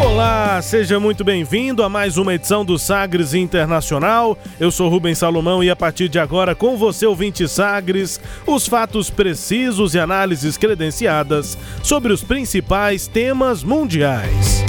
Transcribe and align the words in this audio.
Olá, 0.00 0.62
seja 0.62 0.98
muito 0.98 1.22
bem-vindo 1.22 1.82
a 1.82 1.88
mais 1.88 2.16
uma 2.16 2.32
edição 2.32 2.64
do 2.64 2.78
Sagres 2.78 3.34
Internacional. 3.34 4.36
Eu 4.58 4.70
sou 4.70 4.88
Rubens 4.88 5.18
Salomão 5.18 5.62
e 5.62 5.68
a 5.68 5.76
partir 5.76 6.08
de 6.08 6.18
agora, 6.18 6.54
com 6.54 6.74
você, 6.74 7.04
ouvinte 7.04 7.46
Sagres, 7.46 8.18
os 8.46 8.66
fatos 8.66 9.10
precisos 9.10 9.94
e 9.94 9.98
análises 9.98 10.56
credenciadas 10.56 11.56
sobre 11.82 12.14
os 12.14 12.24
principais 12.24 13.06
temas 13.06 13.62
mundiais. 13.62 14.64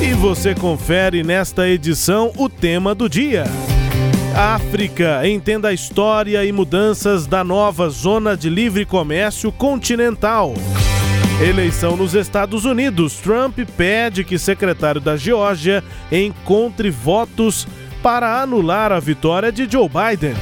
E 0.00 0.14
você 0.14 0.54
confere 0.54 1.24
nesta 1.24 1.68
edição 1.68 2.32
o 2.36 2.48
tema 2.48 2.94
do 2.94 3.08
dia. 3.08 3.46
África, 4.36 5.28
entenda 5.28 5.68
a 5.68 5.72
história 5.72 6.44
e 6.44 6.52
mudanças 6.52 7.26
da 7.26 7.42
nova 7.42 7.90
zona 7.90 8.36
de 8.36 8.48
livre 8.48 8.84
comércio 8.84 9.50
continental. 9.50 10.54
Eleição 11.40 11.96
nos 11.96 12.14
Estados 12.14 12.64
Unidos. 12.64 13.14
Trump 13.18 13.60
pede 13.76 14.24
que 14.24 14.36
secretário 14.40 15.00
da 15.00 15.16
Geórgia 15.16 15.84
encontre 16.10 16.90
votos 16.90 17.64
para 18.02 18.42
anular 18.42 18.90
a 18.90 18.98
vitória 18.98 19.52
de 19.52 19.70
Joe 19.70 19.88
Biden. 19.88 20.34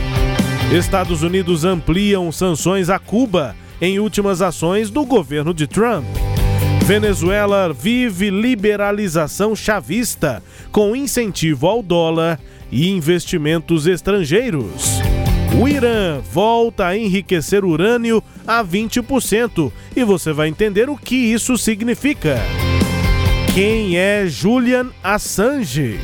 Estados 0.73 1.23
Unidos 1.23 1.67
ampliam 1.67 2.33
sanções 2.33 2.89
a 2.89 2.99
Cuba 2.99 3.55
em 3.79 3.99
últimas 3.99 4.41
ações 4.41 4.89
do 4.89 5.05
governo 5.05 5.53
de 5.53 5.67
Trump. 5.67 6.07
Venezuela 6.87 7.75
vive 7.75 8.31
liberalização 8.31 9.55
chavista 9.55 10.43
com 10.73 10.97
incentivo 10.97 11.67
ao 11.67 11.83
dólar 11.83 12.41
e 12.73 12.89
investimentos 12.89 13.87
estrangeiros. 13.87 15.03
O 15.59 15.67
Irã 15.67 16.21
volta 16.21 16.87
a 16.87 16.99
enriquecer 16.99 17.65
urânio 17.65 18.23
a 18.47 18.63
20% 18.63 19.73
e 19.97 20.05
você 20.05 20.31
vai 20.31 20.49
entender 20.49 20.91
o 20.91 20.99
que 20.99 21.17
isso 21.17 21.57
significa. 21.57 22.39
Quem 23.55 23.97
é 23.97 24.27
Julian 24.27 24.91
Assange? 25.03 25.99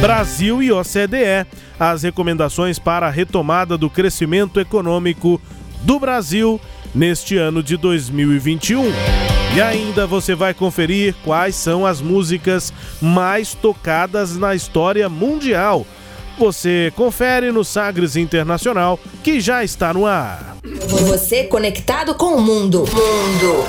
Brasil 0.00 0.60
e 0.60 0.72
OCDE, 0.72 1.46
as 1.78 2.02
recomendações 2.02 2.80
para 2.80 3.06
a 3.06 3.10
retomada 3.10 3.78
do 3.78 3.88
crescimento 3.88 4.58
econômico 4.58 5.40
do 5.82 6.00
Brasil 6.00 6.60
neste 6.92 7.36
ano 7.36 7.62
de 7.62 7.76
2021. 7.76 8.86
E 9.54 9.62
ainda 9.62 10.04
você 10.04 10.34
vai 10.34 10.52
conferir 10.52 11.14
quais 11.24 11.54
são 11.54 11.86
as 11.86 12.00
músicas 12.00 12.72
mais 13.00 13.54
tocadas 13.54 14.36
na 14.36 14.52
história 14.52 15.08
mundial. 15.08 15.86
Você 16.38 16.92
confere 16.94 17.50
no 17.50 17.64
Sagres 17.64 18.14
Internacional, 18.14 19.00
que 19.24 19.40
já 19.40 19.64
está 19.64 19.94
no 19.94 20.04
ar. 20.04 20.56
Você 21.08 21.44
conectado 21.44 22.14
com 22.14 22.36
o 22.36 22.40
mundo. 22.40 22.80
Mundo. 22.80 23.64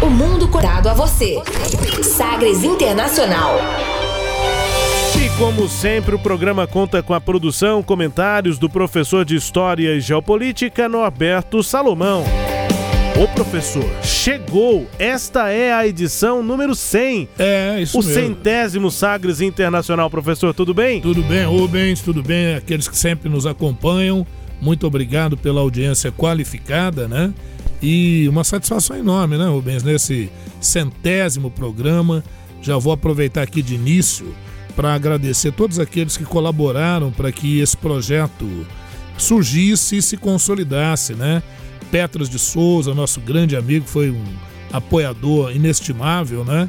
O 0.00 0.08
mundo 0.08 0.48
conectado 0.48 0.88
a 0.88 0.94
você. 0.94 1.36
Sagres 2.02 2.64
Internacional. 2.64 3.56
E 5.22 5.28
como 5.36 5.68
sempre, 5.68 6.14
o 6.14 6.18
programa 6.18 6.66
conta 6.66 7.02
com 7.02 7.12
a 7.12 7.20
produção, 7.20 7.82
comentários 7.82 8.58
do 8.58 8.70
professor 8.70 9.24
de 9.24 9.36
História 9.36 9.94
e 9.94 10.00
Geopolítica, 10.00 10.88
Norberto 10.88 11.62
Salomão. 11.62 12.24
Ô 13.20 13.26
professor, 13.26 13.84
chegou! 14.00 14.88
Esta 14.96 15.48
é 15.50 15.72
a 15.72 15.84
edição 15.84 16.40
número 16.40 16.72
100. 16.72 17.28
É, 17.36 17.80
isso 17.82 17.98
O 17.98 18.04
mesmo. 18.04 18.14
centésimo 18.14 18.90
Sagres 18.92 19.40
Internacional. 19.40 20.08
Professor, 20.08 20.54
tudo 20.54 20.72
bem? 20.72 21.00
Tudo 21.00 21.24
bem, 21.24 21.44
Rubens, 21.44 22.00
tudo 22.00 22.22
bem? 22.22 22.54
Aqueles 22.54 22.86
que 22.86 22.96
sempre 22.96 23.28
nos 23.28 23.44
acompanham, 23.44 24.24
muito 24.60 24.86
obrigado 24.86 25.36
pela 25.36 25.60
audiência 25.60 26.12
qualificada, 26.12 27.08
né? 27.08 27.34
E 27.82 28.28
uma 28.28 28.44
satisfação 28.44 28.96
enorme, 28.96 29.36
né, 29.36 29.48
Rubens, 29.48 29.82
nesse 29.82 30.30
centésimo 30.60 31.50
programa. 31.50 32.22
Já 32.62 32.76
vou 32.76 32.92
aproveitar 32.92 33.42
aqui 33.42 33.62
de 33.62 33.74
início 33.74 34.32
para 34.76 34.94
agradecer 34.94 35.50
todos 35.50 35.80
aqueles 35.80 36.16
que 36.16 36.24
colaboraram 36.24 37.10
para 37.10 37.32
que 37.32 37.58
esse 37.58 37.76
projeto 37.76 38.46
surgisse 39.16 39.96
e 39.96 40.02
se 40.02 40.16
consolidasse, 40.16 41.14
né? 41.14 41.42
Petras 41.90 42.28
de 42.28 42.38
Souza, 42.38 42.94
nosso 42.94 43.20
grande 43.20 43.56
amigo, 43.56 43.86
foi 43.86 44.10
um 44.10 44.24
apoiador 44.72 45.54
inestimável, 45.54 46.44
né? 46.44 46.68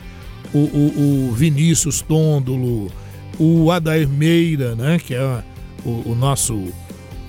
O, 0.54 0.58
o, 0.58 1.30
o 1.30 1.34
Vinícius 1.34 2.02
Tôndolo, 2.02 2.92
o 3.38 3.72
Adair 3.72 4.08
Meira, 4.08 4.76
né? 4.76 4.98
Que 4.98 5.14
é 5.14 5.44
o, 5.86 6.12
o 6.12 6.16
nosso 6.16 6.68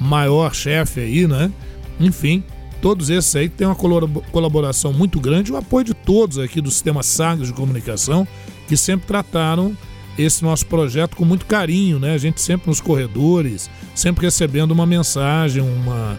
maior 0.00 0.54
chefe 0.54 1.00
aí, 1.00 1.26
né? 1.26 1.50
Enfim, 1.98 2.42
todos 2.80 3.10
esses 3.10 3.34
aí 3.36 3.48
têm 3.48 3.66
uma 3.66 3.76
colab- 3.76 4.22
colaboração 4.32 4.92
muito 4.92 5.20
grande, 5.20 5.52
o 5.52 5.56
apoio 5.56 5.84
de 5.84 5.94
todos 5.94 6.38
aqui 6.38 6.60
do 6.60 6.70
Sistema 6.70 7.02
Sagres 7.02 7.48
de 7.48 7.54
Comunicação, 7.54 8.26
que 8.66 8.76
sempre 8.76 9.06
trataram 9.06 9.76
esse 10.18 10.42
nosso 10.42 10.66
projeto 10.66 11.16
com 11.16 11.24
muito 11.24 11.46
carinho, 11.46 11.98
né? 11.98 12.14
A 12.14 12.18
gente 12.18 12.40
sempre 12.40 12.68
nos 12.68 12.80
corredores, 12.80 13.70
sempre 13.94 14.24
recebendo 14.24 14.70
uma 14.70 14.86
mensagem, 14.86 15.62
uma 15.62 16.18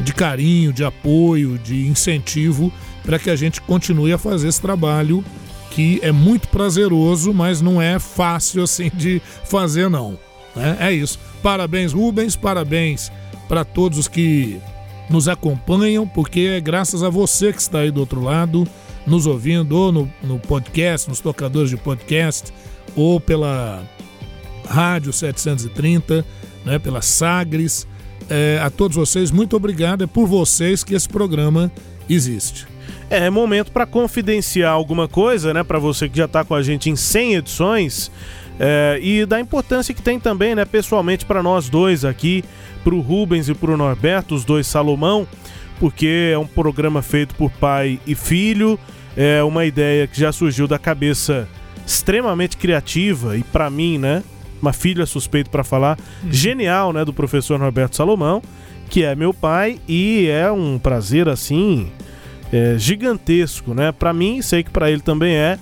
de 0.00 0.12
carinho, 0.12 0.72
de 0.72 0.84
apoio, 0.84 1.58
de 1.58 1.86
incentivo 1.86 2.72
para 3.04 3.18
que 3.18 3.30
a 3.30 3.36
gente 3.36 3.60
continue 3.60 4.12
a 4.12 4.18
fazer 4.18 4.48
esse 4.48 4.60
trabalho 4.60 5.24
que 5.70 5.98
é 6.02 6.12
muito 6.12 6.48
prazeroso, 6.48 7.32
mas 7.32 7.60
não 7.60 7.80
é 7.80 7.98
fácil 7.98 8.62
assim 8.64 8.90
de 8.94 9.20
fazer 9.44 9.88
não. 9.88 10.18
né? 10.54 10.76
É 10.80 10.92
isso. 10.92 11.18
Parabéns 11.42 11.92
Rubens, 11.92 12.36
parabéns 12.36 13.10
para 13.48 13.64
todos 13.64 13.98
os 13.98 14.08
que 14.08 14.60
nos 15.10 15.28
acompanham, 15.28 16.06
porque 16.06 16.40
é 16.40 16.60
graças 16.60 17.02
a 17.02 17.10
você 17.10 17.52
que 17.52 17.60
está 17.60 17.80
aí 17.80 17.90
do 17.90 18.00
outro 18.00 18.22
lado, 18.22 18.66
nos 19.06 19.26
ouvindo, 19.26 19.76
ou 19.76 19.92
no, 19.92 20.12
no 20.22 20.38
podcast, 20.38 21.08
nos 21.08 21.20
tocadores 21.20 21.68
de 21.68 21.76
podcast, 21.76 22.52
ou 22.94 23.20
pela 23.20 23.82
Rádio 24.66 25.12
730, 25.12 26.24
né, 26.64 26.78
pela 26.78 27.02
Sagres. 27.02 27.86
É, 28.34 28.58
a 28.62 28.70
todos 28.70 28.96
vocês, 28.96 29.30
muito 29.30 29.54
obrigado. 29.54 30.04
É 30.04 30.06
por 30.06 30.26
vocês 30.26 30.82
que 30.82 30.94
esse 30.94 31.06
programa 31.06 31.70
existe. 32.08 32.66
É 33.10 33.28
momento 33.28 33.70
para 33.70 33.84
confidenciar 33.84 34.72
alguma 34.72 35.06
coisa, 35.06 35.52
né? 35.52 35.62
Para 35.62 35.78
você 35.78 36.08
que 36.08 36.16
já 36.16 36.24
está 36.24 36.42
com 36.42 36.54
a 36.54 36.62
gente 36.62 36.88
em 36.88 36.96
100 36.96 37.34
edições. 37.34 38.10
é, 38.58 38.98
e 39.02 39.26
da 39.26 39.38
importância 39.38 39.92
que 39.92 40.00
tem 40.00 40.18
também, 40.18 40.54
né, 40.54 40.64
pessoalmente, 40.64 41.26
para 41.26 41.42
nós 41.42 41.68
dois 41.68 42.06
aqui, 42.06 42.42
para 42.82 42.94
o 42.94 43.00
Rubens 43.00 43.50
e 43.50 43.54
para 43.54 43.70
o 43.70 43.76
Norberto, 43.76 44.34
os 44.34 44.44
dois 44.44 44.66
Salomão, 44.66 45.26
porque 45.78 46.30
é 46.32 46.38
um 46.38 46.46
programa 46.46 47.02
feito 47.02 47.34
por 47.34 47.50
pai 47.50 48.00
e 48.06 48.14
filho, 48.14 48.78
é 49.16 49.42
uma 49.42 49.66
ideia 49.66 50.06
que 50.06 50.18
já 50.18 50.32
surgiu 50.32 50.66
da 50.66 50.78
cabeça 50.78 51.48
extremamente 51.86 52.56
criativa 52.56 53.36
e, 53.36 53.42
para 53.42 53.68
mim, 53.68 53.98
né, 53.98 54.22
uma 54.62 54.72
filha 54.72 55.04
suspeito 55.04 55.50
para 55.50 55.64
falar, 55.64 55.98
genial, 56.30 56.92
né, 56.92 57.04
do 57.04 57.12
professor 57.12 57.58
Norberto 57.58 57.96
Salomão, 57.96 58.40
que 58.88 59.02
é 59.02 59.14
meu 59.14 59.34
pai 59.34 59.80
e 59.88 60.28
é 60.28 60.50
um 60.50 60.78
prazer 60.78 61.28
assim 61.28 61.90
é, 62.52 62.76
gigantesco, 62.78 63.74
né? 63.74 63.90
Para 63.90 64.12
mim, 64.12 64.40
sei 64.42 64.62
que 64.62 64.70
para 64.70 64.90
ele 64.90 65.00
também 65.00 65.34
é, 65.34 65.58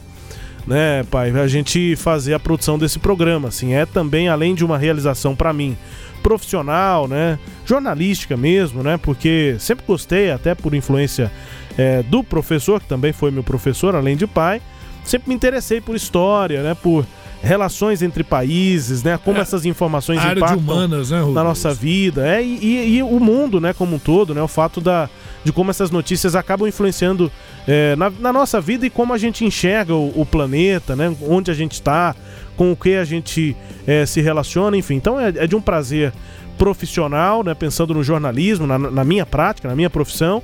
né, 0.67 1.05
pai? 1.05 1.31
A 1.31 1.47
gente 1.47 1.94
fazer 1.97 2.35
a 2.35 2.41
produção 2.41 2.79
desse 2.79 2.99
programa, 2.99 3.49
assim, 3.49 3.73
é 3.73 3.87
também 3.87 4.29
além 4.29 4.55
de 4.55 4.64
uma 4.64 4.76
realização 4.76 5.35
para 5.35 5.53
mim 5.53 5.76
profissional, 6.23 7.08
né? 7.08 7.38
Jornalística 7.64 8.37
mesmo, 8.37 8.82
né? 8.82 8.99
Porque 8.99 9.56
sempre 9.58 9.85
gostei, 9.87 10.31
até 10.31 10.55
por 10.55 10.75
influência 10.75 11.31
é, 11.79 12.03
do 12.03 12.23
professor, 12.23 12.81
que 12.81 12.88
também 12.88 13.12
foi 13.12 13.31
meu 13.31 13.43
professor, 13.43 13.94
além 13.94 14.17
de 14.17 14.26
pai. 14.26 14.61
Sempre 15.05 15.29
me 15.29 15.35
interessei 15.35 15.81
por 15.81 15.96
história, 15.96 16.62
né? 16.62 16.75
Por 16.75 17.06
relações 17.42 18.02
entre 18.02 18.22
países, 18.22 19.02
né? 19.02 19.19
Como 19.25 19.38
É, 19.38 19.40
essas 19.40 19.64
informações 19.64 20.19
impactam 20.37 20.58
humanas, 20.75 21.10
né, 21.10 21.20
na 21.32 21.42
nossa 21.44 21.72
vida, 21.72 22.26
é, 22.26 22.42
e, 22.42 22.58
e- 22.62 22.96
e 22.98 23.02
o 23.02 23.19
mundo, 23.19 23.60
né, 23.60 23.72
como 23.72 23.96
um 23.96 23.98
todo, 23.98 24.34
né, 24.34 24.42
o 24.42 24.48
fato 24.48 24.81
da, 24.81 25.08
de 25.42 25.50
como 25.52 25.70
essas 25.70 25.90
notícias 25.90 26.34
acabam 26.37 26.69
influenciando 26.69 27.32
é, 27.66 27.96
na, 27.96 28.10
na 28.10 28.32
nossa 28.32 28.60
vida 28.60 28.84
e 28.87 28.90
como 28.90 29.14
a 29.14 29.19
gente 29.19 29.44
enxerga 29.44 29.94
o, 29.94 30.12
o 30.20 30.26
planeta, 30.26 30.94
né, 30.94 31.14
onde 31.26 31.50
a 31.50 31.54
gente 31.54 31.72
está, 31.72 32.14
com 32.56 32.72
o 32.72 32.76
que 32.76 32.94
a 32.94 33.04
gente 33.04 33.56
é, 33.86 34.04
se 34.04 34.20
relaciona, 34.20 34.76
enfim. 34.76 34.96
Então 34.96 35.19
é, 35.19 35.28
é 35.31 35.46
de 35.46 35.56
um 35.56 35.60
prazer 35.62 36.12
profissional, 36.58 37.43
né, 37.43 37.54
pensando 37.54 37.94
no 37.94 38.02
jornalismo, 38.04 38.66
na, 38.66 38.78
na 38.78 39.02
minha 39.04 39.25
prática, 39.25 39.66
na 39.66 39.75
minha 39.75 39.88
profissão, 39.88 40.43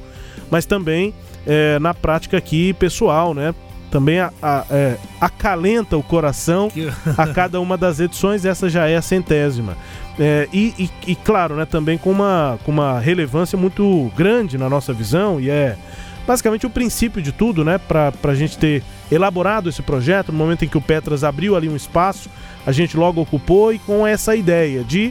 mas 0.50 0.64
também 0.64 1.12
é, 1.46 1.78
na 1.78 1.92
prática 1.92 2.38
aqui 2.38 2.72
pessoal, 2.72 3.34
né, 3.34 3.54
também 3.96 4.20
a, 4.20 4.31
a, 4.43 4.66
é, 4.70 4.98
acalenta 5.19 5.96
o 5.96 6.02
coração 6.02 6.70
a 7.16 7.26
cada 7.28 7.58
uma 7.62 7.78
das 7.78 7.98
edições, 7.98 8.44
essa 8.44 8.69
já 8.69 8.87
é 8.87 8.94
a 8.94 9.00
centésima. 9.00 9.75
É, 10.20 10.46
e, 10.52 10.75
e, 10.78 11.12
e, 11.12 11.16
claro, 11.16 11.56
né, 11.56 11.64
também 11.64 11.96
com 11.96 12.10
uma, 12.10 12.58
com 12.62 12.70
uma 12.70 13.00
relevância 13.00 13.56
muito 13.56 14.12
grande 14.14 14.58
na 14.58 14.69
nossa 14.69 14.93
visão, 14.93 15.40
e 15.40 15.48
é 15.48 15.78
basicamente 16.26 16.66
o 16.66 16.70
princípio 16.70 17.22
de 17.22 17.32
tudo, 17.32 17.64
né, 17.64 17.78
para 17.78 18.12
a 18.22 18.34
gente 18.34 18.58
ter 18.58 18.82
elaborado 19.10 19.70
esse 19.70 19.81
projeto. 19.81 20.31
No 20.31 20.37
momento 20.37 20.66
em 20.66 20.69
que 20.69 20.76
o 20.76 20.82
Petras 20.82 21.25
abriu 21.25 21.56
ali 21.56 21.66
um 21.66 21.76
espaço, 21.76 22.28
a 22.66 22.72
gente 22.72 22.99
logo 22.99 23.22
ocupou 23.22 23.72
e 23.72 23.78
com 23.78 24.06
essa 24.06 24.37
ideia 24.37 24.84
de 24.84 25.10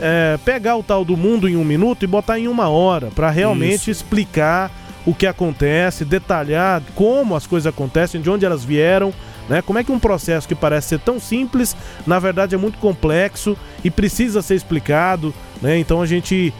é, 0.00 0.36
pegar 0.44 0.74
o 0.74 0.82
tal 0.82 1.04
do 1.04 1.16
mundo 1.16 1.48
em 1.48 1.54
um 1.54 1.64
minuto 1.64 2.02
e 2.02 2.08
botar 2.08 2.40
em 2.40 2.48
uma 2.48 2.68
hora, 2.68 3.06
para 3.14 3.30
realmente 3.30 3.82
Isso. 3.82 3.90
explicar 3.92 4.68
o 5.06 5.14
que 5.14 5.26
acontece, 5.26 6.04
detalhar 6.04 6.82
como 6.94 7.36
as 7.36 7.46
coisas 7.46 7.66
acontecem, 7.66 8.20
de 8.20 8.28
onde 8.28 8.44
elas 8.44 8.64
vieram, 8.64 9.14
né? 9.48 9.62
Como 9.62 9.78
é 9.78 9.84
que 9.84 9.92
um 9.92 9.98
processo 9.98 10.48
que 10.48 10.54
parece 10.54 10.88
ser 10.88 10.98
tão 10.98 11.20
simples, 11.20 11.76
na 12.06 12.18
verdade 12.18 12.54
é 12.54 12.58
muito 12.58 12.78
complexo 12.78 13.56
e 13.84 13.90
precisa 13.90 14.42
ser 14.42 14.56
explicado, 14.56 15.32
né? 15.62 15.78
Então 15.78 16.02
a 16.02 16.06
gente 16.06 16.52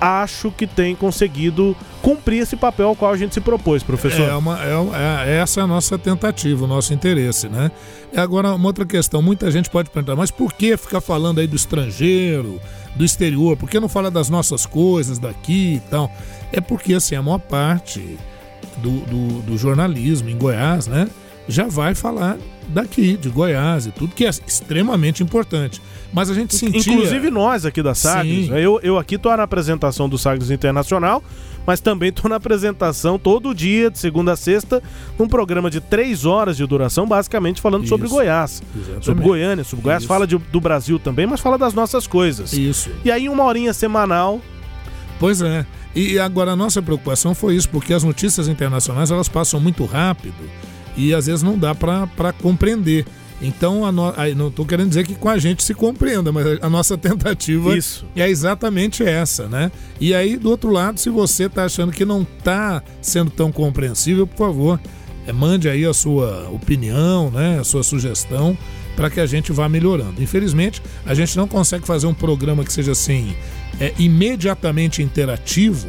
acho 0.00 0.50
que 0.50 0.66
tem 0.66 0.94
conseguido 0.94 1.76
cumprir 2.02 2.42
esse 2.42 2.56
papel 2.56 2.88
ao 2.88 2.96
qual 2.96 3.12
a 3.12 3.16
gente 3.16 3.34
se 3.34 3.40
propôs, 3.40 3.82
professor. 3.82 4.28
É, 4.28 4.34
uma, 4.34 4.58
é, 4.62 5.30
é, 5.30 5.38
essa 5.38 5.60
é 5.60 5.62
a 5.62 5.66
nossa 5.66 5.98
tentativa, 5.98 6.64
o 6.64 6.68
nosso 6.68 6.92
interesse, 6.92 7.48
né? 7.48 7.70
Agora, 8.14 8.54
uma 8.54 8.66
outra 8.66 8.84
questão, 8.84 9.20
muita 9.20 9.50
gente 9.50 9.70
pode 9.70 9.90
perguntar, 9.90 10.14
mas 10.14 10.30
por 10.30 10.52
que 10.52 10.76
ficar 10.76 11.00
falando 11.00 11.40
aí 11.40 11.46
do 11.46 11.56
estrangeiro, 11.56 12.60
do 12.94 13.04
exterior? 13.04 13.56
Por 13.56 13.68
que 13.68 13.80
não 13.80 13.88
fala 13.88 14.10
das 14.10 14.28
nossas 14.28 14.66
coisas 14.66 15.18
daqui 15.18 15.74
e 15.76 15.90
tal? 15.90 16.10
É 16.52 16.60
porque, 16.60 16.94
assim, 16.94 17.14
a 17.14 17.22
maior 17.22 17.38
parte 17.38 18.18
do, 18.78 19.00
do, 19.00 19.42
do 19.42 19.58
jornalismo 19.58 20.28
em 20.28 20.36
Goiás, 20.36 20.86
né? 20.86 21.08
Já 21.48 21.64
vai 21.64 21.94
falar 21.94 22.36
daqui, 22.68 23.16
de 23.16 23.28
Goiás 23.28 23.86
e 23.86 23.92
tudo, 23.92 24.12
que 24.14 24.26
é 24.26 24.28
extremamente 24.28 25.22
importante. 25.22 25.80
Mas 26.12 26.28
a 26.28 26.34
gente 26.34 26.56
sentia... 26.56 26.92
Inclusive 26.92 27.30
nós 27.30 27.64
aqui 27.64 27.82
da 27.82 27.94
Sagres. 27.94 28.48
Né? 28.48 28.60
Eu, 28.60 28.80
eu 28.82 28.98
aqui 28.98 29.16
tô 29.16 29.34
na 29.36 29.44
apresentação 29.44 30.08
do 30.08 30.18
Sagres 30.18 30.50
Internacional, 30.50 31.22
mas 31.64 31.78
também 31.78 32.10
tô 32.10 32.28
na 32.28 32.36
apresentação 32.36 33.16
todo 33.16 33.54
dia, 33.54 33.90
de 33.90 33.98
segunda 33.98 34.32
a 34.32 34.36
sexta, 34.36 34.82
num 35.16 35.28
programa 35.28 35.70
de 35.70 35.80
três 35.80 36.24
horas 36.24 36.56
de 36.56 36.66
duração, 36.66 37.06
basicamente 37.06 37.60
falando 37.60 37.82
Isso. 37.82 37.90
sobre 37.90 38.08
Goiás. 38.08 38.60
Exatamente. 38.74 39.04
Sobre 39.04 39.24
Goiânia, 39.24 39.64
sobre 39.64 39.82
Goiás. 39.84 40.02
Isso. 40.02 40.08
Fala 40.08 40.26
de, 40.26 40.36
do 40.36 40.60
Brasil 40.60 40.98
também, 40.98 41.26
mas 41.26 41.38
fala 41.38 41.56
das 41.56 41.74
nossas 41.74 42.08
coisas. 42.08 42.52
Isso. 42.52 42.90
E 43.04 43.10
aí 43.10 43.28
uma 43.28 43.44
horinha 43.44 43.72
semanal... 43.72 44.40
Pois 45.20 45.40
é. 45.40 45.64
E 45.96 46.18
agora 46.18 46.52
a 46.52 46.56
nossa 46.56 46.82
preocupação 46.82 47.34
foi 47.34 47.56
isso, 47.56 47.70
porque 47.70 47.94
as 47.94 48.04
notícias 48.04 48.48
internacionais 48.48 49.10
elas 49.10 49.30
passam 49.30 49.58
muito 49.58 49.86
rápido 49.86 50.36
e 50.94 51.14
às 51.14 51.24
vezes 51.24 51.42
não 51.42 51.58
dá 51.58 51.74
para 51.74 52.34
compreender. 52.34 53.06
Então, 53.40 53.90
no... 53.90 54.12
não 54.36 54.48
estou 54.48 54.66
querendo 54.66 54.90
dizer 54.90 55.06
que 55.06 55.14
com 55.14 55.28
a 55.28 55.38
gente 55.38 55.64
se 55.64 55.72
compreenda, 55.72 56.30
mas 56.30 56.58
a 56.60 56.68
nossa 56.68 56.96
tentativa 56.98 57.76
Isso. 57.76 58.04
é 58.14 58.28
exatamente 58.28 59.02
essa, 59.02 59.48
né? 59.48 59.72
E 59.98 60.14
aí, 60.14 60.36
do 60.36 60.50
outro 60.50 60.70
lado, 60.70 61.00
se 61.00 61.08
você 61.08 61.44
está 61.44 61.64
achando 61.64 61.92
que 61.92 62.04
não 62.04 62.22
está 62.22 62.82
sendo 63.00 63.30
tão 63.30 63.50
compreensível, 63.50 64.26
por 64.26 64.36
favor, 64.36 64.80
é, 65.26 65.32
mande 65.32 65.66
aí 65.66 65.86
a 65.86 65.94
sua 65.94 66.48
opinião, 66.50 67.30
né? 67.30 67.58
A 67.58 67.64
sua 67.64 67.82
sugestão 67.82 68.56
para 68.94 69.10
que 69.10 69.20
a 69.20 69.26
gente 69.26 69.52
vá 69.52 69.68
melhorando. 69.68 70.22
Infelizmente, 70.22 70.82
a 71.04 71.12
gente 71.12 71.36
não 71.36 71.46
consegue 71.46 71.86
fazer 71.86 72.06
um 72.06 72.14
programa 72.14 72.64
que 72.64 72.72
seja 72.72 72.92
assim 72.92 73.34
é, 73.80 73.92
imediatamente 73.98 75.02
interativo, 75.02 75.88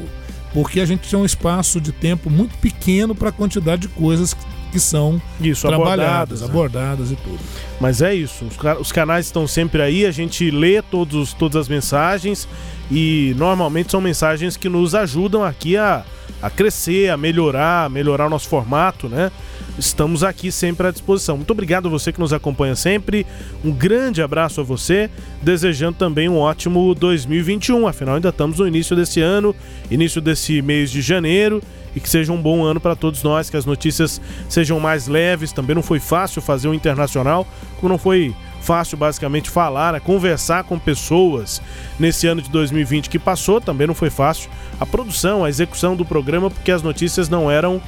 porque 0.53 0.79
a 0.79 0.85
gente 0.85 1.09
tem 1.09 1.19
um 1.19 1.25
espaço 1.25 1.79
de 1.79 1.91
tempo 1.91 2.29
muito 2.29 2.57
pequeno 2.57 3.13
para 3.13 3.29
a 3.29 3.31
quantidade 3.31 3.83
de 3.83 3.87
coisas 3.89 4.35
que 4.71 4.79
são 4.79 5.21
isso, 5.39 5.67
trabalhadas, 5.67 6.41
abordadas, 6.41 6.41
né? 6.41 6.47
abordadas 6.47 7.11
e 7.11 7.15
tudo. 7.15 7.39
Mas 7.79 8.01
é 8.01 8.13
isso, 8.13 8.45
os, 8.45 8.79
os, 8.79 8.91
canais 8.91 9.27
estão 9.27 9.47
sempre 9.47 9.81
aí, 9.81 10.05
a 10.05 10.11
gente 10.11 10.49
lê 10.51 10.81
todos, 10.81 11.33
todas 11.33 11.55
as 11.55 11.69
mensagens 11.69 12.47
e 12.91 13.33
normalmente 13.37 13.91
são 13.91 14.01
mensagens 14.01 14.57
que 14.57 14.69
nos 14.69 14.95
ajudam 14.95 15.43
aqui 15.43 15.77
a, 15.77 16.03
a 16.41 16.49
crescer, 16.49 17.09
a 17.09 17.17
melhorar, 17.17 17.85
a 17.85 17.89
melhorar 17.89 18.27
o 18.27 18.29
nosso 18.29 18.47
formato, 18.47 19.07
né? 19.07 19.31
Estamos 19.77 20.23
aqui 20.23 20.51
sempre 20.51 20.87
à 20.87 20.91
disposição. 20.91 21.37
Muito 21.37 21.51
obrigado 21.51 21.87
a 21.87 21.91
você 21.91 22.11
que 22.11 22.19
nos 22.19 22.33
acompanha 22.33 22.75
sempre. 22.75 23.27
Um 23.63 23.71
grande 23.71 24.23
abraço 24.23 24.59
a 24.59 24.63
você, 24.63 25.07
desejando 25.41 25.97
também 25.99 26.27
um 26.27 26.37
ótimo 26.37 26.95
2021. 26.95 27.87
Afinal, 27.87 28.15
ainda 28.15 28.29
estamos 28.29 28.57
no 28.57 28.67
início 28.67 28.95
desse 28.95 29.21
ano, 29.21 29.55
início 29.91 30.19
desse 30.19 30.63
mês 30.63 30.89
de 30.89 30.99
janeiro 30.99 31.61
e 31.97 31.99
que 31.99 32.07
seja 32.07 32.31
um 32.31 32.39
bom 32.39 32.63
ano 32.63 32.79
para 32.79 32.95
todos 32.95 33.23
nós, 33.23 33.49
que 33.49 33.57
as 33.57 33.65
notícias 33.65 34.21
sejam 34.47 34.79
mais 34.79 35.07
leves. 35.07 35.51
Também 35.51 35.75
não 35.75 35.81
foi 35.81 35.99
fácil 35.99 36.43
fazer 36.43 36.67
o 36.67 36.73
internacional, 36.73 37.45
como 37.77 37.89
não 37.89 37.97
foi 37.97 38.35
fácil 38.61 38.97
basicamente 38.97 39.49
falar, 39.49 39.93
né, 39.93 39.99
conversar 39.99 40.63
com 40.63 40.77
pessoas 40.77 41.59
nesse 41.99 42.27
ano 42.27 42.39
de 42.41 42.49
2020 42.51 43.09
que 43.09 43.17
passou, 43.17 43.59
também 43.59 43.87
não 43.87 43.95
foi 43.95 44.11
fácil 44.11 44.49
a 44.79 44.85
produção, 44.85 45.43
a 45.43 45.49
execução 45.49 45.95
do 45.95 46.05
programa, 46.05 46.51
porque 46.51 46.71
as 46.71 46.83
notícias 46.83 47.29
não 47.29 47.49
eram 47.49 47.81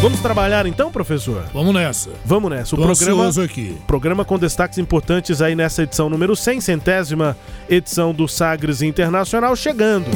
Vamos 0.00 0.20
trabalhar 0.20 0.64
então, 0.64 0.90
professor? 0.90 1.44
Vamos 1.52 1.74
nessa. 1.74 2.08
Vamos 2.24 2.50
nessa. 2.50 2.74
O 2.74 2.78
Tô 2.78 2.84
programa 2.84 3.28
aqui. 3.44 3.76
Programa 3.86 4.24
com 4.24 4.38
destaques 4.38 4.78
importantes 4.78 5.42
aí 5.42 5.54
nessa 5.54 5.82
edição 5.82 6.08
número 6.08 6.34
100, 6.34 6.62
centésima 6.62 7.36
edição 7.68 8.14
do 8.14 8.26
Sagres 8.26 8.80
Internacional 8.80 9.54
chegando. 9.54 10.06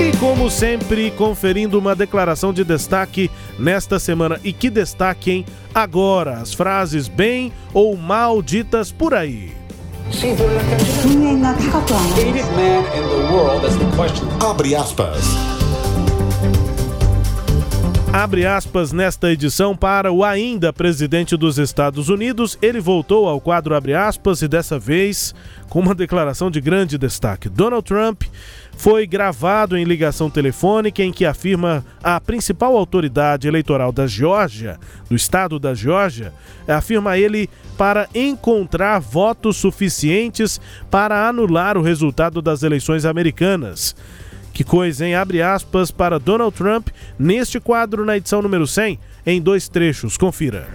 E 0.00 0.16
como 0.18 0.48
sempre, 0.48 1.10
conferindo 1.10 1.76
uma 1.76 1.96
declaração 1.96 2.52
de 2.52 2.62
destaque 2.62 3.28
nesta 3.58 3.98
semana. 3.98 4.38
E 4.44 4.52
que 4.52 4.70
destaque, 4.70 5.32
hein? 5.32 5.46
Agora, 5.74 6.34
as 6.38 6.54
frases 6.54 7.08
bem 7.08 7.52
ou 7.72 7.96
mal 7.96 8.40
ditas 8.40 8.92
por 8.92 9.14
aí. 9.14 9.52
Abre 14.48 14.76
aspas. 14.76 15.53
Abre 18.14 18.46
aspas 18.46 18.92
nesta 18.92 19.32
edição 19.32 19.76
para 19.76 20.12
o 20.12 20.22
ainda 20.22 20.72
presidente 20.72 21.36
dos 21.36 21.58
Estados 21.58 22.08
Unidos. 22.08 22.56
Ele 22.62 22.78
voltou 22.78 23.28
ao 23.28 23.40
quadro 23.40 23.74
abre 23.74 23.92
aspas 23.92 24.40
e 24.40 24.46
dessa 24.46 24.78
vez 24.78 25.34
com 25.68 25.80
uma 25.80 25.96
declaração 25.96 26.48
de 26.48 26.60
grande 26.60 26.96
destaque. 26.96 27.48
Donald 27.48 27.84
Trump 27.84 28.22
foi 28.76 29.04
gravado 29.04 29.76
em 29.76 29.82
ligação 29.82 30.30
telefônica 30.30 31.02
em 31.02 31.10
que 31.10 31.26
afirma 31.26 31.84
a 32.00 32.20
principal 32.20 32.76
autoridade 32.76 33.48
eleitoral 33.48 33.90
da 33.90 34.06
Geórgia, 34.06 34.78
do 35.10 35.16
estado 35.16 35.58
da 35.58 35.74
Geórgia, 35.74 36.32
afirma 36.68 37.18
ele 37.18 37.50
para 37.76 38.08
encontrar 38.14 39.00
votos 39.00 39.56
suficientes 39.56 40.60
para 40.88 41.28
anular 41.28 41.76
o 41.76 41.82
resultado 41.82 42.40
das 42.40 42.62
eleições 42.62 43.04
americanas. 43.04 43.96
Que 44.54 44.62
coisa, 44.62 45.04
hein? 45.04 45.16
Abre 45.16 45.42
aspas 45.42 45.90
para 45.90 46.20
Donald 46.20 46.56
Trump 46.56 46.86
neste 47.18 47.58
quadro 47.58 48.04
na 48.04 48.16
edição 48.16 48.40
número 48.40 48.68
100, 48.68 49.00
em 49.26 49.42
dois 49.42 49.68
trechos. 49.68 50.16
Confira. 50.16 50.68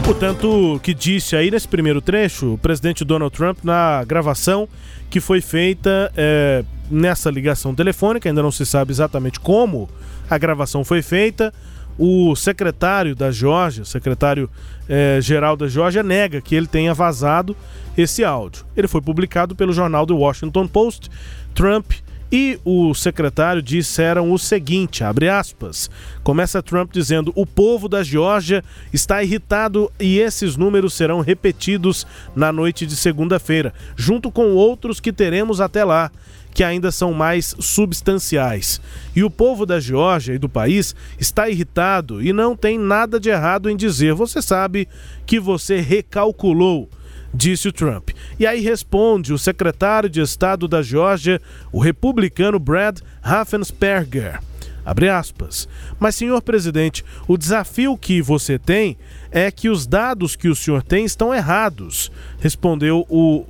Portanto, 0.07 0.79
que 0.81 0.93
disse 0.93 1.35
aí 1.35 1.51
nesse 1.51 1.67
primeiro 1.67 1.99
trecho 1.99 2.53
o 2.53 2.57
presidente 2.57 3.03
Donald 3.03 3.35
Trump 3.35 3.57
na 3.61 4.05
gravação 4.05 4.67
que 5.09 5.19
foi 5.19 5.41
feita 5.41 6.09
é, 6.15 6.63
nessa 6.89 7.29
ligação 7.29 7.75
telefônica, 7.75 8.27
ainda 8.29 8.41
não 8.41 8.49
se 8.49 8.65
sabe 8.65 8.93
exatamente 8.93 9.37
como 9.37 9.89
a 10.29 10.37
gravação 10.37 10.85
foi 10.85 11.01
feita. 11.01 11.53
O 11.99 12.33
secretário 12.37 13.17
da 13.17 13.31
Geórgia, 13.31 13.83
secretário 13.83 14.49
é, 14.87 15.19
da 15.57 15.67
Geórgia, 15.67 16.01
nega 16.01 16.39
que 16.39 16.55
ele 16.55 16.67
tenha 16.67 16.93
vazado 16.93 17.53
esse 17.97 18.23
áudio. 18.23 18.65
Ele 18.77 18.87
foi 18.87 19.01
publicado 19.01 19.57
pelo 19.57 19.73
jornal 19.73 20.07
The 20.07 20.13
Washington 20.13 20.69
Post. 20.69 21.11
Trump 21.53 21.91
e 22.31 22.59
o 22.65 22.93
secretário 22.93 23.61
disseram 23.61 24.31
o 24.31 24.37
seguinte, 24.37 25.03
abre 25.03 25.29
aspas, 25.29 25.89
começa 26.23 26.61
Trump 26.61 26.91
dizendo, 26.91 27.31
o 27.35 27.45
povo 27.45 27.87
da 27.87 28.03
Geórgia 28.03 28.63
está 28.91 29.23
irritado 29.23 29.91
e 29.99 30.19
esses 30.19 30.57
números 30.57 30.93
serão 30.93 31.21
repetidos 31.21 32.05
na 32.35 32.51
noite 32.51 32.85
de 32.85 32.95
segunda-feira, 32.95 33.73
junto 33.95 34.31
com 34.31 34.53
outros 34.53 34.99
que 34.99 35.13
teremos 35.13 35.61
até 35.61 35.83
lá, 35.85 36.11
que 36.53 36.63
ainda 36.63 36.91
são 36.91 37.13
mais 37.13 37.55
substanciais. 37.59 38.81
E 39.15 39.23
o 39.23 39.29
povo 39.29 39.65
da 39.65 39.79
Geórgia 39.79 40.33
e 40.33 40.39
do 40.39 40.49
país 40.49 40.95
está 41.19 41.47
irritado 41.47 42.21
e 42.21 42.33
não 42.33 42.55
tem 42.55 42.79
nada 42.79 43.19
de 43.19 43.29
errado 43.29 43.69
em 43.69 43.77
dizer, 43.77 44.13
você 44.13 44.41
sabe 44.41 44.87
que 45.25 45.39
você 45.39 45.79
recalculou 45.79 46.89
disse 47.33 47.67
o 47.67 47.71
Trump. 47.71 48.09
E 48.39 48.45
aí 48.45 48.61
responde 48.61 49.33
o 49.33 49.37
secretário 49.37 50.09
de 50.09 50.21
Estado 50.21 50.67
da 50.67 50.81
Geórgia, 50.81 51.41
o 51.71 51.79
republicano 51.79 52.59
Brad 52.59 52.99
Raffensperger. 53.21 54.39
Abre 54.87 55.09
aspas. 55.09 55.67
Mas, 55.99 56.15
senhor 56.15 56.41
presidente, 56.41 57.03
o 57.27 57.37
desafio 57.37 57.97
que 57.97 58.21
você 58.21 58.57
tem 58.57 58.97
é 59.29 59.51
que 59.51 59.67
os 59.67 59.85
dados 59.85 60.37
que 60.37 60.47
o 60.47 60.55
senhor 60.55 60.81
tem 60.81 61.03
estão 61.03 61.33
errados, 61.33 62.09
respondeu 62.39 63.05
o 63.09 63.39
uh, 63.39 63.45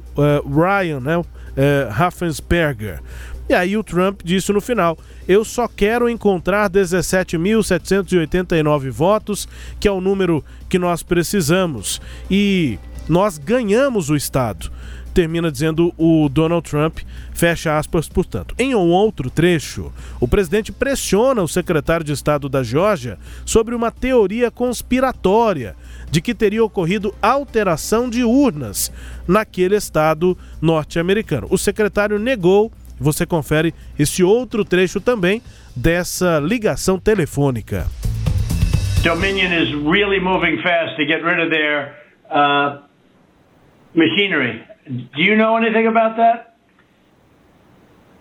Ryan 0.49 0.99
né, 0.99 1.15
uh, 1.17 1.25
Raffensperger. 1.91 3.03
E 3.47 3.53
aí 3.53 3.77
o 3.77 3.83
Trump 3.83 4.21
disse 4.23 4.51
no 4.51 4.59
final: 4.59 4.97
Eu 5.27 5.45
só 5.45 5.67
quero 5.67 6.09
encontrar 6.09 6.71
17.789 6.71 8.89
votos, 8.89 9.47
que 9.79 9.87
é 9.87 9.91
o 9.91 10.01
número 10.01 10.43
que 10.67 10.79
nós 10.79 11.03
precisamos. 11.03 12.01
E 12.31 12.79
nós 13.07 13.37
ganhamos 13.37 14.09
o 14.09 14.15
Estado. 14.15 14.71
Termina 15.13 15.51
dizendo 15.51 15.91
o 15.97 16.29
Donald 16.29 16.69
Trump, 16.69 16.99
fecha 17.33 17.75
aspas, 17.77 18.07
portanto. 18.07 18.53
Em 18.59 18.75
um 18.75 18.89
outro 18.89 19.31
trecho, 19.31 19.91
o 20.19 20.27
presidente 20.27 20.71
pressiona 20.71 21.41
o 21.41 21.47
secretário 21.47 22.05
de 22.05 22.11
Estado 22.11 22.47
da 22.47 22.61
Geórgia 22.61 23.17
sobre 23.43 23.73
uma 23.73 23.89
teoria 23.89 24.51
conspiratória 24.51 25.75
de 26.11 26.21
que 26.21 26.35
teria 26.35 26.63
ocorrido 26.63 27.15
alteração 27.19 28.09
de 28.09 28.23
urnas 28.23 28.91
naquele 29.27 29.75
estado 29.75 30.37
norte-americano. 30.61 31.47
O 31.49 31.57
secretário 31.57 32.19
negou, 32.19 32.71
você 32.99 33.25
confere 33.25 33.73
esse 33.97 34.23
outro 34.23 34.63
trecho 34.63 35.01
também 35.01 35.41
dessa 35.75 36.39
ligação 36.39 36.99
telefônica. 36.99 37.87
Dominion 39.03 39.51
is 39.51 39.73
really 39.73 40.19
moving 40.19 40.61
fast 40.61 40.95
to 40.95 41.05
get 41.05 41.23
rid 41.23 41.39
of 41.39 41.49
their 41.49 41.95
uh, 42.29 42.86
machinery. 43.97 44.63
Do 44.87 45.21
you 45.21 45.35
know 45.35 45.57
anything 45.57 45.87
about 45.87 46.17
that? 46.17 46.55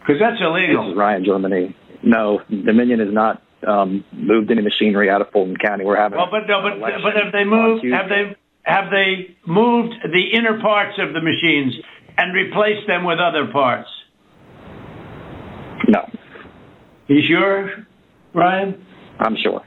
Because 0.00 0.21
that's 0.21 0.40
illegal. 0.40 0.85
This 0.85 0.92
is 0.92 0.99
Ryan 0.99 1.25
Germany. 1.25 1.76
No, 2.02 2.40
Dominion 2.49 3.00
has 3.00 3.12
not 3.12 3.42
um, 3.66 4.04
moved 4.12 4.50
any 4.50 4.62
machinery 4.62 5.11
out 5.11 5.21
of 5.21 5.30
Fulton 5.30 5.56
County. 5.56 5.85
We're 5.85 5.97
having 5.97 6.18
well, 6.18 6.28
but 6.30 6.47
no, 6.49 6.62
but 6.62 6.80
but 6.80 7.14
have 7.23 7.33
they 7.33 7.45
moved? 7.45 7.85
Have 7.85 8.09
they 8.09 8.37
have 8.62 8.90
they 8.90 9.37
moved 9.47 9.95
the 10.04 10.37
inner 10.37 10.61
parts 10.61 10.99
of 10.99 11.12
the 11.12 11.21
machines 11.21 11.75
and 12.18 12.35
replaced 12.35 12.87
them 12.87 13.04
with 13.04 13.18
other 13.18 13.47
parts? 13.52 13.88
No. 15.88 16.09
You 17.09 17.23
sure, 17.26 17.87
Ryan? 18.35 18.85
I'm 19.18 19.37
sure. 19.42 19.62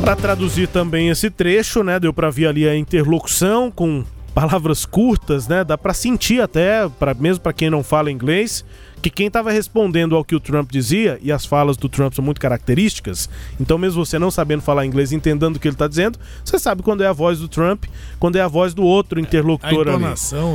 Para 0.00 0.16
traduzir 0.16 0.66
também 0.66 1.08
esse 1.08 1.30
trecho, 1.30 1.84
né, 1.84 2.00
deu 2.00 2.12
para 2.12 2.30
ver 2.30 2.46
ali 2.46 2.68
a 2.68 2.74
interlocução 2.76 3.70
com 3.70 4.04
palavras 4.34 4.86
curtas, 4.86 5.46
né? 5.46 5.62
Dá 5.62 5.76
para 5.76 5.92
sentir 5.92 6.40
até, 6.40 6.88
para 6.88 7.14
mesmo 7.14 7.42
para 7.42 7.52
quem 7.52 7.68
não 7.68 7.82
fala 7.82 8.10
inglês, 8.10 8.64
que 9.02 9.10
quem 9.10 9.26
estava 9.28 9.50
respondendo 9.50 10.14
ao 10.14 10.24
que 10.24 10.34
o 10.34 10.40
Trump 10.40 10.70
dizia, 10.70 11.18
e 11.22 11.32
as 11.32 11.44
falas 11.44 11.76
do 11.76 11.88
Trump 11.88 12.12
são 12.12 12.24
muito 12.24 12.40
características, 12.40 13.28
então 13.58 13.78
mesmo 13.78 14.04
você 14.04 14.18
não 14.18 14.30
sabendo 14.30 14.62
falar 14.62 14.84
inglês, 14.84 15.12
entendendo 15.12 15.56
o 15.56 15.58
que 15.58 15.68
ele 15.68 15.74
está 15.74 15.88
dizendo, 15.88 16.18
você 16.44 16.58
sabe 16.58 16.82
quando 16.82 17.02
é 17.02 17.06
a 17.06 17.12
voz 17.12 17.38
do 17.38 17.48
Trump, 17.48 17.84
quando 18.18 18.36
é 18.36 18.40
a 18.40 18.48
voz 18.48 18.74
do 18.74 18.82
outro 18.82 19.18
interlocutor 19.18 19.88
a 19.88 19.94
ali. 19.94 20.02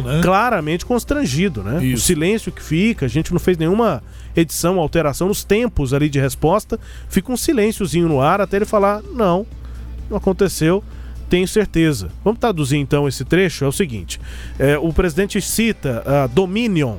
Né? 0.02 0.22
Claramente 0.22 0.86
constrangido, 0.86 1.64
né? 1.64 1.84
Isso. 1.84 1.96
O 1.96 2.06
silêncio 2.06 2.52
que 2.52 2.62
fica, 2.62 3.06
a 3.06 3.10
gente 3.10 3.32
não 3.32 3.40
fez 3.40 3.58
nenhuma 3.58 4.04
edição, 4.36 4.80
alteração 4.80 5.28
nos 5.28 5.44
tempos 5.44 5.94
ali 5.94 6.10
de 6.10 6.20
resposta, 6.20 6.80
fica 7.10 7.32
um 7.32 7.38
silênciozinho 7.38 8.08
no 8.08 8.22
ar 8.22 8.42
até 8.42 8.58
ele 8.58 8.66
falar, 8.66 9.02
não, 9.14 9.46
não 10.10 10.18
aconteceu 10.18 10.84
tenho 11.30 11.48
certeza. 11.48 12.10
Vamos 12.24 12.40
traduzir 12.40 12.78
então 12.78 13.08
esse 13.08 13.26
trecho? 13.26 13.66
É 13.66 13.68
o 13.68 13.72
seguinte: 13.72 14.20
é, 14.60 14.78
o 14.78 14.94
presidente 14.94 15.42
cita 15.42 16.04
a 16.06 16.28
Dominion. 16.28 16.98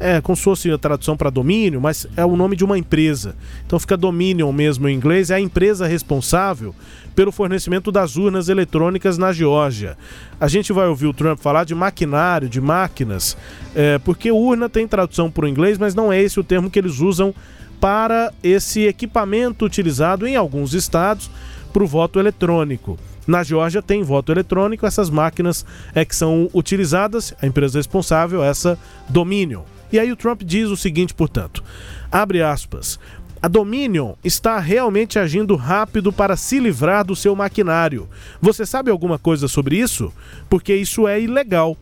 É 0.00 0.20
como 0.20 0.36
se 0.36 0.42
fosse 0.42 0.70
a 0.70 0.78
tradução 0.78 1.16
para 1.16 1.28
domínio, 1.28 1.80
mas 1.80 2.06
é 2.16 2.24
o 2.24 2.36
nome 2.36 2.54
de 2.54 2.64
uma 2.64 2.78
empresa. 2.78 3.34
Então 3.66 3.78
fica 3.80 3.96
Dominion 3.96 4.52
mesmo 4.52 4.88
em 4.88 4.94
inglês, 4.94 5.30
é 5.30 5.34
a 5.34 5.40
empresa 5.40 5.86
responsável 5.86 6.74
pelo 7.16 7.32
fornecimento 7.32 7.90
das 7.90 8.16
urnas 8.16 8.48
eletrônicas 8.48 9.18
na 9.18 9.32
Geórgia. 9.32 9.98
A 10.40 10.46
gente 10.46 10.72
vai 10.72 10.86
ouvir 10.86 11.06
o 11.06 11.12
Trump 11.12 11.40
falar 11.40 11.64
de 11.64 11.74
maquinário, 11.74 12.48
de 12.48 12.60
máquinas, 12.60 13.36
é, 13.74 13.98
porque 13.98 14.30
urna 14.30 14.68
tem 14.68 14.86
tradução 14.86 15.28
para 15.28 15.44
o 15.44 15.48
inglês, 15.48 15.78
mas 15.78 15.96
não 15.96 16.12
é 16.12 16.22
esse 16.22 16.38
o 16.38 16.44
termo 16.44 16.70
que 16.70 16.78
eles 16.78 17.00
usam 17.00 17.34
para 17.80 18.32
esse 18.42 18.86
equipamento 18.86 19.64
utilizado 19.64 20.28
em 20.28 20.36
alguns 20.36 20.74
estados 20.74 21.28
para 21.72 21.82
o 21.82 21.86
voto 21.86 22.20
eletrônico. 22.20 22.96
Na 23.26 23.42
Geórgia 23.42 23.82
tem 23.82 24.02
voto 24.02 24.32
eletrônico, 24.32 24.86
essas 24.86 25.10
máquinas 25.10 25.66
é 25.94 26.04
que 26.04 26.16
são 26.16 26.48
utilizadas, 26.54 27.34
a 27.42 27.46
empresa 27.46 27.78
responsável, 27.78 28.42
essa 28.42 28.78
Dominion. 29.08 29.62
E 29.92 29.98
aí 29.98 30.10
o 30.12 30.16
Trump 30.16 30.42
diz 30.42 30.68
o 30.68 30.76
seguinte, 30.76 31.14
portanto, 31.14 31.62
abre 32.10 32.42
aspas, 32.42 32.98
a 33.40 33.46
Dominion 33.46 34.14
está 34.24 34.58
realmente 34.58 35.18
agindo 35.18 35.54
rápido 35.54 36.12
para 36.12 36.36
se 36.36 36.58
livrar 36.58 37.04
do 37.04 37.14
seu 37.14 37.36
maquinário. 37.36 38.08
Você 38.40 38.66
sabe 38.66 38.90
alguma 38.90 39.18
coisa 39.18 39.46
sobre 39.46 39.76
isso? 39.76 40.12
Porque 40.50 40.74
isso 40.74 41.06
é 41.06 41.20
ilegal. 41.20 41.76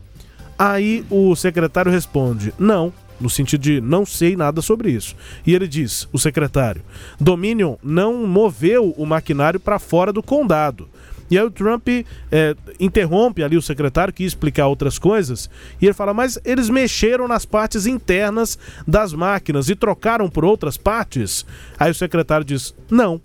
Aí 0.57 1.03
o 1.09 1.35
secretário 1.35 1.91
responde: 1.91 2.53
Não, 2.59 2.93
no 3.19 3.29
sentido 3.29 3.61
de 3.61 3.81
não 3.81 4.05
sei 4.05 4.35
nada 4.35 4.61
sobre 4.61 4.91
isso. 4.91 5.15
E 5.45 5.53
ele 5.53 5.67
diz: 5.67 6.07
O 6.13 6.19
secretário, 6.19 6.83
Dominion 7.19 7.75
não 7.83 8.27
moveu 8.27 8.93
o 8.95 9.05
maquinário 9.05 9.59
para 9.59 9.79
fora 9.79 10.13
do 10.13 10.21
condado. 10.21 10.87
E 11.29 11.37
aí 11.37 11.45
o 11.45 11.51
Trump 11.51 11.87
é, 12.31 12.55
interrompe 12.79 13.43
ali 13.43 13.57
o 13.57 13.61
secretário 13.61 14.13
que 14.13 14.23
ia 14.23 14.27
explicar 14.27 14.67
outras 14.67 14.97
coisas 14.97 15.49
e 15.81 15.85
ele 15.85 15.93
fala: 15.93 16.13
Mas 16.13 16.39
eles 16.45 16.69
mexeram 16.69 17.27
nas 17.27 17.45
partes 17.45 17.85
internas 17.85 18.57
das 18.87 19.13
máquinas 19.13 19.69
e 19.69 19.75
trocaram 19.75 20.29
por 20.29 20.45
outras 20.45 20.77
partes? 20.77 21.45
Aí 21.77 21.91
o 21.91 21.95
secretário 21.95 22.45
diz: 22.45 22.73
Não. 22.89 23.21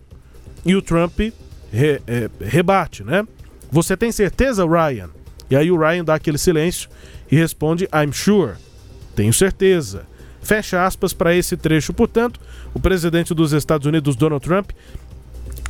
E 0.64 0.74
o 0.76 0.82
Trump 0.82 1.18
re, 1.72 2.02
é, 2.06 2.30
rebate, 2.40 3.02
né? 3.02 3.26
Você 3.70 3.96
tem 3.96 4.12
certeza, 4.12 4.66
Ryan? 4.66 5.10
E 5.50 5.56
aí 5.56 5.70
o 5.70 5.78
Ryan 5.78 6.04
dá 6.04 6.14
aquele 6.14 6.38
silêncio 6.38 6.88
e 7.30 7.36
responde: 7.36 7.88
I'm 7.94 8.12
sure. 8.12 8.54
Tenho 9.14 9.32
certeza. 9.32 10.06
Fecha 10.42 10.84
aspas 10.84 11.12
para 11.12 11.34
esse 11.34 11.56
trecho. 11.56 11.92
Portanto, 11.92 12.40
o 12.74 12.80
presidente 12.80 13.32
dos 13.32 13.52
Estados 13.52 13.86
Unidos, 13.86 14.16
Donald 14.16 14.44
Trump, 14.44 14.70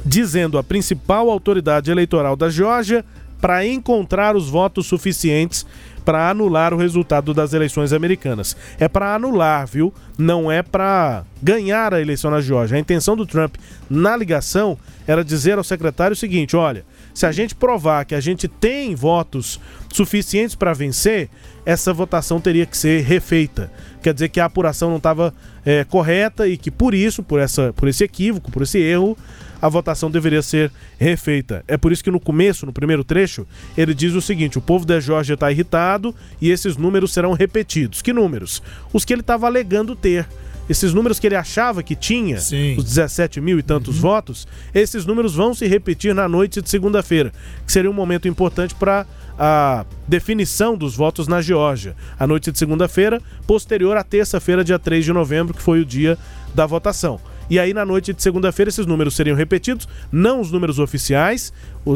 dizendo 0.04 0.59
a 0.59 0.62
principal 0.62 1.30
autoridade 1.30 1.90
eleitoral 1.90 2.37
da 2.37 2.49
Geórgia 2.50 3.04
para 3.40 3.66
encontrar 3.66 4.37
os 4.37 4.49
votos 4.49 4.87
suficientes 4.87 5.66
para 6.04 6.30
anular 6.30 6.75
o 6.75 6.76
resultado 6.76 7.32
das 7.32 7.52
eleições 7.52 7.92
americanas. 7.92 8.56
É 8.78 8.88
para 8.88 9.14
anular, 9.14 9.66
viu? 9.66 9.92
Não 10.18 10.50
é 10.50 10.62
para 10.62 11.25
ganhar 11.42 11.94
a 11.94 12.00
eleição 12.00 12.30
na 12.30 12.40
Geórgia. 12.40 12.76
A 12.76 12.80
intenção 12.80 13.16
do 13.16 13.26
Trump 13.26 13.54
na 13.88 14.16
ligação 14.16 14.76
era 15.06 15.25
dizer 15.25 15.59
ao 15.59 15.64
secretário 15.64 16.14
o 16.14 16.16
seguinte: 16.16 16.56
olha, 16.56 16.85
se 17.14 17.26
a 17.26 17.32
gente 17.32 17.54
provar 17.54 18.04
que 18.04 18.14
a 18.14 18.21
gente 18.21 18.49
tem 18.49 18.94
votos 18.94 19.61
suficientes 19.92 20.54
para 20.54 20.73
vencer, 20.73 21.28
essa 21.64 21.92
votação 21.92 22.40
teria 22.40 22.66
que 22.66 22.76
ser 22.76 23.02
refeita. 23.02 23.71
Quer 24.02 24.14
dizer 24.14 24.28
que 24.28 24.40
a 24.40 24.47
apuração 24.47 24.90
não 24.90 24.97
estava 24.97 25.32
é, 25.64 25.85
correta 25.85 26.49
e 26.49 26.56
que 26.56 26.71
por 26.71 26.94
isso, 26.94 27.23
por, 27.23 27.38
essa, 27.38 27.73
por 27.75 27.88
esse 27.88 28.02
equívoco, 28.02 28.50
por 28.50 28.62
esse 28.62 28.78
erro, 28.78 29.16
a 29.62 29.69
votação 29.69 30.11
deveria 30.11 30.42
ser 30.42 30.73
refeita. 30.99 31.64
É 31.69 31.78
por 31.78 31.92
isso 31.92 32.02
que 32.02 32.11
no 32.11 32.19
começo, 32.19 32.66
no 32.66 32.73
primeiro 32.73 33.04
trecho, 33.04 33.47
ele 33.78 33.95
diz 33.95 34.12
o 34.14 34.21
seguinte: 34.21 34.59
o 34.59 34.61
povo 34.61 34.85
da 34.85 34.99
Geórgia 34.99 35.35
está 35.35 35.50
irritado 35.52 36.12
e 36.40 36.50
esses 36.50 36.76
números 36.76 37.12
serão 37.12 37.33
repetidos. 37.33 38.02
Que 38.02 38.12
números? 38.12 38.61
Os 38.92 39.04
que 39.04 39.12
ele 39.12 39.21
estava 39.21 39.47
alegando 39.47 39.95
ter 39.95 40.26
esses 40.69 40.95
números 40.95 41.19
que 41.19 41.26
ele 41.26 41.37
achava 41.37 41.83
que 41.83 41.95
tinha, 41.95 42.38
Sim. 42.38 42.76
os 42.78 42.85
17 42.85 43.40
mil 43.40 43.59
e 43.59 43.62
tantos 43.62 43.99
votos, 43.99 44.47
esses 44.73 45.04
números 45.04 45.35
vão 45.35 45.54
se 45.54 45.66
repetir 45.66 46.14
na 46.14 46.28
noite 46.28 46.62
de 46.62 46.71
segunda-feira, 46.71 47.33
que 47.66 47.73
seria 47.73 47.90
um 47.90 47.95
momento 47.95 48.28
importante 48.28 48.75
para 48.75 49.04
a 49.38 49.85
definição 50.07 50.76
dos 50.76 50.95
votos 50.95 51.26
na 51.26 51.42
Geórgia. 51.42 51.97
A 52.19 52.26
noite 52.26 52.52
de 52.52 52.59
segunda-feira, 52.59 53.21
posterior 53.47 53.97
à 53.97 54.04
terça-feira, 54.04 54.62
dia 54.62 54.78
3 54.78 55.04
de 55.04 55.12
novembro, 55.12 55.52
que 55.52 55.62
foi 55.62 55.81
o 55.81 55.85
dia 55.85 56.16
da 56.54 56.64
votação. 56.64 57.21
E 57.50 57.58
aí, 57.58 57.75
na 57.75 57.84
noite 57.84 58.12
de 58.12 58.22
segunda-feira, 58.22 58.68
esses 58.68 58.87
números 58.87 59.14
seriam 59.14 59.37
repetidos, 59.37 59.88
não 60.11 60.40
os 60.40 60.50
números 60.50 60.78
oficiais. 60.78 61.52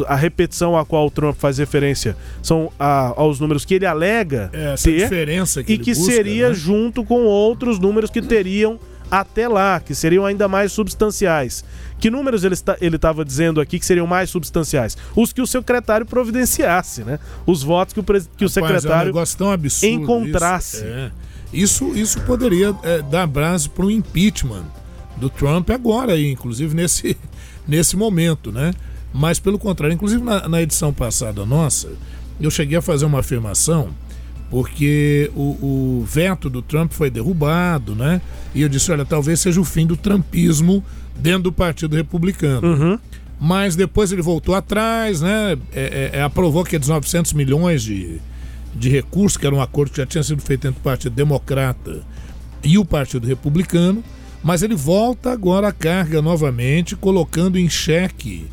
A 0.09 0.15
repetição 0.17 0.77
a 0.77 0.85
qual 0.85 1.07
o 1.07 1.11
Trump 1.11 1.37
faz 1.37 1.59
referência 1.59 2.17
são 2.43 2.71
a- 2.79 3.13
aos 3.17 3.39
números 3.41 3.65
que 3.65 3.75
ele 3.75 3.87
alega 3.87 4.51
É, 4.53 4.73
essa 4.75 4.85
ter 4.91 4.99
diferença 5.05 5.63
que 5.63 5.75
e 5.75 5.79
que 5.79 5.95
busca, 5.95 6.13
seria 6.13 6.49
né? 6.49 6.55
junto 6.55 7.05
com 7.05 7.25
outros 7.25 7.79
números 7.79 8.11
que 8.11 8.21
teriam 8.21 8.79
até 9.09 9.47
lá, 9.47 9.79
que 9.79 9.95
seriam 9.95 10.27
ainda 10.27 10.49
mais 10.49 10.73
substanciais. 10.73 11.65
Que 12.01 12.11
números 12.11 12.43
ele 12.43 12.55
está- 12.55 12.77
ele 12.81 12.97
estava 12.97 13.25
dizendo 13.25 13.61
aqui 13.61 13.79
que 13.79 13.87
seriam 13.87 14.07
mais 14.07 14.29
substanciais? 14.31 14.99
Os 15.15 15.33
que 15.33 15.41
o 15.41 15.47
secretário 15.47 16.05
providenciasse, 16.05 17.05
né? 17.05 17.21
Os 17.47 17.63
votos 17.63 17.95
que 17.95 18.01
o, 18.01 18.03
que 18.03 18.11
o 18.13 18.17
Rapaz, 18.17 18.41
é 18.41 18.45
um 18.45 18.49
secretário 18.49 19.13
encontrasse. 19.85 20.79
Isso, 20.79 20.87
É. 20.87 21.11
isso, 21.53 21.93
isso 21.97 22.21
poderia 22.23 22.75
é, 22.83 23.01
dar 23.03 23.27
base 23.29 23.69
para 23.69 23.87
um 23.87 23.91
impeachment 23.91 24.65
do 25.17 25.31
Trump 25.31 25.71
agora, 25.71 26.13
aí, 26.13 26.31
inclusive 26.31 26.75
nesse, 26.75 27.17
nesse 27.67 27.97
momento, 27.97 28.53
né? 28.53 28.73
Mas 29.13 29.39
pelo 29.39 29.59
contrário, 29.59 29.95
inclusive 29.95 30.23
na, 30.23 30.49
na 30.49 30.63
edição 30.63 30.93
passada 30.93 31.47
nossa, 31.47 31.89
eu 32.41 32.51
cheguei 32.51 32.77
a 32.77 32.83
fazer 32.83 33.07
uma 33.07 33.21
afirmação 33.21 33.91
porque 34.51 35.31
o, 35.35 36.01
o 36.01 36.05
veto 36.07 36.49
do 36.49 36.63
Trump 36.63 36.93
foi 36.93 37.11
derrubado, 37.11 37.95
né? 37.95 38.21
E 38.55 38.63
eu 38.63 38.69
disse, 38.69 38.93
olha, 38.93 39.05
talvez 39.05 39.41
seja 39.41 39.61
o 39.61 39.65
fim 39.65 39.87
do 39.87 39.97
trumpismo 39.97 40.85
dentro 41.17 41.45
do 41.45 41.53
Partido 41.53 41.97
Republicano. 41.97 42.61
Mas 43.41 43.77
depois 43.77 44.13
ele 44.13 44.23
voltou 44.23 44.55
atrás, 44.55 45.21
né? 45.21 45.59
É, 45.73 46.11
é, 46.15 46.19
é, 46.19 46.23
aprovou 46.23 46.63
aqueles 46.63 46.89
900 46.89 47.33
milhões 47.33 47.83
de, 47.83 48.21
de 48.75 48.89
recursos, 48.89 49.37
que 49.37 49.47
era 49.47 49.55
um 49.55 49.61
acordo 49.61 49.91
que 49.91 49.99
já 49.99 50.07
tinha 50.07 50.23
sido 50.23 50.41
feito 50.41 50.67
entre 50.67 50.81
o 50.81 50.83
Partido 50.83 51.15
Democrata 51.15 52.03
e 52.63 52.79
o 52.79 52.85
Partido 52.85 53.27
Republicano, 53.27 54.03
mas 54.47 54.63
ele 54.63 54.77
volta 54.77 55.33
agora 55.33 55.67
à 55.67 55.73
carga 55.73 56.23
novamente, 56.23 56.95
colocando 56.95 57.59
em 57.59 57.69
xeque 57.69 58.47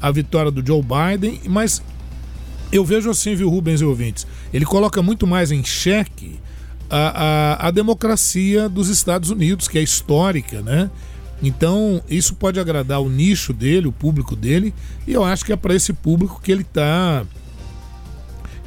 a 0.00 0.08
vitória 0.12 0.48
do 0.48 0.64
Joe 0.64 0.80
Biden, 0.80 1.40
mas 1.48 1.82
eu 2.70 2.84
vejo 2.84 3.10
assim, 3.10 3.34
viu, 3.34 3.50
Rubens 3.50 3.80
e 3.80 3.84
ouvintes, 3.84 4.28
ele 4.54 4.64
coloca 4.64 5.02
muito 5.02 5.26
mais 5.26 5.50
em 5.50 5.64
xeque 5.64 6.38
a, 6.88 7.56
a, 7.64 7.66
a 7.66 7.70
democracia 7.72 8.68
dos 8.68 8.88
Estados 8.88 9.28
Unidos, 9.28 9.66
que 9.66 9.76
é 9.76 9.82
histórica, 9.82 10.62
né? 10.62 10.88
Então, 11.42 12.00
isso 12.08 12.36
pode 12.36 12.60
agradar 12.60 13.00
o 13.00 13.10
nicho 13.10 13.52
dele, 13.52 13.88
o 13.88 13.92
público 13.92 14.36
dele, 14.36 14.72
e 15.04 15.12
eu 15.14 15.24
acho 15.24 15.44
que 15.44 15.52
é 15.52 15.56
para 15.56 15.74
esse 15.74 15.92
público 15.92 16.40
que 16.40 16.52
ele 16.52 16.62
está 16.62 17.24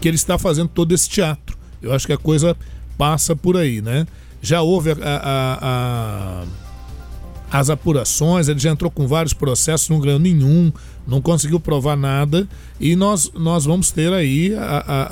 que 0.02 0.08
ele 0.10 0.16
está 0.18 0.38
fazendo 0.38 0.68
todo 0.68 0.94
esse 0.94 1.08
teatro. 1.10 1.58
Eu 1.82 1.94
acho 1.94 2.06
que 2.06 2.12
a 2.12 2.18
coisa 2.18 2.58
passa 2.98 3.38
por 3.38 3.56
aí, 3.56 3.82
né? 3.82 4.06
Já 4.42 4.62
houve 4.62 4.92
a- 4.92 4.96
a- 5.02 5.60
a- 5.62 6.63
as 7.54 7.70
apurações, 7.70 8.48
ele 8.48 8.58
já 8.58 8.72
entrou 8.72 8.90
com 8.90 9.08
vários 9.08 9.32
processos, 9.32 9.88
não 9.88 10.00
ganhou 10.00 10.18
nenhum, 10.18 10.74
não 11.08 11.22
conseguiu 11.22 11.60
provar 11.60 11.96
nada, 11.96 12.50
e 12.80 12.96
nós, 12.96 13.32
nós 13.36 13.66
vamos 13.66 13.92
ter 13.92 14.12
aí 14.12 14.56
a, 14.56 14.84
a, 14.88 15.08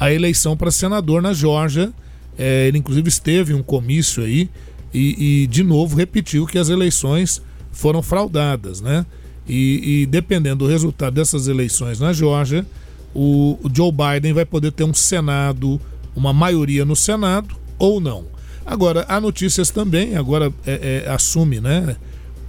a, 0.00 0.06
a 0.06 0.12
eleição 0.12 0.56
para 0.56 0.68
senador 0.72 1.22
na 1.22 1.32
Geórgia. 1.32 1.92
É, 2.36 2.66
ele 2.66 2.78
inclusive 2.78 3.08
esteve 3.08 3.52
em 3.52 3.56
um 3.56 3.62
comício 3.62 4.24
aí 4.24 4.50
e, 4.92 5.42
e, 5.42 5.46
de 5.46 5.62
novo 5.62 5.94
repetiu 5.94 6.44
que 6.44 6.58
as 6.58 6.68
eleições 6.68 7.40
foram 7.70 8.02
fraudadas, 8.02 8.80
né? 8.80 9.06
E, 9.48 10.02
e 10.02 10.06
dependendo 10.06 10.64
do 10.64 10.70
resultado 10.70 11.14
dessas 11.14 11.46
eleições 11.46 12.00
na 12.00 12.12
Geórgia, 12.12 12.66
o, 13.14 13.58
o 13.62 13.70
Joe 13.72 13.92
Biden 13.92 14.32
vai 14.32 14.44
poder 14.44 14.72
ter 14.72 14.82
um 14.82 14.94
Senado, 14.94 15.80
uma 16.16 16.32
maioria 16.32 16.84
no 16.84 16.96
Senado 16.96 17.54
ou 17.78 18.00
não. 18.00 18.39
Agora, 18.64 19.04
há 19.08 19.20
notícias 19.20 19.70
também, 19.70 20.16
agora 20.16 20.52
é, 20.66 21.02
é, 21.06 21.10
assume, 21.10 21.60
né? 21.60 21.96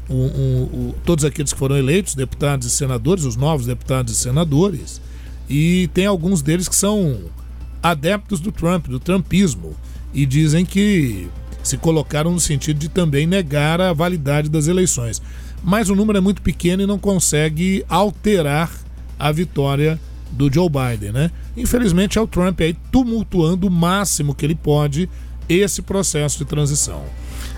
um- 0.10 0.16
um- 0.16 0.64
o- 0.64 0.96
todos 1.06 1.24
aqueles 1.24 1.54
que 1.54 1.60
foram 1.60 1.78
eleitos, 1.78 2.16
deputados 2.16 2.68
e 2.68 2.70
senadores, 2.70 3.24
os 3.24 3.38
novos 3.38 3.66
deputados 3.66 4.14
e 4.14 4.18
senadores, 4.18 5.00
e 5.50 5.90
tem 5.94 6.06
alguns 6.06 6.42
deles 6.42 6.68
que 6.68 6.76
são 6.76 7.18
adeptos 7.82 8.42
do 8.42 8.52
Trump, 8.52 8.88
do 8.88 9.00
Trumpismo, 9.00 9.74
e 10.14 10.26
dizem 10.26 10.66
que 10.66 11.30
se 11.64 11.78
colocaram 11.78 12.32
no 12.32 12.40
sentido 12.42 12.78
de 12.78 12.90
também 12.90 13.26
negar 13.26 13.80
a 13.80 13.94
validade 13.94 14.50
das 14.50 14.68
eleições. 14.68 15.22
Mas 15.64 15.90
o 15.90 15.96
número 15.96 16.18
é 16.18 16.22
muito 16.22 16.42
pequeno 16.42 16.84
e 16.84 16.88
não 16.88 17.00
consegue 17.00 17.86
alterar 17.88 18.70
a 19.18 19.32
vitória 19.32 19.98
do 20.32 20.52
Joe 20.52 20.68
Biden, 20.70 21.12
né? 21.14 21.32
Infelizmente 21.56 22.18
é 22.18 22.22
o 22.22 22.28
Trump 22.28 22.60
aí 22.62 22.76
tumultuando 22.92 23.68
o 23.68 23.72
máximo 23.72 24.34
que 24.36 24.46
ele 24.46 24.56
pode 24.56 25.08
esse 25.54 25.82
processo 25.82 26.38
de 26.38 26.46
transição. 26.46 27.04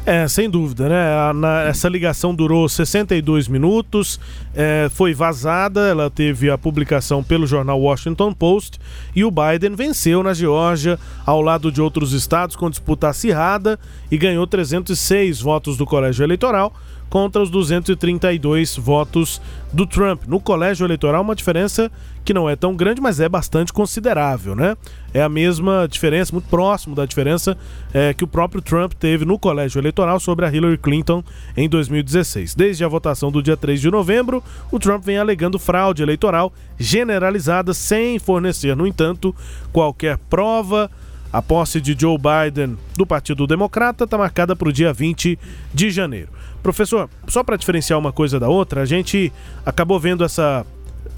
É, 0.06 0.28
sem 0.28 0.50
dúvida, 0.50 0.90
né? 0.90 0.96
A- 1.30 1.34
na- 1.34 1.62
essa 1.64 1.88
ligação 1.88 2.36
durou 2.36 2.68
62 2.68 3.48
minutos, 3.48 4.20
é, 4.54 4.90
foi 4.94 5.14
vazada, 5.14 5.88
ela 5.88 6.10
teve 6.10 6.50
a 6.50 6.58
publicação 6.58 7.24
pelo 7.24 7.48
jornal 7.48 7.80
Washington 7.80 8.34
Post 8.34 8.80
e 9.16 9.24
o 9.24 9.32
Biden 9.32 9.76
venceu 9.78 10.22
na 10.22 10.34
Geórgia, 10.34 11.00
ao 11.26 11.42
lado 11.42 11.72
de 11.72 11.82
outros 11.82 12.12
estados, 12.12 12.56
com 12.58 12.70
disputa 12.70 13.08
acirrada 13.08 13.80
e 14.12 14.18
ganhou 14.18 14.46
306 14.46 15.40
votos 15.40 15.78
do 15.78 15.86
colégio 15.86 16.24
eleitoral 16.26 16.74
contra 17.14 17.44
os 17.44 17.52
232 17.52 18.76
votos 18.76 19.40
do 19.72 19.86
Trump. 19.86 20.24
No 20.26 20.40
colégio 20.40 20.84
eleitoral, 20.84 21.22
uma 21.22 21.36
diferença 21.36 21.92
que 22.26 22.34
não 22.34 22.50
é 22.50 22.56
tão 22.56 22.76
grande, 22.76 23.00
mas 23.00 23.20
é 23.20 23.30
bastante 23.30 23.72
considerável, 23.72 24.56
né? 24.56 24.76
É 25.14 25.22
a 25.22 25.30
mesma 25.30 25.88
diferença, 25.88 26.32
muito 26.32 26.50
próximo 26.50 26.96
da 26.96 27.06
diferença 27.06 27.56
é, 27.94 28.16
que 28.16 28.24
o 28.24 28.28
próprio 28.28 28.64
Trump 28.64 28.94
teve 28.94 29.26
no 29.26 29.38
colégio 29.38 29.80
eleitoral 29.80 30.20
sobre 30.20 30.44
a 30.44 30.52
Hillary 30.52 30.80
Clinton 30.80 31.24
em 31.56 31.70
2016. 31.70 32.56
Desde 32.56 32.84
a 32.84 32.88
votação 32.88 33.32
do 33.32 33.44
dia 33.44 33.56
3 33.56 33.80
de 33.80 33.92
novembro, 33.92 34.44
o 34.72 34.80
Trump 34.80 35.06
vem 35.06 35.20
alegando 35.20 35.60
fraude 35.60 36.02
eleitoral 36.02 36.52
generalizada 36.80 37.76
sem 37.76 38.18
fornecer, 38.18 38.76
no 38.76 38.88
entanto, 38.88 39.36
qualquer 39.72 40.18
prova. 40.18 40.90
A 41.32 41.42
posse 41.42 41.82
de 41.82 41.96
Joe 42.00 42.16
Biden 42.16 42.78
do 42.96 43.08
Partido 43.08 43.48
Democrata 43.48 44.04
está 44.04 44.20
marcada 44.20 44.56
para 44.56 44.70
o 44.70 44.72
dia 44.72 44.94
20 44.94 45.38
de 45.74 45.90
janeiro. 45.90 46.30
Professor, 46.64 47.10
só 47.28 47.44
para 47.44 47.58
diferenciar 47.58 48.00
uma 48.00 48.14
coisa 48.14 48.40
da 48.40 48.48
outra, 48.48 48.82
a 48.82 48.86
gente 48.86 49.32
acabou 49.66 50.00
vendo 50.00 50.24
essa 50.24 50.66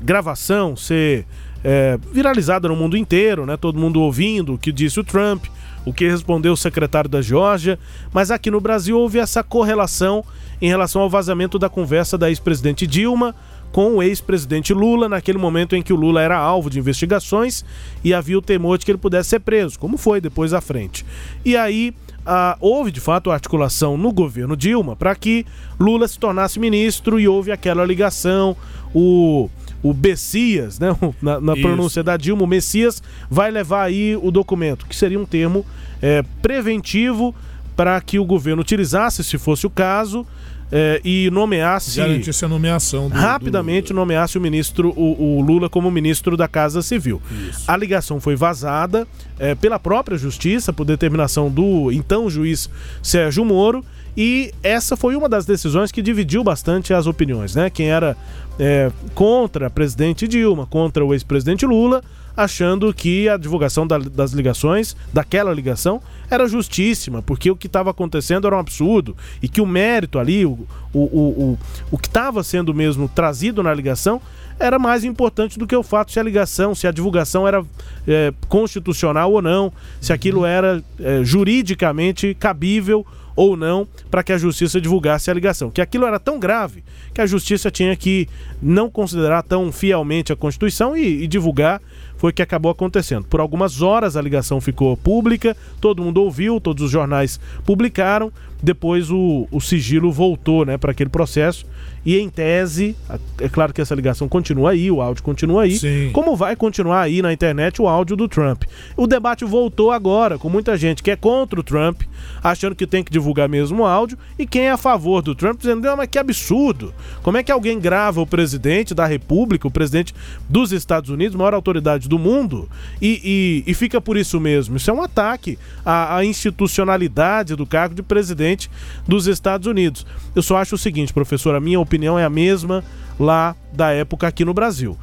gravação 0.02 0.76
ser 0.76 1.26
é, 1.64 1.98
viralizada 2.12 2.68
no 2.68 2.76
mundo 2.76 2.98
inteiro, 2.98 3.46
né? 3.46 3.56
Todo 3.56 3.80
mundo 3.80 4.02
ouvindo 4.02 4.56
o 4.56 4.58
que 4.58 4.72
disse 4.72 5.00
o 5.00 5.04
Trump, 5.04 5.46
o 5.86 5.94
que 5.94 6.08
respondeu 6.08 6.54
o 6.54 6.58
secretário 6.58 7.10
da 7.10 7.22
Geórgia, 7.22 7.78
mas 8.12 8.32
aqui 8.32 8.50
no 8.50 8.60
Brasil 8.60 8.98
houve 8.98 9.20
essa 9.20 9.44
correlação 9.44 10.26
em 10.60 10.68
relação 10.68 11.02
ao 11.02 11.10
vazamento 11.10 11.60
da 11.60 11.70
conversa 11.70 12.18
da 12.18 12.28
ex-presidente 12.28 12.88
Dilma 12.88 13.36
com 13.72 13.98
o 13.98 14.04
ex-presidente 14.04 14.74
Lula, 14.74 15.10
naquele 15.10 15.38
momento 15.38 15.76
em 15.76 15.84
que 15.84 15.92
o 15.92 15.98
Lula 15.98 16.22
era 16.22 16.38
alvo 16.38 16.70
de 16.70 16.80
investigações 16.80 17.66
e 18.04 18.14
havia 18.14 18.38
o 18.38 18.42
temor 18.42 18.78
de 18.78 18.86
que 18.86 18.92
ele 18.92 18.98
pudesse 18.98 19.30
ser 19.30 19.40
preso, 19.42 19.78
como 19.78 19.98
foi 19.98 20.22
depois 20.22 20.54
à 20.54 20.62
frente. 20.62 21.06
E 21.44 21.58
aí 21.58 21.94
ah, 22.26 22.58
houve 22.60 22.92
de 22.92 23.00
fato 23.00 23.30
articulação 23.30 23.98
no 23.98 24.12
governo 24.12 24.58
Dilma 24.58 24.96
para 24.96 25.16
que 25.16 25.46
Lula 25.80 26.08
se 26.08 26.18
tornasse 26.18 26.60
ministro 26.60 27.20
e 27.20 27.28
houve 27.28 27.52
aquela 27.52 27.86
ligação, 27.86 28.58
o, 28.94 29.50
o 29.84 29.94
Bessias, 29.94 30.80
né, 30.80 30.96
na, 31.22 31.40
na 31.40 31.56
pronúncia 31.56 32.02
da 32.02 32.18
Dilma, 32.18 32.44
o 32.44 32.48
Messias 32.48 33.04
vai 33.30 33.52
levar 33.52 33.84
aí 33.84 34.16
o 34.16 34.32
documento, 34.32 34.86
que 34.88 34.96
seria 34.96 35.20
um 35.20 35.26
termo 35.26 35.66
é, 36.02 36.24
preventivo 36.42 37.36
para 37.76 38.00
que 38.02 38.18
o 38.20 38.26
governo 38.26 38.62
utilizasse, 38.62 39.24
se 39.24 39.38
fosse 39.38 39.66
o 39.68 39.70
caso, 39.70 40.26
é, 40.72 41.00
e 41.06 41.30
nomeasse 41.32 41.98
Garantisse 42.00 42.44
a 42.44 42.48
nomeação 42.48 43.08
do, 43.08 43.16
rapidamente 43.16 43.90
do- 43.90 43.96
nomeasse 43.96 44.36
o 44.38 44.42
ministro, 44.42 44.90
o, 44.98 45.38
o 45.38 45.42
Lula, 45.42 45.70
como 45.70 45.92
ministro 45.92 46.36
da 46.36 46.48
Casa 46.48 46.82
Civil. 46.82 47.22
A 47.68 47.78
ligação 47.78 48.20
foi 48.20 48.36
vazada 48.36 49.08
eh, 49.40 49.54
pela 49.54 49.78
própria 49.78 50.18
justiça, 50.18 50.74
por 50.74 50.84
determinação 50.86 51.52
do 51.52 51.92
então 51.92 52.28
juiz 52.30 52.68
Sérgio 53.04 53.46
Moro. 53.46 53.86
E 54.18 54.52
essa 54.64 54.96
foi 54.96 55.16
uma 55.16 55.28
das 55.30 55.46
decisões 55.46 55.92
que 55.92 56.02
dividiu 56.02 56.44
bastante 56.44 56.94
as 56.94 57.06
opiniões, 57.06 57.54
né? 57.54 57.70
Quem 57.70 57.90
era 57.92 58.16
eh, 58.58 58.90
contra 59.14 59.68
a 59.68 59.70
presidente 59.70 60.26
Dilma, 60.28 60.66
contra 60.66 61.06
o 61.06 61.14
ex-presidente 61.14 61.66
Lula, 61.66 62.02
achando 62.36 62.94
que 62.94 63.30
a 63.30 63.38
divulgação 63.38 63.88
da, 63.88 63.98
das 63.98 64.32
ligações, 64.32 64.96
daquela 65.14 65.54
ligação, 65.54 66.02
era 66.30 66.48
justíssima, 66.48 67.22
porque 67.22 67.50
o 67.50 67.56
que 67.56 67.68
estava 67.68 67.92
acontecendo 67.92 68.48
era 68.48 68.56
um 68.56 68.60
absurdo 68.60 69.16
e 69.42 69.48
que 69.48 69.62
o 69.62 69.66
mérito 69.66 70.20
ali, 70.20 70.46
o, 70.46 70.68
o, 70.94 71.00
o, 71.00 71.60
o, 71.92 71.98
que 71.98 72.08
estava 72.08 72.44
sendo 72.44 72.74
mesmo 72.74 73.08
trazido 73.08 73.62
na 73.62 73.74
ligação, 73.74 74.22
era 74.60 74.80
mais 74.80 75.04
importante 75.04 75.60
do 75.60 75.68
que 75.68 75.76
o 75.76 75.84
fato 75.84 76.12
se 76.12 76.20
a 76.20 76.24
ligação, 76.24 76.74
se 76.74 76.88
a 76.88 76.92
divulgação 76.92 77.48
era 77.48 77.64
é, 78.08 78.34
constitucional 78.48 79.32
ou 79.32 79.42
não, 79.42 79.72
se 80.00 80.14
aquilo 80.14 80.46
era 80.46 80.84
é, 81.00 81.24
juridicamente 81.24 82.34
cabível 82.34 83.06
ou 83.36 83.58
não 83.58 83.88
para 84.10 84.24
que 84.24 84.32
a 84.32 84.38
justiça 84.38 84.80
divulgasse 84.80 85.30
a 85.30 85.34
ligação. 85.34 85.70
Que 85.70 85.82
aquilo 85.82 86.06
era 86.06 86.20
tão 86.20 86.40
grave 86.40 86.84
que 87.14 87.22
a 87.22 87.26
justiça 87.26 87.70
tinha 87.70 87.96
que 87.96 88.28
não 88.62 88.90
considerar 88.90 89.44
tão 89.44 89.72
fielmente 89.72 90.32
a 90.32 90.36
Constituição 90.36 90.96
e, 90.96 91.24
e 91.24 91.28
divulgar 91.28 91.82
foi 92.18 92.32
o 92.32 92.34
que 92.34 92.42
acabou 92.42 92.72
acontecendo. 92.72 93.26
Por 93.26 93.40
algumas 93.40 93.82
horas 93.82 94.16
a 94.16 94.22
ligação 94.22 94.62
ficou 94.62 94.96
pública, 94.96 95.56
todo 95.82 96.04
mundo 96.04 96.22
ouviu, 96.22 96.60
todos 96.60 96.84
os 96.84 96.92
jornais 96.92 97.40
publicaram, 97.66 98.32
depois 98.64 99.12
o, 99.12 99.48
o 99.52 99.60
sigilo 99.60 100.12
voltou 100.12 100.66
né, 100.66 100.78
para 100.78 100.92
aquele 100.92 101.10
processo 101.10 101.66
e 102.06 102.20
em 102.20 102.30
tese, 102.30 102.96
é 103.42 103.50
claro 103.50 103.74
que 103.74 103.82
essa 103.82 103.96
ligação 103.96 104.30
continua 104.30 104.72
aí, 104.72 104.92
o 104.92 105.02
áudio 105.02 105.24
continua 105.24 105.64
aí, 105.64 105.76
Sim. 105.76 106.12
como 106.14 106.36
vai 106.36 106.56
continuar 106.56 107.02
aí 107.02 107.20
na 107.20 107.34
internet 107.34 107.82
o 107.82 107.88
áudio 107.88 108.16
do 108.16 108.28
Trump. 108.28 108.64
O 108.96 109.08
debate 109.08 109.44
voltou 109.44 109.92
agora, 109.92 110.38
com 110.38 110.48
muita 110.48 110.78
gente 110.78 111.02
que 111.02 111.10
é 111.10 111.16
contra 111.16 111.60
o 111.60 111.64
Trump, 111.64 112.04
achando 112.44 112.76
que 112.76 112.86
tem 112.86 113.04
que 113.04 113.12
divulgar 113.12 113.50
mesmo 113.50 113.82
o 113.82 113.86
áudio, 113.86 114.20
e 114.38 114.46
quem 114.46 114.68
é 114.68 114.72
a 114.72 114.78
favor 114.78 115.24
do 115.24 115.34
Trump, 115.34 115.58
dizendo, 115.58 115.82
não, 115.82 115.98
mas 115.98 116.08
que 116.08 116.20
absurdo! 116.20 116.94
Como 117.24 117.38
é 117.38 117.44
que 117.44 117.52
alguém 117.52 117.80
grava 117.80 118.22
o 118.22 118.28
presidente 118.28 118.94
da 118.94 119.08
República, 119.08 119.68
o 119.68 119.72
presidente 119.72 120.14
dos 120.48 120.72
Estados 120.72 121.10
Unidos, 121.10 121.36
maior 121.36 121.56
autoridade 121.56 122.08
do 122.08 122.20
mundo, 122.20 122.70
e, 123.02 123.64
e, 123.66 123.72
e 123.72 123.74
fica 123.74 124.00
por 124.00 124.16
isso 124.16 124.40
mesmo? 124.40 124.78
Isso 124.78 124.92
é 124.92 124.94
um 124.94 125.02
ataque 125.02 125.58
à, 125.84 126.18
à 126.18 126.26
institucionalidade 126.26 127.56
do 127.56 127.66
cargo 127.66 127.96
de 127.96 128.04
presidente 128.04 128.70
dos 129.08 129.26
Estados 129.26 129.66
Unidos. 129.66 130.06
Eu 130.36 130.44
só 130.44 130.58
acho 130.58 130.76
o 130.76 130.78
seguinte, 130.78 131.12
professor, 131.12 131.56
a 131.56 131.60
minha 131.60 131.80
opinião 131.80 131.95
opinião 131.96 132.20
é 132.20 132.26
a 132.26 132.30
mesma 132.30 132.84
lá 133.18 133.56
da 133.72 133.92
época 133.92 134.28
aqui 134.28 134.44
no 134.44 134.54
Brasil. 134.54 134.98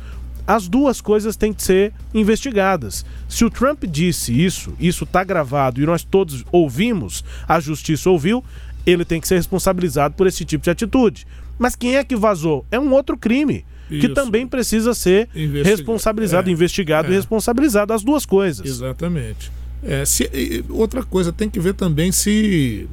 As 0.47 0.69
duas 0.69 1.01
coisas 1.01 1.37
têm 1.37 1.53
que 1.53 1.63
ser 1.63 1.93
investigadas. 2.13 3.07
Se 3.29 3.45
o 3.45 3.51
Trump 3.51 3.85
disse 3.85 4.33
isso, 4.33 4.75
isso 4.79 5.05
está 5.05 5.25
gravado 5.25 5.81
e 5.81 5.87
nós 5.87 6.05
todos 6.05 6.45
ouvimos, 6.53 7.25
a 7.49 7.59
justiça 7.61 8.11
ouviu, 8.11 8.45
ele 8.85 9.05
tem 9.05 9.21
que 9.21 9.29
ser 9.29 9.37
responsabilizado 9.37 10.15
por 10.15 10.27
esse 10.27 10.45
tipo 10.45 10.65
de 10.65 10.71
atitude. 10.71 11.27
Mas 11.59 11.75
quem 11.75 11.97
é 11.97 12.05
que 12.05 12.17
vazou? 12.17 12.67
É 12.71 12.79
um 12.79 12.93
outro 12.93 13.17
crime. 13.17 13.65
Isso. 13.91 14.01
Que 14.01 14.09
também 14.09 14.47
precisa 14.47 14.95
ser 14.95 15.29
responsabilizado, 15.65 16.49
é. 16.49 16.53
investigado 16.53 17.09
é. 17.09 17.13
e 17.13 17.15
responsabilizado, 17.15 17.93
as 17.93 18.03
duas 18.03 18.27
coisas. 18.27 18.67
Exatamente. 18.67 19.51
É, 19.83 20.05
se, 20.05 20.65
outra 20.71 21.03
coisa, 21.03 21.33
tem 21.33 21.49
que 21.49 21.61
ver 21.61 21.75
também 21.75 22.11
se 22.11 22.89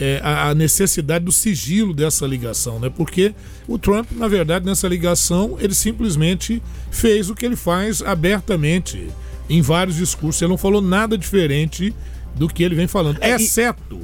é, 0.00 0.20
a, 0.22 0.54
necessidade 0.54 1.24
do 1.24 1.32
sigilo 1.32 1.92
dessa 1.92 2.26
ligação, 2.26 2.78
né? 2.78 2.88
Porque 2.88 3.34
o 3.66 3.78
Trump, 3.78 4.10
na 4.12 4.28
verdade, 4.28 4.64
nessa 4.64 4.86
ligação, 4.86 5.56
ele 5.60 5.74
simplesmente 5.74 6.62
fez 6.90 7.28
o 7.28 7.34
que 7.34 7.44
ele 7.44 7.56
faz 7.56 8.00
abertamente 8.02 9.08
em 9.50 9.60
vários 9.60 9.96
discursos. 9.96 10.40
Ele 10.40 10.50
não 10.50 10.58
falou 10.58 10.80
nada 10.80 11.18
diferente 11.18 11.94
do 12.34 12.48
que 12.48 12.62
ele 12.62 12.74
vem 12.74 12.86
falando, 12.86 13.18
é, 13.20 13.34
exceto 13.34 13.98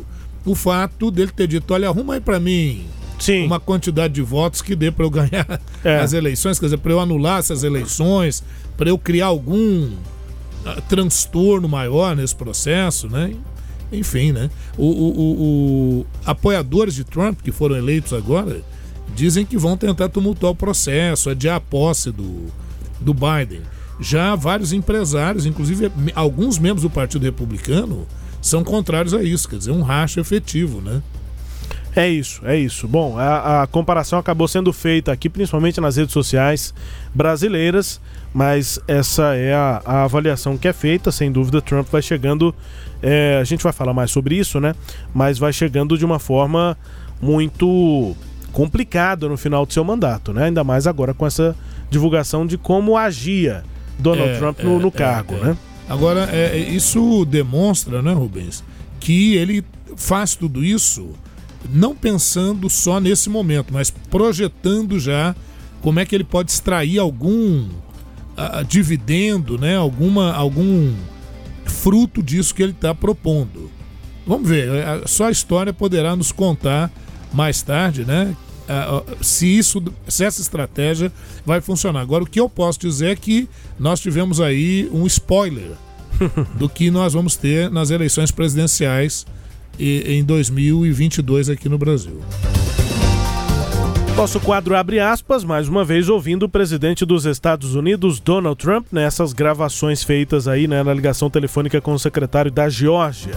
e... 0.47 0.51
o 0.51 0.55
fato 0.55 1.11
dele 1.11 1.31
ter 1.31 1.47
dito: 1.47 1.73
olha, 1.73 1.89
arruma 1.89 2.15
aí 2.15 2.21
para 2.21 2.41
mim 2.41 2.85
Sim. 3.19 3.47
uma 3.47 3.61
quantidade 3.61 4.15
de 4.15 4.23
votos 4.23 4.61
que 4.61 4.75
dê 4.75 4.91
para 4.91 5.05
eu 5.05 5.11
ganhar 5.11 5.61
é. 5.85 6.01
as 6.01 6.13
eleições, 6.13 6.59
quer 6.59 6.67
dizer, 6.67 6.79
para 6.79 6.93
eu 6.93 6.99
anular 6.99 7.39
essas 7.39 7.63
eleições, 7.63 8.43
para 8.77 8.89
eu 8.89 8.99
criar 8.99 9.27
algum 9.27 9.87
uh, 9.87 10.83
transtorno 10.89 11.69
maior 11.69 12.17
nesse 12.17 12.35
processo, 12.35 13.09
né? 13.09 13.35
Enfim, 13.95 14.33
né? 14.33 14.51
O, 14.77 14.87
o, 14.87 16.01
o, 16.01 16.07
apoiadores 16.25 16.95
de 16.95 17.05
Trump, 17.05 17.41
que 17.43 17.53
foram 17.53 17.77
eleitos 17.77 18.13
agora, 18.13 18.63
dizem 19.15 19.45
que 19.45 19.57
vão 19.57 19.77
tentar 19.77 20.09
tumultuar 20.09 20.53
o 20.53 20.57
processo, 20.57 21.31
adiar 21.31 21.57
a 21.57 21.61
posse 21.61 22.11
do, 22.11 22.47
do 23.01 23.15
Biden. 23.15 23.63
Já 24.01 24.35
vários 24.35 24.73
empresários, 24.73 25.47
inclusive 25.47 25.91
alguns 26.15 26.59
membros 26.59 26.83
do 26.83 26.91
Partido 26.91 27.23
Republicano, 27.23 28.07
são 28.43 28.65
contrários 28.65 29.15
a 29.15 29.23
isso, 29.23 29.49
quer 29.49 29.57
dizer, 29.57 29.71
um 29.71 29.83
racha 29.83 30.21
efetivo, 30.21 30.81
né? 30.81 31.03
É 31.97 32.09
isso, 32.09 32.41
é 32.45 32.59
isso. 32.59 32.89
Bom, 32.89 33.17
a, 33.17 33.63
a, 33.63 33.67
comparação 33.69 34.19
acabou 34.19 34.49
sendo 34.49 34.73
feita 34.73 35.13
aqui, 35.13 35.29
principalmente 35.29 35.81
nas 35.81 35.97
redes 35.97 36.13
sociais 36.13 36.75
brasileiras, 37.15 38.01
mas 38.35 38.81
essa 38.89 39.37
é 39.37 39.55
a, 39.55 39.81
a 39.85 40.03
avaliação 40.03 40.59
que 40.59 40.67
é 40.69 40.73
feita. 40.73 41.13
Sem 41.13 41.31
dúvida, 41.31 41.63
Trump 41.63 41.89
vai 41.89 42.03
chegando 42.03 42.53
é, 43.07 43.39
a 43.39 43.45
gente 43.45 43.63
vai 43.63 43.73
falar 43.73 43.93
mais 43.93 44.11
sobre 44.11 44.35
isso, 44.37 44.59
né? 44.59 44.75
Mas 45.13 45.39
vai 45.39 45.53
chegando 45.53 45.99
de 45.99 46.07
uma 46.07 46.19
forma 46.19 46.77
muito 47.21 48.17
complicada 48.51 49.29
no 49.29 49.37
final 49.37 49.67
do 49.67 49.73
seu 49.73 49.85
mandato, 49.85 50.33
né? 50.33 50.45
Ainda 50.45 50.65
mais 50.65 50.87
agora 50.87 51.13
com 51.13 51.27
essa 51.27 51.55
divulgação 51.91 52.47
de 52.47 52.57
como 52.57 52.97
agia 52.97 53.63
Donald 53.99 54.31
é, 54.31 54.39
Trump 54.39 54.61
no, 54.61 54.79
no 54.79 54.89
é, 54.89 54.91
cargo, 54.91 55.35
é. 55.35 55.41
né? 55.41 55.57
Agora, 55.87 56.31
é, 56.33 56.57
isso 56.57 57.27
demonstra, 57.27 58.01
né, 58.01 58.15
Rubens, 58.15 58.65
que 58.99 59.37
ele 59.37 59.63
faz 59.97 60.35
tudo 60.35 60.65
isso 60.65 61.11
não 61.71 61.95
pensando 61.95 62.71
só 62.71 63.01
nesse 63.01 63.29
momento, 63.29 63.73
mas 63.73 63.91
projetando 63.91 64.99
já 64.99 65.37
como 65.83 66.01
é 66.01 66.07
que 66.07 66.15
ele 66.15 66.25
pode 66.25 66.51
extrair 66.51 66.99
algum 66.99 67.69
uh, 68.37 68.65
dividendo, 68.65 69.59
né? 69.59 69.77
Alguma, 69.77 70.33
algum 70.33 70.95
fruto 71.65 72.23
disso 72.23 72.55
que 72.55 72.63
ele 72.63 72.73
está 72.73 72.95
propondo. 72.95 73.71
Vamos 74.27 74.49
ver, 74.49 74.69
só 75.07 75.27
a 75.27 75.31
história 75.31 75.73
poderá 75.73 76.17
nos 76.17 76.33
contar 76.33 76.91
mais 77.33 77.61
tarde, 77.61 78.05
né? 78.05 78.35
Se 79.21 79.47
isso, 79.47 79.83
se 80.09 80.25
essa 80.25 80.41
estratégia 80.41 81.13
vai 81.45 81.61
funcionar. 81.61 82.01
Agora, 82.01 82.25
o 82.25 82.27
que 82.27 82.41
eu 82.41 82.49
posso 82.49 82.81
dizer 82.81 83.09
é 83.09 83.17
que 83.17 83.47
nós 83.79 84.01
tivemos 84.01 84.41
aí 84.41 84.89
um 84.91 85.07
spoiler 85.07 85.73
do 86.59 86.71
que 86.71 86.91
nós 86.91 87.13
vamos 87.13 87.37
ter 87.37 87.71
nas 87.71 87.91
eleições 87.91 88.31
presidenciais 88.31 89.27
em 89.79 90.25
2022 90.25 91.51
aqui 91.51 91.69
no 91.69 91.77
Brasil. 91.77 92.23
Nosso 94.17 94.39
quadro 94.39 94.77
abre 94.77 95.01
aspas, 95.01 95.43
mais 95.43 95.69
uma 95.69 95.85
vez 95.85 96.09
ouvindo 96.09 96.45
o 96.45 96.49
presidente 96.49 97.05
dos 97.05 97.27
Estados 97.27 97.75
Unidos, 97.75 98.21
Donald 98.21 98.57
Trump, 98.57 98.87
nessas 98.93 99.33
gravações 99.33 100.05
feitas 100.05 100.47
aí 100.47 100.69
né, 100.69 100.85
na 100.85 100.95
ligação 100.95 101.29
telefônica 101.29 101.81
com 101.81 101.93
o 101.93 101.99
secretário 101.99 102.51
da 102.51 102.69
Geórgia. 102.69 103.35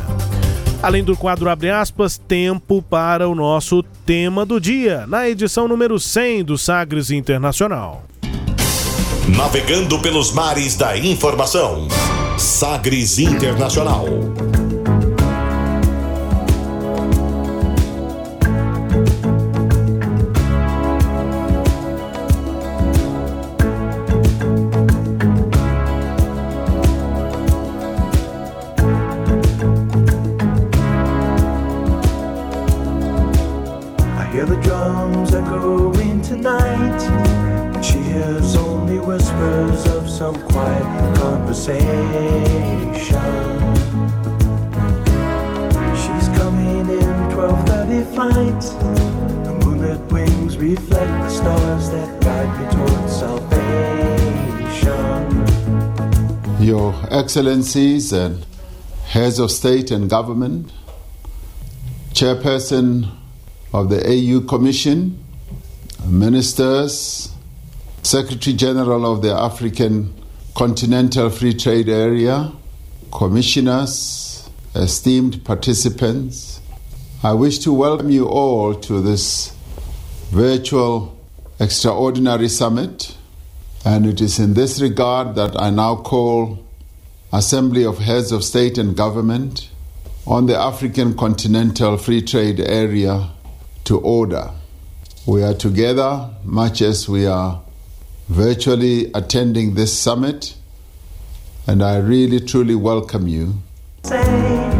Além 0.82 1.04
do 1.04 1.18
quadro 1.18 1.50
abre 1.50 1.72
aspas, 1.72 2.20
tempo 2.20 2.80
para 2.80 3.28
o 3.28 3.34
nosso 3.34 3.82
tema 4.06 4.46
do 4.46 4.62
dia, 4.62 5.08
na 5.08 5.28
edição 5.28 5.68
número 5.68 6.00
100 6.00 6.44
do 6.44 6.58
Sagres 6.60 7.10
Internacional. 7.10 8.04
Navegando 9.36 10.00
pelos 10.00 10.32
mares 10.32 10.76
da 10.76 10.96
informação. 10.96 11.88
Sagres 12.38 13.18
Internacional. 13.18 14.06
Excellencies 57.28 58.14
and 58.14 58.46
heads 59.08 59.38
of 59.38 59.52
state 59.52 59.92
and 59.92 60.10
government, 60.10 60.72
chairperson 62.14 63.12
of 63.74 63.90
the 63.90 64.00
AU 64.02 64.40
Commission, 64.48 65.22
ministers, 66.06 67.30
Secretary 68.02 68.56
General 68.56 69.12
of 69.12 69.22
the 69.24 69.34
African 69.34 70.14
Continental 70.56 71.30
Free 71.30 71.54
Trade 71.54 71.90
Area, 71.90 72.54
commissioners, 73.12 74.50
esteemed 74.74 75.44
participants, 75.44 76.62
I 77.24 77.34
wish 77.34 77.60
to 77.60 77.74
welcome 77.74 78.10
you 78.10 78.26
all 78.26 78.74
to 78.74 79.02
this 79.02 79.54
virtual 80.32 81.20
extraordinary 81.60 82.48
summit. 82.48 83.18
And 83.84 84.06
it 84.06 84.22
is 84.22 84.40
in 84.40 84.54
this 84.54 84.80
regard 84.80 85.36
that 85.36 85.62
I 85.62 85.72
now 85.72 85.98
call 85.98 86.67
Assembly 87.34 87.84
of 87.84 87.98
Heads 87.98 88.32
of 88.32 88.42
State 88.42 88.78
and 88.78 88.96
Government 88.96 89.70
on 90.26 90.46
the 90.46 90.58
African 90.58 91.14
Continental 91.14 91.98
Free 91.98 92.22
Trade 92.22 92.62
Area 92.62 93.32
to 93.84 94.00
order. 94.00 94.52
We 95.26 95.44
are 95.44 95.54
together, 95.54 96.30
much 96.46 96.82
as 96.82 97.10
we 97.10 97.26
are 97.26 97.62
virtually 98.30 99.12
attending 99.14 99.74
this 99.74 99.98
summit, 99.98 100.56
and 101.68 101.84
I 101.84 101.98
really 101.98 102.40
truly 102.40 102.76
welcome 102.76 103.28
you. 103.28 103.56
Hurry, 104.06 104.77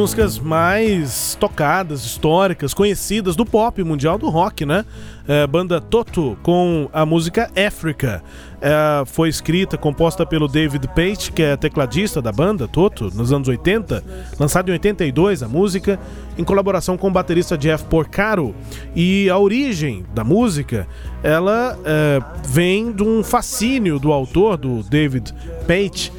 músicas 0.00 0.38
mais 0.38 1.36
tocadas, 1.38 2.06
históricas, 2.06 2.72
conhecidas 2.72 3.36
do 3.36 3.44
pop 3.44 3.84
mundial 3.84 4.16
do 4.16 4.30
rock, 4.30 4.64
né? 4.64 4.82
É, 5.28 5.46
banda 5.46 5.78
Toto 5.78 6.38
com 6.42 6.88
a 6.90 7.04
música 7.04 7.50
Africa. 7.54 8.22
É, 8.62 9.04
foi 9.04 9.28
escrita, 9.28 9.76
composta 9.76 10.24
pelo 10.24 10.48
David 10.48 10.88
Page, 10.88 11.30
que 11.30 11.42
é 11.42 11.54
tecladista 11.54 12.22
da 12.22 12.32
banda 12.32 12.66
Toto, 12.66 13.10
nos 13.14 13.30
anos 13.30 13.46
80, 13.46 14.02
lançada 14.38 14.70
em 14.70 14.72
82 14.72 15.42
a 15.42 15.48
música, 15.48 16.00
em 16.38 16.44
colaboração 16.44 16.96
com 16.96 17.08
o 17.08 17.10
baterista 17.10 17.58
Jeff 17.58 17.84
Porcaro. 17.84 18.54
E 18.96 19.28
a 19.28 19.36
origem 19.36 20.06
da 20.14 20.24
música, 20.24 20.88
ela 21.22 21.78
é, 21.84 22.22
vem 22.48 22.90
de 22.90 23.02
um 23.02 23.22
fascínio 23.22 23.98
do 23.98 24.10
autor, 24.14 24.56
do 24.56 24.82
David 24.82 25.34
Page, 25.66 26.10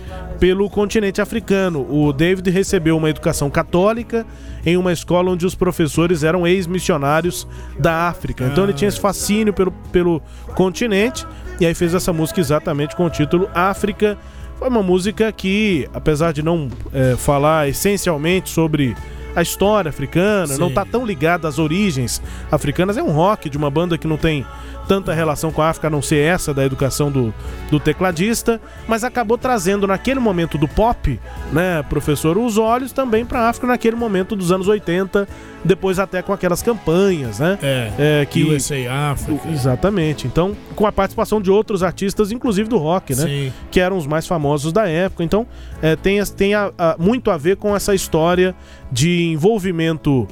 pelo 0.42 0.68
continente 0.72 1.22
africano. 1.22 1.86
O 1.88 2.12
David 2.12 2.50
recebeu 2.50 2.98
uma 2.98 3.12
educação 3.12 3.48
católica 3.48 4.26
em 4.66 4.76
uma 4.76 4.92
escola 4.92 5.30
onde 5.30 5.46
os 5.46 5.54
professores 5.54 6.24
eram 6.24 6.48
ex-missionários 6.48 7.48
da 7.78 8.08
África. 8.08 8.48
Então 8.48 8.64
ele 8.64 8.74
tinha 8.74 8.90
esse 8.90 9.00
fascínio 9.00 9.54
pelo, 9.54 9.72
pelo 9.92 10.20
continente 10.56 11.28
e 11.60 11.66
aí 11.66 11.76
fez 11.76 11.94
essa 11.94 12.12
música 12.12 12.40
exatamente 12.40 12.96
com 12.96 13.06
o 13.06 13.10
título 13.10 13.48
África. 13.54 14.18
Foi 14.58 14.68
uma 14.68 14.82
música 14.82 15.32
que, 15.32 15.88
apesar 15.94 16.34
de 16.34 16.42
não 16.42 16.70
é, 16.92 17.16
falar 17.16 17.70
essencialmente 17.70 18.50
sobre 18.50 18.96
a 19.36 19.44
história 19.44 19.90
africana, 19.90 20.48
Sim. 20.48 20.60
não 20.60 20.70
está 20.70 20.84
tão 20.84 21.06
ligada 21.06 21.48
às 21.48 21.60
origens 21.60 22.20
africanas, 22.52 22.98
é 22.98 23.04
um 23.04 23.12
rock 23.12 23.48
de 23.48 23.60
uma 23.60 23.70
banda 23.70 23.96
que 23.96 24.08
não 24.08 24.18
tem 24.18 24.44
tanta 24.92 25.14
relação 25.14 25.54
com 25.54 25.62
a 25.62 25.70
África, 25.70 25.88
a 25.88 25.90
não 25.90 26.02
ser 26.02 26.18
essa 26.18 26.54
da 26.54 26.66
educação 26.66 27.10
do, 27.10 27.34
do 27.70 27.80
tecladista, 27.80 28.60
mas 28.90 29.06
acabou 29.06 29.38
trazendo 29.38 29.88
naquele 29.88 30.20
momento 30.20 30.58
do 30.58 30.68
pop, 30.68 31.18
né, 31.54 31.82
professor, 31.90 32.38
os 32.38 32.58
olhos 32.58 32.92
também 32.92 33.26
para 33.26 33.40
a 33.40 33.48
África 33.48 33.66
naquele 33.68 33.96
momento 33.96 34.36
dos 34.36 34.52
anos 34.52 34.68
80, 34.68 35.26
depois 35.64 35.98
até 35.98 36.22
com 36.22 36.34
aquelas 36.34 36.62
campanhas, 36.62 37.40
né? 37.40 37.58
É, 37.98 38.28
que 38.30 38.44
USA 38.44 38.76
África. 39.14 39.48
Exatamente. 39.48 40.28
Então, 40.28 40.58
com 40.76 40.86
a 40.86 40.92
participação 40.92 41.42
de 41.42 41.50
outros 41.50 41.84
artistas, 41.84 42.30
inclusive 42.30 42.68
do 42.68 42.78
rock, 42.78 43.16
né? 43.16 43.24
Sim. 43.24 43.54
Que 43.72 43.80
eram 43.80 43.96
os 43.96 44.06
mais 44.06 44.28
famosos 44.28 44.74
da 44.74 44.90
época. 44.90 45.24
Então, 45.24 45.48
é, 45.82 45.96
tem, 45.96 46.22
tem 46.26 46.54
a- 46.54 46.70
a- 46.78 46.98
muito 47.00 47.32
a 47.32 47.38
ver 47.38 47.56
com 47.56 47.74
essa 47.74 47.96
história 47.96 48.54
de 48.92 49.24
envolvimento 49.32 50.28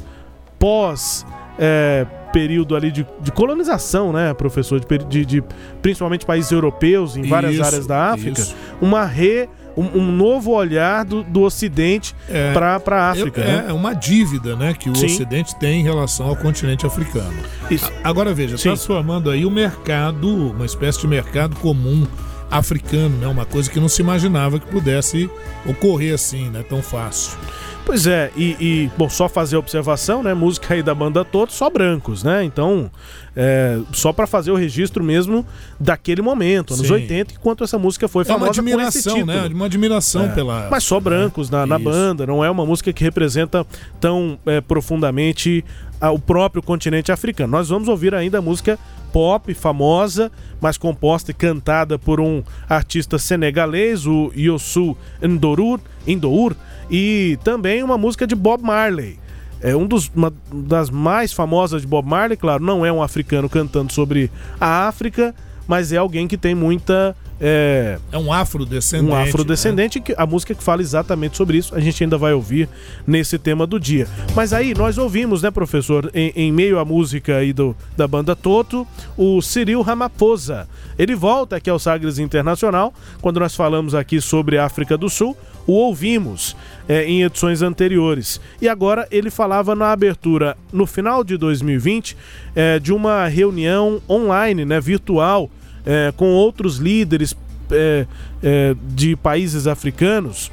pós. 0.59 1.25
é, 1.57 2.05
período 2.31 2.75
ali 2.75 2.91
de, 2.91 3.05
de 3.21 3.31
colonização, 3.31 4.11
né, 4.13 4.33
professor? 4.33 4.79
De, 4.79 4.97
de- 5.05 5.25
de- 5.25 5.43
principalmente 5.81 6.25
países 6.25 6.51
europeus, 6.51 7.15
em 7.17 7.23
várias 7.23 7.53
Isso, 7.55 7.63
áreas 7.63 7.87
da 7.87 8.11
África. 8.11 8.39
isso. 8.41 8.55
Uma 8.81 9.05
re. 9.05 9.47
Um, 9.77 9.99
um 9.99 10.11
novo 10.11 10.51
olhar 10.51 11.05
do, 11.05 11.23
do 11.23 11.41
Ocidente 11.41 12.13
É. 12.27 12.51
para 12.51 12.75
a 12.97 13.11
África. 13.11 13.39
É, 13.39 13.45
né? 13.45 13.65
é 13.69 13.73
uma 13.73 13.93
dívida 13.93 14.53
né, 14.55 14.73
que 14.73 14.89
o 14.89 14.95
Sim. 14.95 15.05
Ocidente 15.05 15.57
tem 15.57 15.79
em 15.79 15.83
relação 15.83 16.27
ao 16.27 16.35
continente 16.35 16.85
africano. 16.85 17.31
Isso. 17.71 17.89
Agora 18.03 18.33
veja, 18.33 18.57
Sim. 18.57 18.63
transformando 18.63 19.29
aí 19.29 19.45
o 19.45 19.51
mercado, 19.51 20.27
uma 20.51 20.65
espécie 20.65 20.99
de 20.99 21.07
mercado 21.07 21.55
comum 21.57 22.05
africano, 22.51 23.17
né? 23.17 23.27
Uma 23.27 23.45
coisa 23.45 23.69
que 23.69 23.79
não 23.79 23.89
se 23.89 24.01
imaginava 24.01 24.59
que 24.59 24.67
pudesse 24.67 25.29
ocorrer 25.65 26.13
assim, 26.13 26.49
né? 26.49 26.63
Tão 26.67 26.81
fácil. 26.81 27.38
Pois 27.85 28.05
é, 28.05 28.29
e, 28.38 28.55
e, 28.59 28.91
bom, 28.95 29.09
só 29.09 29.27
fazer 29.27 29.55
a 29.55 29.59
observação, 29.59 30.21
né? 30.21 30.33
Música 30.33 30.75
aí 30.75 30.83
da 30.83 30.93
banda 30.93 31.25
toda, 31.25 31.51
só 31.51 31.71
brancos, 31.71 32.23
né? 32.23 32.43
Então, 32.43 32.91
é, 33.35 33.79
só 33.91 34.13
para 34.13 34.27
fazer 34.27 34.51
o 34.51 34.55
registro 34.55 35.03
mesmo 35.03 35.43
daquele 35.79 36.21
momento, 36.21 36.75
anos 36.75 36.85
Sim. 36.85 36.93
80, 36.93 37.33
enquanto 37.33 37.63
essa 37.63 37.79
música 37.79 38.07
foi 38.07 38.23
É 38.25 38.27
uma 38.27 38.39
famosa 38.39 38.62
com 38.62 38.67
admiração, 38.67 39.13
título. 39.15 39.25
né? 39.25 39.49
Uma 39.51 39.65
admiração 39.65 40.25
É. 40.25 40.29
pela. 40.29 40.67
Mas 40.69 40.83
só 40.83 40.99
brancos 40.99 41.49
na, 41.49 41.65
na 41.65 41.79
banda, 41.79 42.27
não 42.27 42.45
é 42.45 42.49
uma 42.51 42.63
música 42.65 42.93
que 42.93 43.03
representa 43.03 43.65
tão 43.99 44.38
é, 44.45 44.62
profundamente 44.62 45.65
o 46.01 46.19
próprio 46.19 46.62
continente 46.62 47.12
africano. 47.12 47.51
Nós 47.51 47.69
vamos 47.69 47.89
ouvir 47.89 48.13
ainda 48.13 48.38
a 48.38 48.41
música 48.41 48.77
pop 49.11 49.53
famosa, 49.53 50.31
mas 50.61 50.77
composta 50.77 51.31
e 51.31 51.33
cantada 51.33 51.97
por 51.97 52.19
um 52.19 52.43
artista 52.67 53.17
senegalês, 53.17 54.05
o 54.05 54.31
Yosu 54.35 54.95
Ndour, 55.21 55.79
Ndour, 56.07 56.55
e 56.89 57.37
também 57.43 57.83
uma 57.83 57.97
música 57.97 58.25
de 58.25 58.35
Bob 58.35 58.63
Marley. 58.63 59.19
É 59.61 59.75
um 59.75 59.85
dos, 59.85 60.09
uma 60.15 60.33
das 60.53 60.89
mais 60.89 61.33
famosas 61.33 61.81
de 61.81 61.87
Bob 61.87 62.07
Marley, 62.07 62.37
claro, 62.37 62.63
não 62.63 62.85
é 62.85 62.91
um 62.91 63.03
africano 63.03 63.49
cantando 63.49 63.91
sobre 63.91 64.31
a 64.59 64.87
África, 64.87 65.35
mas 65.67 65.91
é 65.91 65.97
alguém 65.97 66.27
que 66.27 66.37
tem 66.37 66.55
muita 66.55 67.15
é, 67.39 67.97
É 68.12 68.17
um 68.17 68.32
afrodescendente. 68.32 69.12
um 69.12 69.15
né? 69.15 69.23
afrodescendente, 69.23 69.99
que 69.99 70.13
a 70.17 70.25
música 70.25 70.54
que 70.54 70.63
fala 70.63 70.82
exatamente 70.82 71.38
sobre 71.38 71.58
isso, 71.58 71.73
a 71.73 71.80
gente 71.80 72.04
ainda 72.04 72.17
vai 72.17 72.34
ouvir 72.34 72.67
nesse 73.08 73.38
tema 73.38 73.65
do 73.65 73.80
dia. 73.80 74.08
Mas 74.36 74.54
aí 74.54 74.73
nós 74.73 74.97
ouvimos, 74.97 75.41
né, 75.41 75.52
professor, 75.52 76.12
em, 76.13 76.32
em 76.36 76.52
meio 76.52 76.80
à 76.80 76.86
música 76.86 77.38
aí 77.38 77.54
do, 77.54 77.75
da 77.95 78.08
banda 78.08 78.36
Toto, 78.36 78.88
o 79.17 79.41
Cyril 79.41 79.82
Ramaphosa. 79.82 80.67
Ele 80.97 81.15
volta 81.15 81.56
aqui 81.56 81.69
ao 81.69 81.80
Sagres 81.80 82.19
Internacional, 82.19 82.93
quando 83.21 83.39
nós 83.39 83.56
falamos 83.56 83.95
aqui 83.95 84.19
sobre 84.19 84.58
a 84.58 84.65
África 84.65 84.97
do 84.97 85.10
Sul, 85.10 85.36
o 85.65 85.73
ouvimos 85.73 86.56
é, 86.88 87.06
em 87.06 87.23
edições 87.23 87.62
anteriores. 87.62 88.41
E 88.62 88.67
agora 88.67 89.08
ele 89.12 89.30
falava 89.30 89.75
na 89.75 89.91
abertura, 89.91 90.58
no 90.73 90.86
final 90.86 91.23
de 91.23 91.38
2020, 91.38 92.17
é, 92.56 92.80
de 92.80 92.91
uma 92.91 93.28
reunião 93.28 94.02
online, 94.10 94.65
né, 94.65 94.82
virtual, 94.82 95.49
é, 95.85 96.13
com 96.15 96.31
outros 96.33 96.77
líderes 96.77 97.35
é, 97.71 98.05
é, 98.41 98.75
de 98.95 99.15
países 99.15 99.67
africanos, 99.67 100.51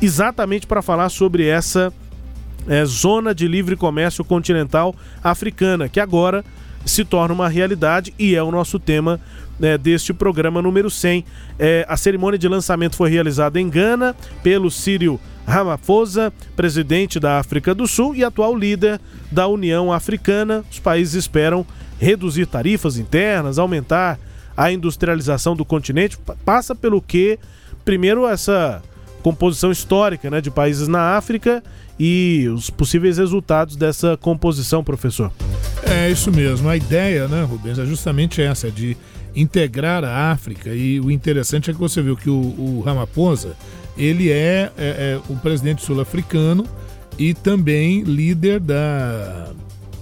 exatamente 0.00 0.66
para 0.66 0.82
falar 0.82 1.08
sobre 1.08 1.46
essa 1.46 1.92
é, 2.68 2.84
zona 2.84 3.34
de 3.34 3.48
livre 3.48 3.76
comércio 3.76 4.24
continental 4.24 4.94
africana, 5.22 5.88
que 5.88 6.00
agora 6.00 6.44
se 6.84 7.04
torna 7.04 7.34
uma 7.34 7.48
realidade 7.48 8.14
e 8.18 8.34
é 8.34 8.42
o 8.42 8.50
nosso 8.50 8.78
tema 8.78 9.20
né, 9.58 9.76
deste 9.76 10.12
programa 10.12 10.62
número 10.62 10.90
100. 10.90 11.24
É, 11.58 11.84
a 11.88 11.96
cerimônia 11.96 12.38
de 12.38 12.48
lançamento 12.48 12.96
foi 12.96 13.10
realizada 13.10 13.60
em 13.60 13.68
Gana 13.68 14.14
pelo 14.42 14.70
Cyril 14.70 15.20
Ramaphosa, 15.46 16.32
presidente 16.54 17.18
da 17.18 17.38
África 17.38 17.74
do 17.74 17.86
Sul 17.86 18.14
e 18.14 18.24
atual 18.24 18.56
líder 18.56 19.00
da 19.30 19.46
União 19.46 19.92
Africana. 19.92 20.64
Os 20.70 20.78
países 20.78 21.14
esperam 21.14 21.66
reduzir 21.98 22.46
tarifas 22.46 22.98
internas, 22.98 23.58
aumentar 23.58 24.18
a 24.56 24.72
industrialização 24.72 25.54
do 25.54 25.64
continente. 25.64 26.16
Pa- 26.18 26.36
Passa 26.44 26.74
pelo 26.74 27.00
que, 27.02 27.38
primeiro, 27.84 28.26
essa 28.26 28.82
composição 29.22 29.70
histórica 29.72 30.30
né, 30.30 30.40
de 30.40 30.50
países 30.50 30.86
na 30.88 31.16
África 31.16 31.62
e 31.98 32.46
os 32.54 32.70
possíveis 32.70 33.18
resultados 33.18 33.74
dessa 33.76 34.16
composição, 34.16 34.84
professor. 34.84 35.32
É 35.82 36.08
isso 36.10 36.30
mesmo. 36.30 36.68
A 36.68 36.76
ideia, 36.76 37.26
né, 37.26 37.42
Rubens, 37.42 37.78
é 37.78 37.84
justamente 37.86 38.40
essa, 38.40 38.70
de 38.70 38.96
integrar 39.34 40.04
a 40.04 40.30
África. 40.30 40.70
E 40.74 41.00
o 41.00 41.10
interessante 41.10 41.70
é 41.70 41.72
que 41.74 41.78
você 41.78 42.00
viu 42.02 42.16
que 42.16 42.30
o, 42.30 42.34
o 42.34 42.82
Ramaphosa, 42.84 43.56
ele 43.96 44.30
é, 44.30 44.70
é, 44.76 45.18
é 45.18 45.20
o 45.28 45.36
presidente 45.36 45.82
sul-africano 45.82 46.64
e 47.18 47.34
também 47.34 48.02
líder 48.02 48.60
da 48.60 49.48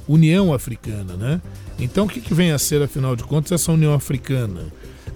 União 0.06 0.52
Africana, 0.52 1.14
né? 1.14 1.40
Então, 1.78 2.06
o 2.06 2.08
que, 2.08 2.20
que 2.20 2.34
vem 2.34 2.52
a 2.52 2.58
ser, 2.58 2.82
afinal 2.82 3.16
de 3.16 3.24
contas, 3.24 3.52
essa 3.52 3.72
União 3.72 3.94
Africana? 3.94 4.62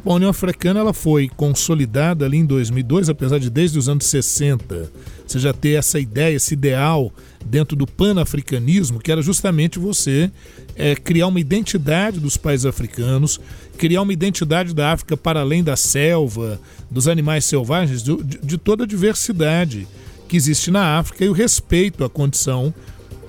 Bom, 0.05 0.13
a 0.13 0.17
União 0.17 0.31
Africana 0.31 0.81
ela 0.81 0.93
foi 0.93 1.29
consolidada 1.29 2.25
ali 2.25 2.39
em 2.39 2.47
2002, 2.47 3.09
apesar 3.09 3.39
de 3.39 3.51
desde 3.51 3.79
os 3.79 3.89
anos 3.89 4.07
60 4.07 4.91
você 5.27 5.39
já 5.39 5.53
ter 5.53 5.73
essa 5.73 6.01
ideia, 6.01 6.35
esse 6.35 6.55
ideal 6.55 7.13
dentro 7.45 7.77
do 7.77 7.87
panafricanismo, 7.87 8.99
que 8.99 9.13
era 9.13 9.21
justamente 9.21 9.79
você 9.79 10.31
é, 10.75 10.95
criar 10.95 11.27
uma 11.27 11.41
identidade 11.41 12.19
dos 12.19 12.37
países 12.37 12.65
africanos, 12.65 13.39
criar 13.77 14.03
uma 14.03 14.13
identidade 14.13 14.75
da 14.75 14.93
África 14.93 15.17
para 15.17 15.41
além 15.41 15.63
da 15.63 15.77
selva, 15.77 16.59
dos 16.91 17.07
animais 17.07 17.45
selvagens, 17.45 18.03
de, 18.03 18.17
de 18.17 18.57
toda 18.57 18.85
a 18.85 18.87
diversidade 18.87 19.87
que 20.27 20.37
existe 20.37 20.71
na 20.71 20.99
África 20.99 21.25
e 21.25 21.29
o 21.29 21.33
respeito 21.33 22.05
à 22.05 22.09
condição 22.09 22.73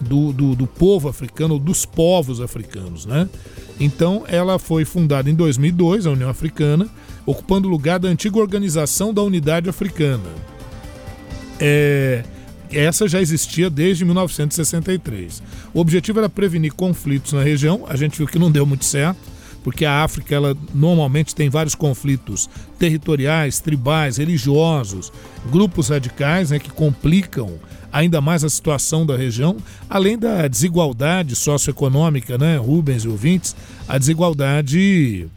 do, 0.02 0.32
do, 0.32 0.56
do 0.56 0.68
povo 0.68 1.10
africano, 1.10 1.60
dos 1.60 1.86
povos 1.86 2.42
africanos, 2.42 3.06
né? 3.06 3.30
Então, 3.80 4.24
ela 4.28 4.60
foi 4.60 4.84
fundada 4.84 5.30
em 5.30 5.36
2002, 5.36 6.06
a 6.06 6.12
União 6.12 6.30
Africana, 6.30 6.88
ocupando 7.26 7.68
o 7.68 7.72
lugar 7.72 8.00
da 8.00 8.10
antiga 8.10 8.38
Organização 8.38 9.14
da 9.14 9.22
Unidade 9.22 9.70
Africana. 9.70 10.30
É, 11.60 12.24
essa 12.72 13.08
já 13.08 13.22
existia 13.22 13.70
desde 13.70 14.06
1963. 14.06 15.42
O 15.74 15.80
objetivo 15.80 16.20
era 16.20 16.30
prevenir 16.30 16.74
conflitos 16.74 17.34
na 17.34 17.42
região. 17.42 17.86
A 17.88 17.96
gente 17.96 18.18
viu 18.18 18.28
que 18.28 18.40
não 18.40 18.52
deu 18.52 18.66
muito 18.66 18.86
certo, 18.86 19.20
porque 19.64 19.86
a 19.86 20.04
África 20.04 20.36
ela 20.36 20.56
normalmente 20.74 21.34
tem 21.36 21.50
vários 21.50 21.76
conflitos 21.76 22.50
territoriais, 22.78 23.60
tribais, 23.60 24.18
religiosos, 24.18 25.12
grupos 25.52 25.90
radicais 25.90 26.52
né, 26.52 26.60
que 26.60 26.70
complicam 26.70 27.60
ainda 27.91 28.21
mais 28.21 28.43
a 28.43 28.49
situação 28.49 29.06
da 29.06 29.15
região, 29.15 29.58
além 29.89 30.17
da 30.17 30.47
desigualdade 30.47 31.36
socioeconômica, 31.36 32.38
né, 32.38 32.58
Rubens 32.58 33.04
e 33.04 33.08
ouvintes, 33.08 33.56
a 33.88 33.97
desigualdade 33.97 35.28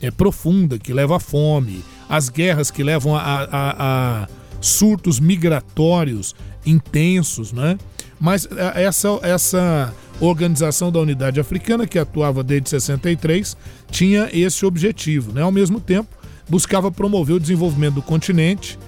é, 0.00 0.10
profunda 0.10 0.78
que 0.78 0.92
leva 0.92 1.16
à 1.16 1.20
fome, 1.20 1.84
as 2.08 2.28
guerras 2.28 2.70
que 2.70 2.82
levam 2.82 3.14
a, 3.14 3.20
a, 3.20 4.22
a 4.22 4.28
surtos 4.60 5.20
migratórios 5.20 6.34
intensos, 6.64 7.52
né? 7.52 7.78
Mas 8.20 8.46
é, 8.46 8.82
essa, 8.84 9.08
essa 9.22 9.94
organização 10.20 10.90
da 10.90 10.98
Unidade 10.98 11.38
Africana, 11.38 11.86
que 11.86 11.98
atuava 11.98 12.42
desde 12.42 12.70
63, 12.70 13.56
tinha 13.90 14.28
esse 14.32 14.66
objetivo, 14.66 15.32
né? 15.32 15.42
Ao 15.42 15.52
mesmo 15.52 15.80
tempo, 15.80 16.08
buscava 16.48 16.90
promover 16.90 17.36
o 17.36 17.40
desenvolvimento 17.40 17.94
do 17.94 18.02
continente 18.02 18.78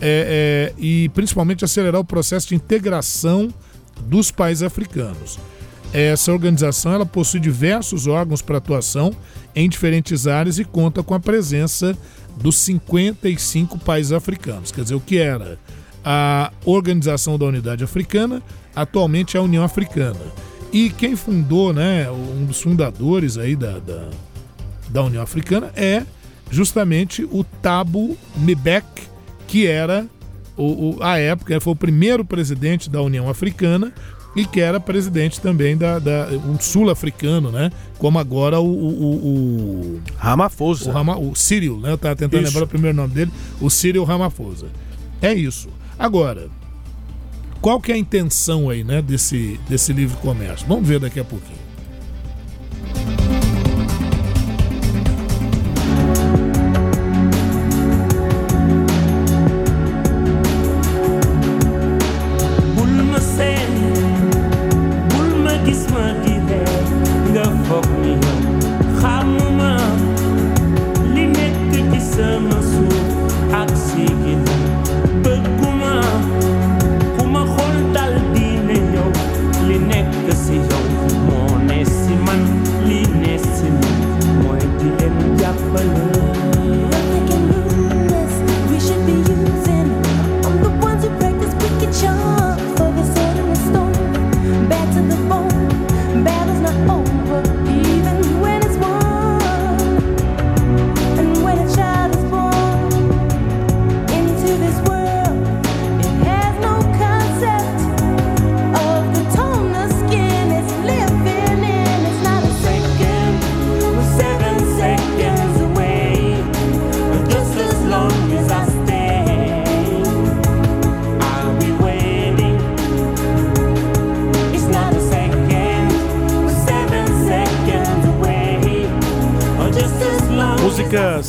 é, 0.00 0.72
é, 0.78 0.80
e 0.80 1.08
principalmente 1.10 1.64
acelerar 1.64 2.00
o 2.00 2.04
processo 2.04 2.48
de 2.48 2.54
integração 2.54 3.52
dos 4.02 4.30
países 4.30 4.62
africanos. 4.62 5.38
Essa 5.92 6.32
organização 6.32 6.92
ela 6.92 7.06
possui 7.06 7.40
diversos 7.40 8.06
órgãos 8.06 8.42
para 8.42 8.58
atuação 8.58 9.14
em 9.54 9.68
diferentes 9.68 10.26
áreas 10.26 10.58
e 10.58 10.64
conta 10.64 11.02
com 11.02 11.14
a 11.14 11.20
presença 11.20 11.96
dos 12.36 12.56
55 12.56 13.78
países 13.78 14.12
africanos. 14.12 14.70
Quer 14.70 14.82
dizer, 14.82 14.94
o 14.94 15.00
que 15.00 15.18
era 15.18 15.58
a 16.04 16.52
Organização 16.64 17.38
da 17.38 17.46
Unidade 17.46 17.82
Africana, 17.82 18.42
atualmente 18.74 19.36
é 19.36 19.40
a 19.40 19.42
União 19.42 19.64
Africana. 19.64 20.20
E 20.72 20.90
quem 20.90 21.16
fundou, 21.16 21.72
né, 21.72 22.10
um 22.10 22.44
dos 22.44 22.60
fundadores 22.60 23.38
aí 23.38 23.56
da, 23.56 23.78
da, 23.78 24.08
da 24.88 25.02
União 25.02 25.22
Africana 25.22 25.72
é 25.74 26.04
justamente 26.50 27.24
o 27.24 27.42
Thabo 27.42 28.16
Mbeki, 28.36 29.08
que 29.48 29.66
era 29.66 30.06
o, 30.56 30.90
o, 30.90 31.02
a 31.02 31.18
época, 31.18 31.60
foi 31.60 31.72
o 31.72 31.76
primeiro 31.76 32.24
presidente 32.24 32.88
da 32.90 33.00
União 33.02 33.28
Africana 33.28 33.92
e 34.36 34.44
que 34.44 34.60
era 34.60 34.78
presidente 34.78 35.40
também 35.40 35.76
da, 35.76 35.98
da 35.98 36.28
um 36.46 36.60
sul-africano, 36.60 37.50
né? 37.50 37.72
Como 37.98 38.18
agora 38.18 38.60
o, 38.60 38.66
o, 38.66 39.14
o 39.14 40.00
Ramaphosa. 40.16 40.90
o, 40.90 40.92
Rama, 40.92 41.18
o 41.18 41.34
Cyril, 41.34 41.78
né? 41.78 41.92
Eu 41.92 41.98
tava 41.98 42.14
tentando 42.14 42.42
Isso. 42.42 42.52
lembrar 42.52 42.64
o 42.64 42.68
primeiro 42.68 42.96
nome 42.96 43.14
dele, 43.14 43.32
o 43.60 43.70
Cyril 43.70 44.04
Ramaphosa. 44.04 44.66
É 45.20 45.32
isso. 45.32 45.68
Agora, 45.98 46.48
qual 47.60 47.80
que 47.80 47.90
é 47.90 47.94
a 47.94 47.98
intenção 47.98 48.70
aí, 48.70 48.84
né, 48.84 49.02
desse, 49.02 49.58
desse 49.68 49.92
livre 49.92 50.16
comércio? 50.18 50.66
Vamos 50.68 50.86
ver 50.86 51.00
daqui 51.00 51.18
a 51.18 51.24
pouquinho. 51.24 51.67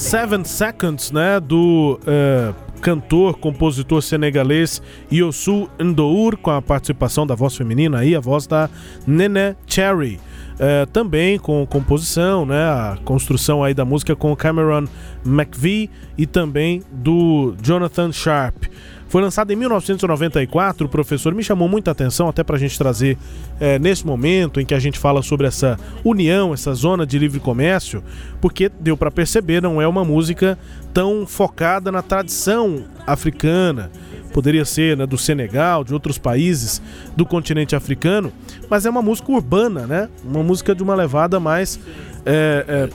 Seven 0.10 0.44
Seconds, 0.44 1.12
né? 1.12 1.40
Do 1.40 2.00
eh, 2.08 2.52
cantor, 2.82 3.38
compositor 3.38 4.02
senegalês 4.02 4.82
Yosu 5.14 5.70
Ndour, 5.80 6.36
com 6.38 6.50
a 6.50 6.60
participação 6.64 7.28
da 7.28 7.36
voz 7.36 7.56
feminina 7.56 8.00
aí, 8.00 8.16
a 8.16 8.20
voz 8.20 8.48
da 8.48 8.72
Nene 9.06 9.56
Cherry. 9.68 10.20
Eh, 10.60 10.88
também 10.88 11.38
com 11.38 11.64
composição, 11.68 12.44
né? 12.44 12.60
A 12.60 12.98
construção 13.06 13.64
aí 13.64 13.76
da 13.76 13.86
música 13.86 14.16
com 14.16 14.36
Cameron 14.36 14.86
McVie 15.24 15.92
e 16.18 16.26
também 16.26 16.82
do 16.92 17.54
Jonathan 17.62 18.12
Sharp. 18.12 18.64
Foi 19.10 19.24
lançado 19.24 19.52
em 19.52 19.56
1994, 19.56 20.86
o 20.86 20.90
professor 20.90 21.34
me 21.34 21.44
chamou 21.44 21.68
muita 21.68 21.90
atenção, 21.90 22.30
até 22.30 22.44
para 22.44 22.56
a 22.56 22.60
gente 22.60 22.78
trazer 22.78 23.18
eh, 23.60 23.80
nesse 23.80 24.06
momento 24.06 24.62
em 24.62 24.66
que 24.66 24.74
a 24.74 24.80
gente 24.80 25.00
fala 25.00 25.24
sobre 25.24 25.48
essa 25.48 25.80
união, 26.06 26.54
essa 26.54 26.76
zona 26.76 27.08
de 27.08 27.18
livre 27.18 27.40
comércio, 27.40 28.04
porque 28.40 28.70
deu 28.80 28.96
para 28.96 29.10
perceber, 29.10 29.64
não 29.64 29.82
é 29.82 29.88
uma 29.88 30.06
música 30.06 30.60
tão 30.94 31.26
focada 31.26 31.92
na 31.92 32.04
tradição 32.04 32.86
africana. 33.08 33.90
Poderia 34.32 34.64
ser 34.64 34.96
né, 34.96 35.08
do 35.08 35.18
Senegal, 35.18 35.84
de 35.84 35.92
outros 35.92 36.20
países 36.20 36.80
do 37.18 37.26
continente 37.26 37.76
africano, 37.76 38.32
mas 38.70 38.86
é 38.86 38.92
uma 38.92 39.02
música 39.02 39.32
urbana, 39.32 39.88
né? 39.88 40.08
Uma 40.24 40.44
música 40.44 40.76
de 40.76 40.84
uma 40.84 40.94
levada 40.94 41.40
mais 41.40 41.80
eh, 42.28 42.66
eh, 42.68 42.90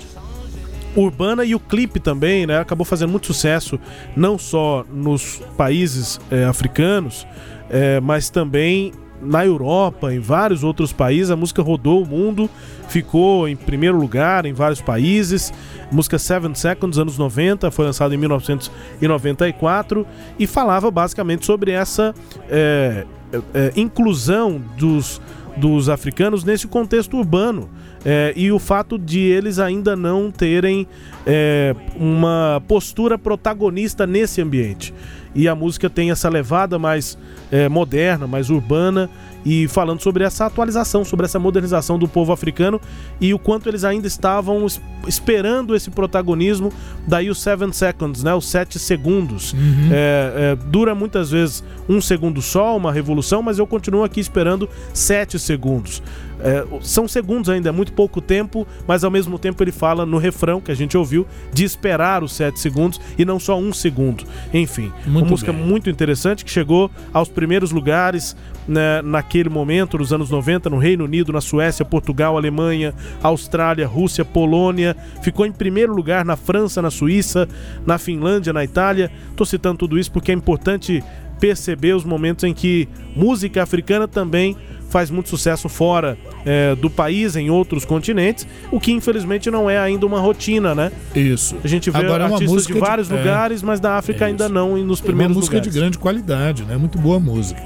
urbana 0.96 1.44
e 1.44 1.54
o 1.54 1.60
clipe 1.60 2.00
também, 2.00 2.46
né, 2.46 2.58
acabou 2.58 2.84
fazendo 2.84 3.10
muito 3.10 3.26
sucesso 3.26 3.78
não 4.16 4.38
só 4.38 4.84
nos 4.92 5.42
países 5.56 6.20
eh, 6.30 6.44
africanos, 6.44 7.26
eh, 7.70 8.00
mas 8.00 8.30
também 8.30 8.92
na 9.24 9.44
Europa, 9.44 10.12
em 10.12 10.20
vários 10.20 10.62
outros 10.62 10.92
países. 10.92 11.30
A 11.30 11.36
música 11.36 11.62
rodou 11.62 12.02
o 12.02 12.06
mundo, 12.06 12.48
ficou 12.88 13.48
em 13.48 13.56
primeiro 13.56 13.98
lugar 13.98 14.44
em 14.46 14.52
vários 14.52 14.80
países. 14.80 15.52
Música 15.90 16.18
Seven 16.18 16.54
Seconds, 16.54 16.98
anos 16.98 17.18
90, 17.18 17.70
foi 17.70 17.86
lançada 17.86 18.14
em 18.14 18.18
1994 18.18 20.06
e 20.38 20.46
falava 20.46 20.90
basicamente 20.90 21.46
sobre 21.46 21.70
essa 21.70 22.14
eh, 22.48 23.06
eh, 23.54 23.72
inclusão 23.76 24.62
dos, 24.76 25.20
dos 25.56 25.88
africanos 25.88 26.44
nesse 26.44 26.66
contexto 26.66 27.16
urbano. 27.16 27.68
É, 28.04 28.32
e 28.36 28.52
o 28.52 28.58
fato 28.58 28.98
de 28.98 29.20
eles 29.20 29.58
ainda 29.58 29.96
não 29.96 30.30
terem 30.30 30.86
é, 31.26 31.74
uma 31.96 32.62
postura 32.68 33.16
protagonista 33.18 34.06
nesse 34.06 34.40
ambiente. 34.42 34.92
e 35.34 35.48
a 35.48 35.54
música 35.54 35.90
tem 35.90 36.10
essa 36.12 36.28
levada 36.28 36.78
mais 36.78 37.18
é, 37.50 37.68
moderna, 37.68 38.24
mais 38.26 38.50
urbana 38.50 39.10
e 39.44 39.66
falando 39.66 40.00
sobre 40.00 40.22
essa 40.22 40.46
atualização, 40.46 41.04
sobre 41.04 41.26
essa 41.26 41.38
modernização 41.40 41.98
do 41.98 42.06
povo 42.06 42.30
africano 42.32 42.80
e 43.20 43.34
o 43.34 43.38
quanto 43.38 43.68
eles 43.68 43.82
ainda 43.84 44.06
estavam 44.06 44.64
es- 44.64 44.80
esperando 45.08 45.74
esse 45.74 45.90
protagonismo. 45.90 46.72
Daí 47.06 47.28
os 47.30 47.42
seven 47.42 47.72
seconds, 47.72 48.22
né? 48.22 48.32
Os 48.32 48.48
sete 48.48 48.78
segundos. 48.78 49.54
É, 49.90 50.52
é, 50.52 50.56
dura 50.70 50.94
muitas 50.94 51.30
vezes 51.32 51.64
um 51.88 52.00
segundo 52.00 52.40
só, 52.40 52.76
uma 52.76 52.92
revolução, 52.92 53.42
mas 53.42 53.58
eu 53.58 53.66
continuo 53.66 54.04
aqui 54.04 54.20
esperando 54.20 54.68
sete 54.92 55.36
segundos. 55.38 56.00
É, 56.44 56.62
são 56.82 57.08
segundos 57.08 57.48
ainda, 57.48 57.70
é 57.70 57.72
muito 57.72 57.94
pouco 57.94 58.20
tempo, 58.20 58.66
mas 58.86 59.02
ao 59.02 59.10
mesmo 59.10 59.38
tempo 59.38 59.62
ele 59.64 59.72
fala 59.72 60.04
no 60.04 60.18
refrão 60.18 60.60
que 60.60 60.70
a 60.70 60.74
gente 60.74 60.94
ouviu 60.94 61.26
de 61.50 61.64
esperar 61.64 62.22
os 62.22 62.34
sete 62.34 62.60
segundos 62.60 63.00
e 63.18 63.24
não 63.24 63.40
só 63.40 63.58
um 63.58 63.72
segundo. 63.72 64.24
Enfim, 64.52 64.92
Muito 65.06 65.24
uma 65.24 65.30
música 65.30 65.52
bem. 65.54 65.62
muito 65.62 65.88
interessante 65.88 66.44
que 66.44 66.50
chegou 66.50 66.90
aos 67.14 67.30
primeiros 67.30 67.70
lugares 67.70 68.36
né, 68.68 69.00
naquele 69.02 69.48
momento, 69.48 69.96
nos 69.96 70.12
anos 70.12 70.28
90, 70.28 70.68
no 70.68 70.76
Reino 70.76 71.04
Unido, 71.04 71.32
na 71.32 71.40
Suécia, 71.40 71.84
Portugal, 71.84 72.36
Alemanha, 72.36 72.94
Austrália, 73.22 73.86
Rússia, 73.86 74.24
Polônia. 74.24 74.94
Ficou 75.22 75.46
em 75.46 75.52
primeiro 75.52 75.94
lugar 75.94 76.26
na 76.26 76.36
França, 76.36 76.82
na 76.82 76.90
Suíça, 76.90 77.48
na 77.86 77.96
Finlândia, 77.96 78.52
na 78.52 78.62
Itália. 78.62 79.10
Tô 79.34 79.46
citando 79.46 79.78
tudo 79.78 79.98
isso 79.98 80.12
porque 80.12 80.30
é 80.30 80.34
importante 80.34 81.02
perceber 81.48 81.94
os 81.94 82.04
momentos 82.04 82.42
em 82.44 82.54
que 82.54 82.88
música 83.14 83.62
africana 83.62 84.08
também 84.08 84.56
faz 84.88 85.10
muito 85.10 85.28
sucesso 85.28 85.68
fora 85.68 86.16
é, 86.46 86.74
do 86.74 86.88
país, 86.88 87.36
em 87.36 87.50
outros 87.50 87.84
continentes, 87.84 88.46
o 88.70 88.80
que 88.80 88.92
infelizmente 88.92 89.50
não 89.50 89.68
é 89.68 89.76
ainda 89.76 90.06
uma 90.06 90.18
rotina, 90.20 90.74
né? 90.74 90.90
Isso. 91.14 91.54
A 91.62 91.68
gente 91.68 91.90
vê 91.90 91.98
Agora 91.98 92.24
é 92.24 92.26
uma 92.28 92.36
artistas 92.36 92.50
música 92.54 92.72
de 92.72 92.80
de- 92.80 92.86
vários 92.86 93.10
é. 93.10 93.14
lugares, 93.18 93.62
mas 93.62 93.78
da 93.78 93.98
África 93.98 94.24
É 94.24 94.28
ainda 94.28 94.48
não 94.48 94.78
e 94.78 94.82
nos 94.82 95.00
É 95.00 95.02
uma 95.02 95.06
primeiros 95.08 95.36
música 95.36 95.56
lugares. 95.56 95.70
de 95.74 95.78
grande 95.78 95.98
qualidade, 95.98 96.64
né? 96.64 96.78
Muito 96.78 96.96
boa 96.96 97.20
música. 97.20 97.60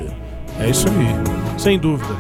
É 0.59 0.69
isso 0.71 0.89
aí. 0.89 1.59
Sem 1.61 1.79
dúvida. 1.79 2.17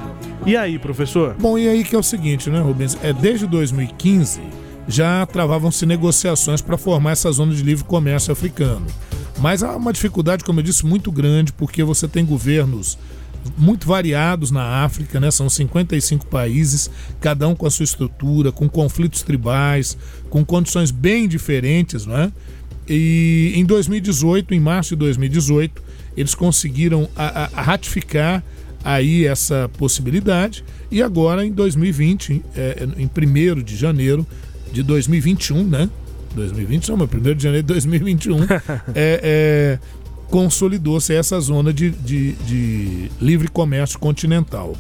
E 0.46 0.56
aí, 0.56 0.78
professor? 0.78 1.34
Bom, 1.40 1.59
e 1.59 1.68
aí 1.68 1.82
que 1.82 1.96
é 1.96 1.98
o 1.98 2.02
seguinte, 2.04 2.48
né, 2.50 2.61
Rubens? 2.61 2.96
É, 3.02 3.12
desde 3.12 3.48
2015 3.48 4.40
já 4.86 5.26
travavam-se 5.26 5.84
negociações 5.84 6.62
para 6.62 6.78
formar 6.78 7.11
essa 7.12 7.32
zona 7.32 7.52
de 7.52 7.62
livre 7.64 7.82
comércio 7.84 8.32
africano. 8.32 8.86
Mas 9.41 9.62
há 9.62 9.74
uma 9.76 9.93
dificuldade, 9.93 10.43
como 10.45 10.61
eu 10.61 10.64
disse, 10.64 10.84
muito 10.84 11.12
grande, 11.12 11.53
porque 11.53 11.82
você 11.84 12.09
tem 12.09 12.24
governos 12.24 12.99
muito 13.57 13.86
variados 13.86 14.51
na 14.51 14.84
África, 14.84 15.20
né? 15.20 15.30
São 15.30 15.49
55 15.49 16.26
países, 16.26 16.91
cada 17.20 17.47
um 17.47 17.55
com 17.55 17.66
a 17.66 17.70
sua 17.70 17.84
estrutura, 17.84 18.51
com 18.51 18.68
conflitos 18.68 19.22
tribais, 19.22 19.97
com 20.28 20.45
condições 20.45 20.91
bem 20.91 21.28
diferentes, 21.28 22.05
não 22.05 22.16
é? 22.18 22.32
E 22.89 23.53
em 23.55 23.64
2018, 23.64 24.55
em 24.55 24.61
março 24.61 24.91
de 24.91 24.97
2018, 24.97 25.82
eles 26.16 26.34
conseguiram 26.34 27.09
a- 27.14 27.45
a- 27.45 27.51
a 27.61 27.62
ratificar 27.62 28.43
aí 28.84 29.24
essa 29.26 29.70
possibilidade 29.78 30.64
e 30.91 31.01
agora 31.03 31.45
em 31.47 31.53
2020, 31.53 32.43
é, 32.57 32.86
em 32.97 33.07
1 33.07 33.62
de 33.62 33.76
janeiro 33.76 34.26
de 34.72 34.82
2021, 34.82 35.62
né? 35.64 35.89
2020 36.34 36.88
não, 36.90 36.96
mas 36.96 37.08
1 37.12 37.34
de 37.34 37.42
janeiro 37.42 37.66
de 37.66 37.72
2021, 37.74 38.42
é, 38.44 38.48
é, 38.94 39.78
consolidou-se 40.28 41.12
essa 41.14 41.40
zona 41.40 41.72
de, 41.72 41.90
de- 41.90 42.32
de 42.32 43.10
livre 43.20 43.48
comércio 43.48 43.98
continental. 43.98 44.76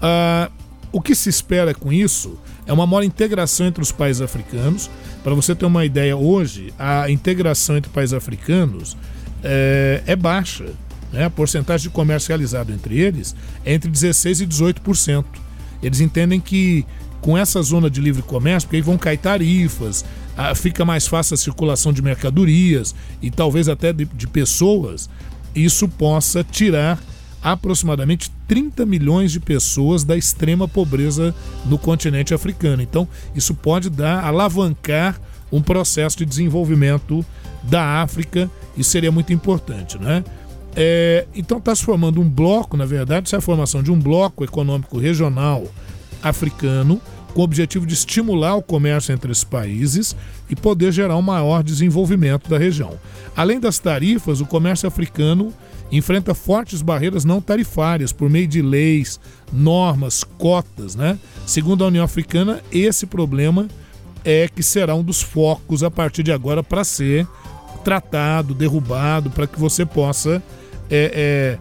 Ah, 0.00 0.50
o 0.92 1.00
que 1.00 1.14
se 1.14 1.28
espera 1.28 1.74
com 1.74 1.92
isso 1.92 2.38
é 2.66 2.72
uma 2.72 2.86
maior 2.86 3.02
integração 3.02 3.66
entre 3.66 3.82
os 3.82 3.92
países 3.92 4.22
africanos. 4.22 4.90
Para 5.22 5.34
você 5.34 5.54
ter 5.54 5.66
uma 5.66 5.84
ideia, 5.84 6.16
hoje 6.16 6.72
a 6.78 7.10
integração 7.10 7.76
entre 7.76 7.90
países 7.90 8.14
africanos 8.14 8.96
é, 9.42 10.02
é 10.06 10.16
baixa. 10.16 10.64
né? 11.12 11.24
A 11.24 11.30
porcentagem 11.30 11.88
de 11.88 11.94
comércio 11.94 12.28
realizado 12.28 12.72
entre 12.72 12.98
eles 12.98 13.36
é 13.64 13.74
entre 13.74 13.90
16% 13.90 14.40
e 14.40 14.46
18%. 14.46 15.24
Eles 15.82 16.00
entendem 16.00 16.40
que 16.40 16.86
com 17.20 17.36
essa 17.36 17.60
zona 17.62 17.90
de 17.90 18.00
livre 18.00 18.22
comércio, 18.22 18.66
porque 18.68 18.76
aí 18.76 18.82
vão 18.82 18.98
cair 18.98 19.18
tarifas, 19.18 20.04
ah, 20.36 20.54
fica 20.54 20.84
mais 20.84 21.06
fácil 21.06 21.34
a 21.34 21.38
circulação 21.38 21.92
de 21.92 22.02
mercadorias 22.02 22.94
e 23.22 23.30
talvez 23.30 23.68
até 23.68 23.92
de, 23.92 24.04
de 24.04 24.26
pessoas, 24.26 25.08
isso 25.54 25.88
possa 25.88 26.44
tirar 26.44 26.98
aproximadamente 27.42 28.30
30 28.48 28.84
milhões 28.84 29.30
de 29.30 29.40
pessoas 29.40 30.04
da 30.04 30.16
extrema 30.16 30.66
pobreza 30.66 31.34
no 31.64 31.78
continente 31.78 32.34
africano. 32.34 32.82
Então, 32.82 33.08
isso 33.34 33.54
pode 33.54 33.88
dar, 33.88 34.24
alavancar 34.24 35.20
um 35.50 35.62
processo 35.62 36.18
de 36.18 36.26
desenvolvimento 36.26 37.24
da 37.62 38.02
África 38.02 38.50
e 38.76 38.82
seria 38.82 39.12
muito 39.12 39.32
importante, 39.32 39.98
né? 39.98 40.24
É, 40.74 41.26
então 41.34 41.56
está 41.56 41.74
se 41.74 41.82
formando 41.82 42.20
um 42.20 42.28
bloco, 42.28 42.76
na 42.76 42.84
verdade, 42.84 43.28
isso 43.28 43.34
é 43.34 43.38
a 43.38 43.40
formação 43.42 43.82
de 43.82 43.90
um 43.90 43.98
bloco 43.98 44.44
econômico 44.44 44.98
regional 44.98 45.64
africano 46.22 47.00
com 47.36 47.42
o 47.42 47.44
objetivo 47.44 47.86
de 47.86 47.92
estimular 47.92 48.56
o 48.56 48.62
comércio 48.62 49.12
entre 49.12 49.30
esses 49.30 49.44
países 49.44 50.16
e 50.48 50.56
poder 50.56 50.90
gerar 50.90 51.16
um 51.16 51.22
maior 51.22 51.62
desenvolvimento 51.62 52.48
da 52.48 52.56
região. 52.56 52.98
Além 53.36 53.60
das 53.60 53.78
tarifas, 53.78 54.40
o 54.40 54.46
comércio 54.46 54.88
africano 54.88 55.52
enfrenta 55.92 56.34
fortes 56.34 56.80
barreiras 56.80 57.24
não 57.26 57.40
tarifárias 57.40 58.10
por 58.10 58.30
meio 58.30 58.48
de 58.48 58.62
leis, 58.62 59.20
normas, 59.52 60.24
cotas, 60.24 60.94
né? 60.96 61.18
Segundo 61.46 61.84
a 61.84 61.88
União 61.88 62.04
Africana, 62.04 62.62
esse 62.72 63.04
problema 63.04 63.68
é 64.24 64.48
que 64.48 64.62
será 64.62 64.94
um 64.94 65.04
dos 65.04 65.22
focos 65.22 65.82
a 65.82 65.90
partir 65.90 66.22
de 66.22 66.32
agora 66.32 66.62
para 66.62 66.84
ser 66.84 67.26
tratado, 67.84 68.54
derrubado, 68.54 69.30
para 69.30 69.46
que 69.46 69.60
você 69.60 69.86
possa 69.86 70.42
é, 70.90 71.12
é, 71.14 71.58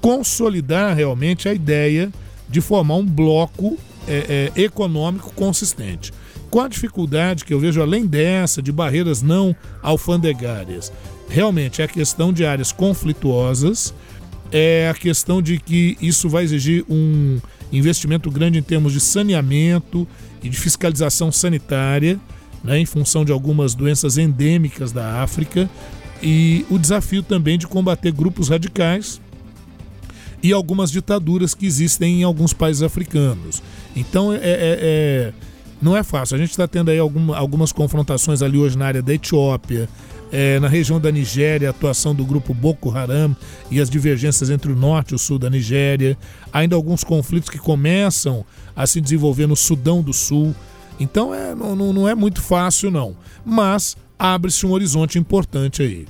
consolidar 0.00 0.96
realmente 0.96 1.48
a 1.48 1.52
ideia 1.52 2.10
de 2.52 2.60
formar 2.60 2.96
um 2.96 3.06
bloco 3.06 3.78
é, 4.06 4.50
é, 4.54 4.60
econômico 4.60 5.32
consistente. 5.32 6.12
Com 6.50 6.60
a 6.60 6.68
dificuldade 6.68 7.46
que 7.46 7.54
eu 7.54 7.58
vejo 7.58 7.80
além 7.80 8.06
dessa, 8.06 8.60
de 8.60 8.70
barreiras 8.70 9.22
não 9.22 9.56
alfandegárias, 9.82 10.92
realmente 11.28 11.80
é 11.80 11.86
a 11.86 11.88
questão 11.88 12.30
de 12.30 12.44
áreas 12.44 12.70
conflituosas, 12.70 13.94
é 14.52 14.86
a 14.90 14.94
questão 14.94 15.40
de 15.40 15.58
que 15.58 15.96
isso 15.98 16.28
vai 16.28 16.44
exigir 16.44 16.84
um 16.90 17.40
investimento 17.72 18.30
grande 18.30 18.58
em 18.58 18.62
termos 18.62 18.92
de 18.92 19.00
saneamento 19.00 20.06
e 20.42 20.50
de 20.50 20.58
fiscalização 20.58 21.32
sanitária, 21.32 22.20
né, 22.62 22.78
em 22.78 22.84
função 22.84 23.24
de 23.24 23.32
algumas 23.32 23.74
doenças 23.74 24.18
endêmicas 24.18 24.92
da 24.92 25.22
África, 25.22 25.70
e 26.22 26.66
o 26.70 26.78
desafio 26.78 27.22
também 27.22 27.56
de 27.56 27.66
combater 27.66 28.12
grupos 28.12 28.50
radicais 28.50 29.22
e 30.42 30.52
algumas 30.52 30.90
ditaduras 30.90 31.54
que 31.54 31.66
existem 31.66 32.20
em 32.20 32.24
alguns 32.24 32.52
países 32.52 32.82
africanos. 32.82 33.62
Então 33.94 34.32
é, 34.32 34.36
é- 34.36 34.40
é- 34.42 35.32
não 35.80 35.96
é 35.96 36.02
fácil. 36.02 36.36
A 36.36 36.38
gente 36.38 36.50
está 36.50 36.66
tendo 36.68 36.90
aí 36.90 36.98
alguma- 36.98 37.36
algumas 37.36 37.72
confrontações 37.72 38.40
ali 38.42 38.56
hoje 38.58 38.76
na 38.78 38.86
área 38.86 39.02
da 39.02 39.12
Etiópia, 39.14 39.88
é, 40.30 40.58
na 40.60 40.68
região 40.68 40.98
da 41.00 41.10
Nigéria, 41.12 41.68
a 41.68 41.70
atuação 41.70 42.14
do 42.14 42.24
grupo 42.24 42.54
Boko 42.54 42.90
Haram 42.90 43.36
e 43.70 43.80
as 43.80 43.90
divergências 43.90 44.48
entre 44.48 44.72
o 44.72 44.76
norte 44.76 45.10
e 45.10 45.14
o 45.14 45.18
sul 45.18 45.38
da 45.38 45.50
Nigéria, 45.50 46.16
ainda 46.52 46.74
alguns 46.76 47.04
conflitos 47.04 47.50
que 47.50 47.58
começam 47.58 48.44
a 48.74 48.86
se 48.86 49.00
desenvolver 49.00 49.46
no 49.46 49.56
Sudão 49.56 50.00
do 50.02 50.12
Sul. 50.12 50.54
Então 50.98 51.34
é, 51.34 51.54
não- 51.54 51.92
não 51.92 52.08
é 52.08 52.14
muito 52.14 52.40
fácil, 52.40 52.90
não. 52.90 53.14
Mas 53.44 53.96
abre-se 54.18 54.64
um 54.64 54.70
horizonte 54.72 55.18
importante 55.18 55.82
aí. 55.82 56.06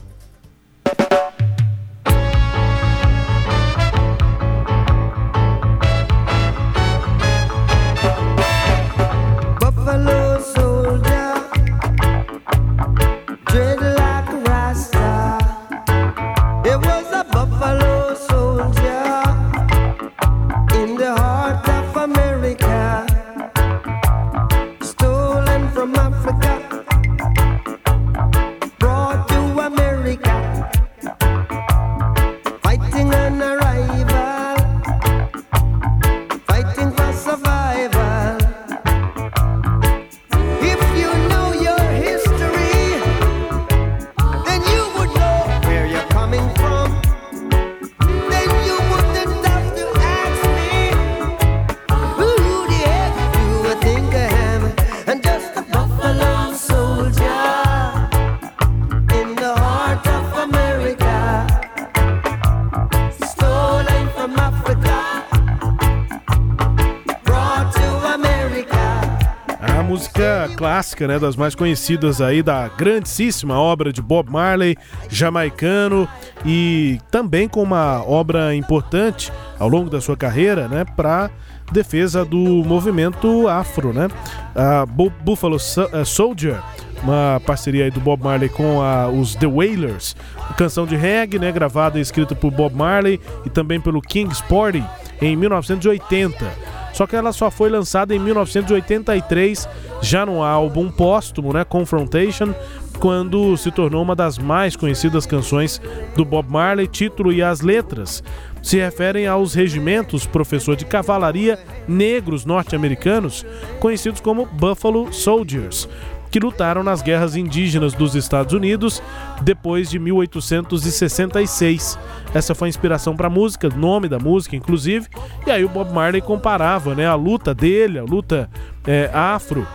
Clássica, 71.03 71.07
né, 71.09 71.19
das 71.19 71.37
mais 71.37 71.55
conhecidas 71.55 72.21
aí 72.21 72.43
da 72.43 72.69
grandíssima 72.69 73.59
obra 73.59 73.93
de 73.93 74.01
Bob 74.01 74.31
Marley, 74.31 74.77
jamaicano 75.09 76.09
e 76.45 76.99
também 77.11 77.49
com 77.49 77.63
uma 77.63 78.03
obra 78.07 78.55
importante 78.55 79.33
ao 79.59 79.69
longo 79.69 79.91
da 79.91 80.01
sua 80.01 80.17
carreira, 80.17 80.69
né, 80.69 80.85
para 80.97 81.31
defesa 81.73 82.25
do 82.25 82.37
movimento 82.39 83.49
afro, 83.49 83.93
né? 83.95 84.09
A 84.55 84.85
Bu- 84.85 85.13
Buffalo 85.25 85.57
eh, 85.57 86.05
Soldier, 86.05 86.61
uma 87.03 87.41
parceria 87.47 87.85
aí 87.85 87.91
do 87.91 87.99
Bob 88.01 88.23
Marley 88.23 88.51
com 88.51 88.83
a- 88.83 89.09
os 89.09 89.35
The 89.35 89.47
Wailers, 89.47 90.15
canção 90.59 90.85
de 90.87 90.97
reggae, 90.97 91.39
né, 91.39 91.51
gravada 91.51 91.99
e 91.99 92.03
escrita 92.03 92.35
por 92.35 92.51
Bob 92.51 92.75
Marley 92.77 93.19
e 93.47 93.51
também 93.51 93.81
pelo 93.81 94.03
King 94.03 94.31
Sporty 94.35 94.85
em 95.21 95.35
1980. 95.35 96.45
Só 96.93 97.07
que 97.07 97.17
ela 97.17 97.33
só 97.33 97.51
foi 97.51 97.71
lançada 97.71 98.15
em 98.15 98.19
1983, 98.19 99.69
já 100.01 100.27
no 100.27 100.43
álbum 100.43 100.91
póstumo, 100.91 101.53
né, 101.53 101.65
Confrontation, 101.65 102.55
quando 102.99 103.57
se 103.57 103.71
tornou 103.71 104.03
uma 104.03 104.15
das 104.15 104.39
mais 104.39 104.77
conhecidas 104.77 105.27
canções 105.27 105.81
do 106.15 106.25
Bob 106.25 106.49
Marley. 106.49 106.87
Título 106.87 107.33
e 107.33 107.43
as 107.43 107.61
letras 107.61 108.23
se 108.63 108.79
referem 108.79 109.27
aos 109.27 109.55
regimentos 109.55 110.25
professor 110.25 110.77
de 110.77 110.85
cavalaria 110.85 111.59
negros 111.89 112.45
norte-americanos, 112.45 113.45
conhecidos 113.81 114.21
como 114.21 114.47
Buffalo 114.47 115.13
Soldiers, 115.13 115.89
que 116.33 116.41
lutaram 116.41 116.83
nas 116.83 117.03
guerras 117.03 117.37
indígenas 117.37 117.93
dos 117.93 118.15
Estados 118.15 118.55
Unidos 118.55 119.03
depois 119.43 119.91
de 119.91 119.99
1866. 119.99 121.99
Essa 122.33 122.55
foi 122.55 122.69
a 122.69 122.71
inspiração 122.71 123.15
para 123.15 123.27
a 123.27 123.31
música, 123.31 123.69
nome 123.69 124.09
da 124.09 124.19
música, 124.19 124.57
inclusive. 124.57 125.07
E 125.47 125.51
aí 125.51 125.63
o 125.63 125.69
Bob 125.69 125.93
Marley 125.93 126.23
comparava 126.23 126.95
né, 126.95 127.07
a 127.07 127.15
luta 127.15 127.55
dele, 127.55 127.99
a 127.99 128.03
luta 128.03 128.49
é, 128.87 129.11
afro, 129.13 129.69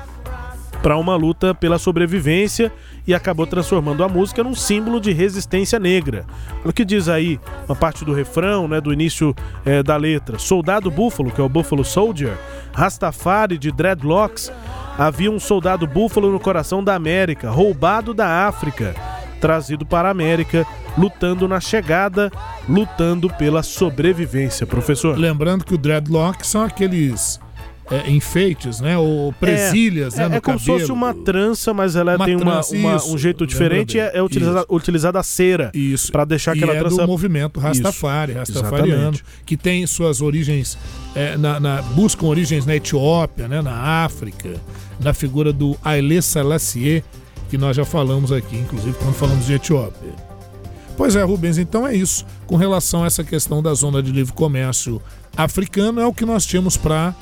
para 0.82 0.98
uma 0.98 1.16
luta 1.16 1.54
pela 1.54 1.78
sobrevivência 1.78 2.72
e 3.06 3.14
acabou 3.14 3.48
transformando 3.48 4.04
a 4.04 4.10
música 4.10 4.44
num 4.44 4.56
símbolo 4.56 5.00
de 5.00 5.12
resistência 5.12 5.80
negra. 5.80 6.26
O 6.64 6.74
que 6.74 6.84
diz 6.84 7.08
aí 7.08 7.40
uma 7.68 7.76
parte 7.76 8.04
do 8.04 8.14
refrão, 8.14 8.68
né, 8.68 8.82
do 8.82 8.92
início 8.92 9.36
eh, 9.66 9.82
da 9.82 9.96
letra: 9.96 10.38
Soldado 10.38 10.92
Búfalo, 10.92 11.32
que 11.32 11.42
é 11.42 11.44
o 11.44 11.50
Buffalo 11.50 11.84
Soldier, 11.84 12.38
Rastafari 12.74 13.58
de 13.58 13.72
Dreadlocks, 13.72 14.52
havia 14.98 15.32
um 15.32 15.40
soldado 15.40 15.86
búfalo 15.86 16.32
no 16.32 16.40
coração 16.40 16.84
da 16.84 16.96
América, 16.96 17.50
roubado 17.50 18.14
da 18.14 18.48
África, 18.48 18.96
trazido 19.40 19.86
para 19.86 20.08
a 20.08 20.12
América, 20.12 20.66
lutando 20.98 21.48
na 21.48 21.60
chegada, 21.60 22.32
lutando 22.68 23.30
pela 23.30 23.62
sobrevivência, 23.62 24.66
professor. 24.66 25.18
Lembrando 25.18 25.64
que 25.64 25.76
o 25.76 25.78
dreadlock 25.78 26.46
são 26.46 26.64
aqueles 26.64 27.40
é, 27.90 28.10
enfeites, 28.12 28.82
né? 28.82 28.98
Ou 28.98 29.32
presilhas, 29.34 30.16
é, 30.16 30.18
né? 30.18 30.24
é, 30.26 30.30
no 30.30 30.36
é 30.36 30.42
como 30.42 30.60
se 30.60 30.66
fosse 30.66 30.92
uma 30.92 31.14
trança, 31.14 31.74
mas 31.74 31.96
ela 31.96 32.16
Uma 32.16 32.26
tem 32.26 32.36
uma, 32.36 32.52
trança, 32.54 32.76
uma- 32.76 32.96
isso, 32.98 33.14
um 33.14 33.18
jeito 33.18 33.48
diferente 33.48 33.96
e 33.98 34.00
é, 34.00 34.12
é 34.18 34.22
utilizada, 34.22 34.66
utilizada 34.70 35.20
a 35.20 35.24
cera 35.24 35.72
Isso. 35.74 36.12
para 36.12 36.26
deixar 36.26 36.56
e 36.56 36.60
aquela 36.60 36.76
é 36.76 36.80
trança 36.80 36.98
do 37.02 37.08
movimento 37.08 37.60
Rastafari, 37.60 38.32
Isso, 38.34 38.40
Rastafariano, 38.40 38.94
exatamente. 38.94 39.24
que 39.46 39.56
tem 39.56 39.88
suas 39.88 40.22
origens, 40.22 40.78
é, 41.16 41.38
na, 41.38 41.60
na- 41.60 41.82
buscam 41.82 42.26
origens 42.28 42.66
na 42.66 42.76
Etiópia, 42.76 43.48
né, 43.48 43.62
na 43.62 44.04
África, 44.04 44.56
na 45.00 45.14
figura 45.14 45.54
do 45.54 45.78
Haile 45.84 46.22
Selassie, 46.22 47.04
que 47.50 47.58
nós 47.58 47.76
já 47.78 47.86
falamos 47.86 48.32
aqui, 48.34 48.58
inclusive 48.58 48.98
quando 48.98 49.14
falamos 49.14 49.46
de 49.46 49.54
Etiópia. 49.54 50.12
Pois 50.98 51.16
é, 51.16 51.24
Rubens, 51.24 51.58
então 51.58 51.88
é 51.88 51.96
isso. 51.96 52.26
Com 52.48 52.56
relação 52.58 53.04
a 53.04 53.08
essa 53.08 53.24
questão 53.24 53.62
da 53.64 53.74
zona 53.74 54.02
de 54.04 54.12
livre 54.12 54.34
comércio 54.34 55.02
africana, 55.38 56.02
é 56.02 56.06
o 56.06 56.12
que 56.14 56.26
nós 56.26 56.46
tínhamos 56.46 56.76
para 56.76 57.14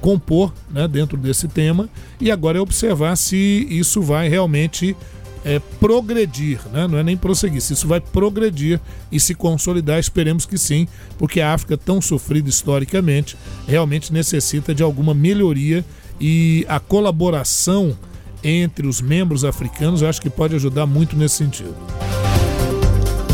compor 0.00 0.52
né, 0.70 0.88
dentro 0.88 1.16
desse 1.16 1.48
tema. 1.48 1.88
E 2.20 2.30
agora 2.30 2.58
é 2.58 2.60
observar 2.60 3.16
se 3.16 3.66
isso 3.70 4.02
vai 4.02 4.28
realmente 4.28 4.96
é, 5.44 5.60
progredir, 5.80 6.60
né? 6.72 6.86
não 6.86 6.98
é 6.98 7.02
nem 7.02 7.16
prosseguir, 7.16 7.60
se 7.60 7.72
isso 7.72 7.86
vai 7.86 8.00
progredir 8.00 8.80
e 9.10 9.20
se 9.20 9.34
consolidar, 9.34 9.98
esperemos 9.98 10.44
que 10.44 10.58
sim, 10.58 10.86
porque 11.16 11.40
a 11.40 11.54
África, 11.54 11.76
tão 11.76 12.00
sofrida 12.00 12.48
historicamente, 12.48 13.36
realmente 13.66 14.12
necessita 14.12 14.74
de 14.74 14.82
alguma 14.82 15.14
melhoria 15.14 15.84
e 16.20 16.66
a 16.68 16.80
colaboração 16.80 17.96
entre 18.42 18.86
os 18.86 19.00
membros 19.00 19.44
africanos 19.44 20.02
eu 20.02 20.08
acho 20.08 20.20
que 20.20 20.30
pode 20.30 20.54
ajudar 20.54 20.86
muito 20.86 21.16
nesse 21.16 21.36
sentido. 21.36 21.74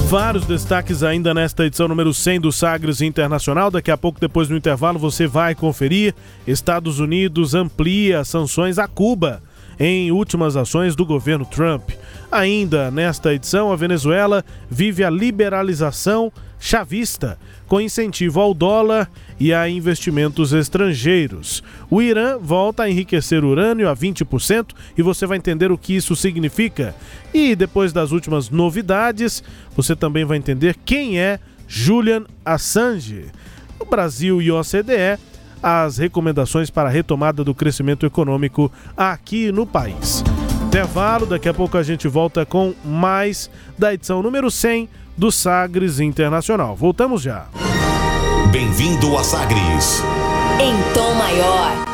Vários 0.09 0.45
destaques 0.45 1.03
ainda 1.03 1.35
nesta 1.35 1.65
edição 1.65 1.89
número 1.89 2.13
100 2.15 2.41
do 2.41 2.53
Sagres 2.53 3.01
Internacional. 3.01 3.71
Daqui 3.71 3.91
a 3.91 3.97
pouco, 3.97 4.21
depois 4.21 4.47
do 4.47 4.57
intervalo, 4.57 4.99
você 4.99 5.27
vai 5.27 5.55
conferir. 5.55 6.15
Estados 6.47 7.01
Unidos 7.01 7.55
amplia 7.55 8.23
sanções 8.23 8.79
a 8.79 8.87
Cuba 8.87 9.43
em 9.79 10.13
últimas 10.13 10.57
ações 10.57 10.95
do 10.95 11.05
governo 11.05 11.45
Trump. 11.45 11.91
Ainda 12.31 12.91
nesta 12.91 13.35
edição, 13.35 13.73
a 13.73 13.77
Venezuela 13.77 14.45
vive 14.71 15.03
a 15.03 15.11
liberalização 15.11 16.33
chavista, 16.61 17.39
com 17.67 17.81
incentivo 17.81 18.41
ao 18.41 18.55
dólar 18.55 19.11
e 19.39 19.53
a 19.53 19.69
investimentos 19.69 20.53
estrangeiros. 20.53 21.63
O 21.91 22.01
Irã 22.03 22.39
volta 22.39 22.85
a 22.85 22.91
enriquecer 22.91 23.45
urânio 23.45 23.89
a 23.89 23.97
20% 23.97 24.69
e 24.97 25.03
você 25.03 25.27
vai 25.27 25.39
entender 25.39 25.73
o 25.73 25.79
que 25.79 25.95
isso 25.95 26.15
significa. 26.15 26.95
E 27.33 27.55
depois 27.55 27.93
das 27.93 28.13
últimas 28.13 28.51
novidades, 28.51 29.43
você 29.75 29.97
também 29.97 30.25
vai 30.25 30.37
entender 30.37 30.77
quem 30.85 31.19
é 31.19 31.39
Julian 31.67 32.25
Assange. 32.45 33.27
O 33.79 33.85
Brasil 33.85 34.41
e 34.41 34.51
OCDE, 34.51 35.19
as 35.63 35.99
recomendações 35.99 36.71
para 36.71 36.89
a 36.89 36.93
retomada 36.93 37.43
do 37.43 37.55
crescimento 37.55 38.07
econômico 38.07 38.71
aqui 38.97 39.51
no 39.51 39.67
país. 39.67 40.23
Intervalo, 40.67 41.25
daqui 41.25 41.49
a 41.49 41.55
pouco 41.55 41.79
a 41.79 41.83
gente 41.83 42.09
volta 42.09 42.45
com 42.45 42.75
mais 42.85 43.49
da 43.79 43.95
edição 43.95 44.23
número 44.23 44.51
100 44.51 44.89
do 45.17 45.31
Sagres 45.31 46.01
Internacional. 46.01 46.75
Voltamos 46.77 47.23
já. 47.23 47.47
Bem-vindo 48.51 49.17
a 49.17 49.25
Sagres. 49.25 50.03
Em 50.61 50.75
tom 50.93 51.15
maior. 51.15 51.94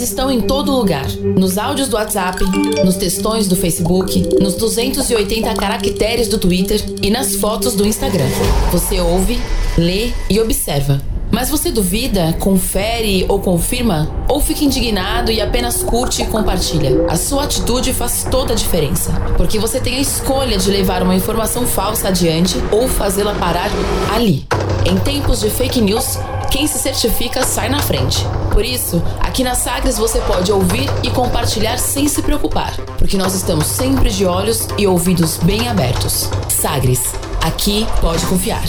estão 0.00 0.30
em 0.30 0.40
todo 0.40 0.72
lugar. 0.72 1.06
Nos 1.36 1.58
áudios 1.58 1.88
do 1.88 1.96
WhatsApp, 1.96 2.44
nos 2.84 2.96
textões 2.96 3.48
do 3.48 3.56
Facebook, 3.56 4.28
nos 4.40 4.54
280 4.54 5.54
caracteres 5.54 6.28
do 6.28 6.38
Twitter 6.38 6.82
e 7.02 7.10
nas 7.10 7.36
fotos 7.36 7.74
do 7.74 7.86
Instagram. 7.86 8.28
Você 8.70 9.00
ouve, 9.00 9.40
lê 9.76 10.10
e 10.28 10.40
observa. 10.40 11.00
Mas 11.32 11.48
você 11.48 11.70
duvida, 11.70 12.34
confere 12.38 13.24
ou 13.26 13.40
confirma? 13.40 14.14
Ou 14.28 14.38
fica 14.38 14.64
indignado 14.64 15.32
e 15.32 15.40
apenas 15.40 15.82
curte 15.82 16.20
e 16.20 16.26
compartilha? 16.26 17.06
A 17.08 17.16
sua 17.16 17.44
atitude 17.44 17.94
faz 17.94 18.26
toda 18.30 18.52
a 18.52 18.56
diferença. 18.56 19.12
Porque 19.38 19.58
você 19.58 19.80
tem 19.80 19.96
a 19.96 20.00
escolha 20.00 20.58
de 20.58 20.70
levar 20.70 21.02
uma 21.02 21.14
informação 21.14 21.66
falsa 21.66 22.08
adiante 22.08 22.58
ou 22.70 22.86
fazê-la 22.86 23.34
parar 23.34 23.70
ali. 24.14 24.44
Em 24.84 24.96
tempos 24.98 25.40
de 25.40 25.48
fake 25.48 25.80
news, 25.80 26.18
quem 26.50 26.66
se 26.66 26.78
certifica 26.78 27.44
sai 27.44 27.68
na 27.68 27.78
frente. 27.80 28.18
Por 28.52 28.64
isso, 28.64 29.02
aqui 29.20 29.42
na 29.44 29.54
Sagres 29.54 29.96
você 29.96 30.20
pode 30.20 30.50
ouvir 30.50 30.88
e 31.02 31.10
compartilhar 31.10 31.78
sem 31.78 32.08
se 32.08 32.20
preocupar, 32.22 32.74
porque 32.98 33.16
nós 33.16 33.34
estamos 33.34 33.66
sempre 33.66 34.10
de 34.10 34.24
olhos 34.26 34.68
e 34.76 34.86
ouvidos 34.86 35.38
bem 35.38 35.68
abertos. 35.68 36.28
Sagres, 36.48 37.12
aqui 37.42 37.86
pode 38.00 38.24
confiar. 38.26 38.64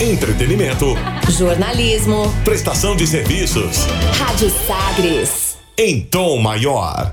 Entretenimento, 0.00 0.86
Jornalismo, 1.28 2.32
prestação 2.44 2.94
de 2.94 3.06
serviços, 3.06 3.86
Rádio 4.18 4.50
Sagres. 4.66 5.56
em 5.76 6.00
tom 6.02 6.38
maior. 6.38 7.12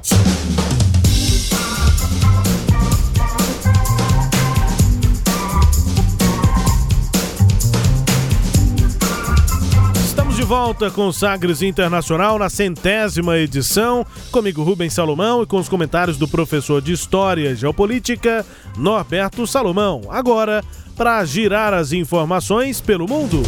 De 10.44 10.50
volta 10.50 10.92
com 10.92 11.08
o 11.08 11.14
Sagres 11.14 11.62
Internacional 11.62 12.38
na 12.38 12.50
centésima 12.50 13.38
edição. 13.38 14.06
Comigo, 14.30 14.62
Rubens 14.62 14.92
Salomão, 14.92 15.42
e 15.42 15.46
com 15.46 15.56
os 15.56 15.70
comentários 15.70 16.18
do 16.18 16.28
professor 16.28 16.82
de 16.82 16.92
História 16.92 17.52
e 17.52 17.56
Geopolítica, 17.56 18.46
Norberto 18.78 19.48
Salomão. 19.48 20.02
Agora, 20.10 20.62
para 20.98 21.24
girar 21.24 21.74
as 21.74 21.94
informações 21.94 22.82
pelo 22.82 23.08
mundo. 23.08 23.42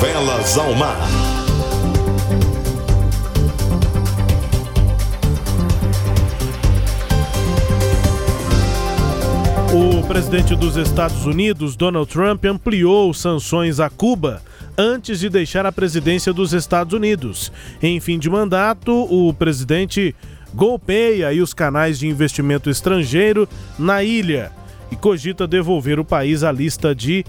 Velas 0.00 0.58
ao 0.58 0.74
Mar. 0.74 1.31
O 9.74 10.06
presidente 10.06 10.54
dos 10.54 10.76
Estados 10.76 11.24
Unidos, 11.24 11.76
Donald 11.76 12.06
Trump, 12.06 12.44
ampliou 12.44 13.14
sanções 13.14 13.80
a 13.80 13.88
Cuba 13.88 14.42
antes 14.76 15.20
de 15.20 15.30
deixar 15.30 15.64
a 15.64 15.72
presidência 15.72 16.30
dos 16.30 16.52
Estados 16.52 16.92
Unidos. 16.92 17.50
Em 17.82 17.98
fim 17.98 18.18
de 18.18 18.28
mandato, 18.28 18.92
o 18.92 19.32
presidente 19.32 20.14
golpeia 20.52 21.32
os 21.42 21.54
canais 21.54 21.98
de 21.98 22.06
investimento 22.06 22.68
estrangeiro 22.68 23.48
na 23.78 24.04
ilha 24.04 24.52
e 24.90 24.96
cogita 24.96 25.46
devolver 25.46 25.98
o 25.98 26.04
país 26.04 26.44
à 26.44 26.52
lista 26.52 26.94
de 26.94 27.24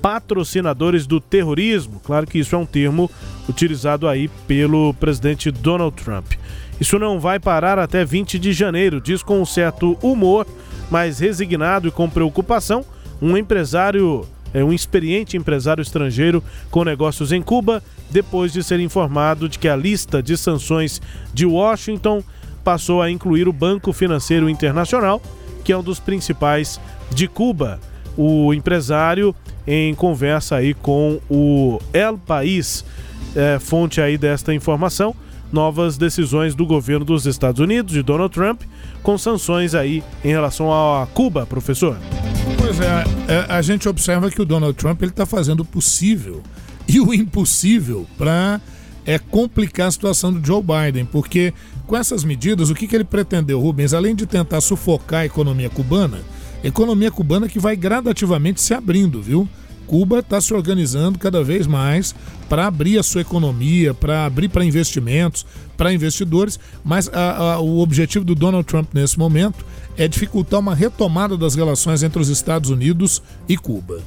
patrocinadores 0.00 1.06
do 1.06 1.20
terrorismo. 1.20 2.00
Claro 2.02 2.26
que 2.26 2.38
isso 2.38 2.54
é 2.54 2.58
um 2.58 2.64
termo 2.64 3.10
utilizado 3.46 4.08
aí 4.08 4.28
pelo 4.48 4.94
presidente 4.94 5.50
Donald 5.50 5.94
Trump. 6.02 6.32
Isso 6.80 6.98
não 6.98 7.20
vai 7.20 7.38
parar 7.38 7.78
até 7.78 8.02
20 8.02 8.38
de 8.38 8.54
janeiro, 8.54 8.98
diz 8.98 9.22
com 9.22 9.42
um 9.42 9.46
certo 9.46 9.96
humor, 10.02 10.46
mas 10.92 11.20
resignado 11.20 11.88
e 11.88 11.90
com 11.90 12.06
preocupação, 12.06 12.84
um 13.20 13.34
empresário, 13.34 14.26
é 14.52 14.62
um 14.62 14.74
experiente 14.74 15.38
empresário 15.38 15.80
estrangeiro 15.80 16.44
com 16.70 16.84
negócios 16.84 17.32
em 17.32 17.40
Cuba, 17.40 17.82
depois 18.10 18.52
de 18.52 18.62
ser 18.62 18.78
informado 18.78 19.48
de 19.48 19.58
que 19.58 19.68
a 19.68 19.74
lista 19.74 20.22
de 20.22 20.36
sanções 20.36 21.00
de 21.32 21.46
Washington 21.46 22.22
passou 22.62 23.00
a 23.00 23.10
incluir 23.10 23.48
o 23.48 23.54
Banco 23.54 23.90
Financeiro 23.90 24.50
Internacional, 24.50 25.22
que 25.64 25.72
é 25.72 25.78
um 25.78 25.82
dos 25.82 25.98
principais 25.98 26.78
de 27.10 27.26
Cuba. 27.26 27.80
O 28.14 28.52
empresário, 28.52 29.34
em 29.66 29.94
conversa 29.94 30.56
aí 30.56 30.74
com 30.74 31.18
o 31.30 31.80
El 31.94 32.18
País, 32.18 32.84
é, 33.34 33.58
fonte 33.58 33.98
aí 33.98 34.18
desta 34.18 34.52
informação, 34.52 35.16
novas 35.50 35.96
decisões 35.96 36.54
do 36.54 36.66
governo 36.66 37.06
dos 37.06 37.24
Estados 37.24 37.62
Unidos, 37.62 37.94
de 37.94 38.02
Donald 38.02 38.34
Trump, 38.34 38.60
com 39.02 39.18
sanções 39.18 39.74
aí 39.74 40.02
em 40.24 40.28
relação 40.28 40.72
a 40.72 41.06
Cuba, 41.06 41.46
professor. 41.46 41.96
Pois 42.58 42.80
é, 42.80 43.04
é, 43.28 43.46
a 43.52 43.60
gente 43.62 43.88
observa 43.88 44.30
que 44.30 44.40
o 44.40 44.44
Donald 44.44 44.76
Trump 44.76 45.02
está 45.02 45.26
fazendo 45.26 45.60
o 45.60 45.64
possível 45.64 46.42
e 46.88 47.00
o 47.00 47.12
impossível 47.12 48.06
para 48.16 48.60
é, 49.04 49.18
complicar 49.18 49.88
a 49.88 49.90
situação 49.90 50.32
do 50.32 50.46
Joe 50.46 50.62
Biden, 50.62 51.04
porque 51.04 51.52
com 51.86 51.96
essas 51.96 52.24
medidas, 52.24 52.70
o 52.70 52.74
que, 52.74 52.86
que 52.86 52.94
ele 52.94 53.04
pretendeu, 53.04 53.60
Rubens? 53.60 53.92
Além 53.92 54.14
de 54.14 54.26
tentar 54.26 54.60
sufocar 54.60 55.20
a 55.20 55.26
economia 55.26 55.68
cubana, 55.68 56.20
economia 56.62 57.10
cubana 57.10 57.48
que 57.48 57.58
vai 57.58 57.76
gradativamente 57.76 58.60
se 58.60 58.72
abrindo, 58.72 59.20
viu? 59.20 59.48
Cuba 59.86 60.20
está 60.20 60.40
se 60.40 60.52
organizando 60.54 61.18
cada 61.18 61.42
vez 61.44 61.66
mais 61.66 62.14
para 62.48 62.66
abrir 62.66 62.98
a 62.98 63.02
sua 63.02 63.20
economia, 63.20 63.92
para 63.94 64.24
abrir 64.24 64.48
para 64.48 64.64
investimentos, 64.64 65.44
para 65.76 65.92
investidores, 65.92 66.58
mas 66.84 67.08
a- 67.12 67.54
a- 67.54 67.60
o 67.60 67.80
objetivo 67.80 68.24
do 68.24 68.34
Donald 68.34 68.66
Trump 68.66 68.88
nesse 68.94 69.18
momento 69.18 69.64
é 69.96 70.06
dificultar 70.08 70.60
uma 70.60 70.74
retomada 70.74 71.36
das 71.36 71.54
relações 71.54 72.02
entre 72.02 72.20
os 72.20 72.28
Estados 72.28 72.70
Unidos 72.70 73.22
e 73.48 73.56
Cuba. 73.56 74.00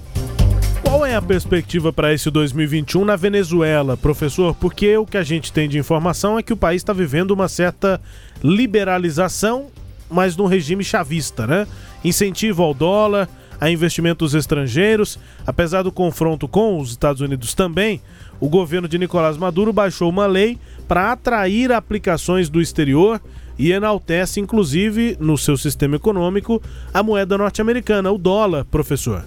Qual 0.82 1.06
é 1.06 1.16
a 1.16 1.22
perspectiva 1.22 1.92
para 1.92 2.14
esse 2.14 2.30
2021 2.32 3.04
na 3.04 3.16
Venezuela, 3.16 3.98
professor? 3.98 4.56
Porque 4.56 4.96
o 4.98 5.06
que 5.06 5.18
a 5.18 5.24
gente 5.24 5.52
tem 5.52 5.68
de 5.68 5.78
informação 5.78 6.38
é 6.40 6.44
que 6.44 6.54
o 6.54 6.58
país 6.58 6.82
está 6.82 6.94
vivendo 6.94 7.32
uma 7.32 7.48
certa 7.50 8.00
liberalização, 8.42 9.68
mas 10.10 10.38
num 10.38 10.46
regime 10.46 10.84
chavista, 10.84 11.46
né? 11.48 11.68
Incentivo 12.04 12.64
ao 12.64 12.74
dólar, 12.74 13.28
a 13.60 13.70
investimentos 13.70 14.34
estrangeiros. 14.34 15.20
Apesar 15.46 15.84
do 15.84 15.92
confronto 15.92 16.48
com 16.48 16.80
os 16.80 16.92
Estados 16.92 17.22
Unidos 17.22 17.54
também, 17.54 18.02
o 18.40 18.50
governo 18.50 18.88
de 18.88 18.98
Nicolás 18.98 19.38
Maduro 19.38 19.72
baixou 19.72 20.10
uma 20.10 20.26
lei 20.26 20.58
para 20.88 21.12
atrair 21.12 21.72
aplicações 21.72 22.50
do 22.50 22.62
exterior 22.62 23.22
e 23.58 23.72
enaltece, 23.72 24.40
inclusive, 24.40 25.18
no 25.20 25.38
seu 25.38 25.58
sistema 25.58 25.96
econômico, 25.96 26.62
a 26.94 27.02
moeda 27.02 27.38
norte-americana, 27.38 28.12
o 28.12 28.18
dólar, 28.18 28.66
professor. 28.66 29.26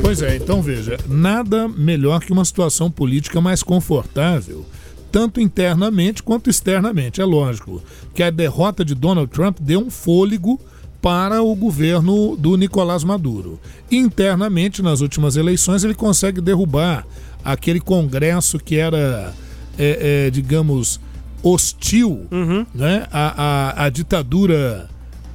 Pois 0.00 0.22
é, 0.22 0.36
então 0.36 0.62
veja, 0.62 0.96
nada 1.06 1.68
melhor 1.68 2.20
que 2.20 2.32
uma 2.32 2.44
situação 2.44 2.90
política 2.90 3.40
mais 3.40 3.62
confortável, 3.62 4.64
tanto 5.12 5.40
internamente 5.40 6.22
quanto 6.22 6.48
externamente. 6.48 7.20
É 7.20 7.24
lógico 7.24 7.82
que 8.14 8.22
a 8.22 8.30
derrota 8.30 8.84
de 8.84 8.94
Donald 8.94 9.30
Trump 9.30 9.58
deu 9.60 9.80
um 9.80 9.90
fôlego 9.90 10.58
para 11.00 11.42
o 11.42 11.54
governo 11.54 12.36
do 12.36 12.56
Nicolás 12.56 13.04
Maduro. 13.04 13.58
Internamente, 13.90 14.82
nas 14.82 15.00
últimas 15.00 15.36
eleições, 15.36 15.84
ele 15.84 15.94
consegue 15.94 16.40
derrubar 16.40 17.06
aquele 17.44 17.80
Congresso 17.80 18.58
que 18.58 18.76
era, 18.76 19.32
é, 19.78 20.26
é, 20.26 20.30
digamos, 20.30 21.00
hostil 21.42 22.26
né, 22.74 23.06
à, 23.12 23.42
à- 23.80 23.84
à 23.84 23.88
ditadura 23.88 24.88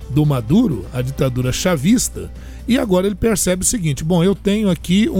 do 0.09 0.25
Maduro, 0.25 0.85
a 0.93 1.01
ditadura 1.01 1.51
chavista, 1.53 2.29
e 2.67 2.77
agora 2.77 3.07
ele 3.07 3.15
percebe 3.15 3.63
o 3.63 3.65
seguinte: 3.65 4.03
bom, 4.03 4.23
eu 4.23 4.35
tenho 4.35 4.69
aqui 4.69 5.09
um- 5.09 5.15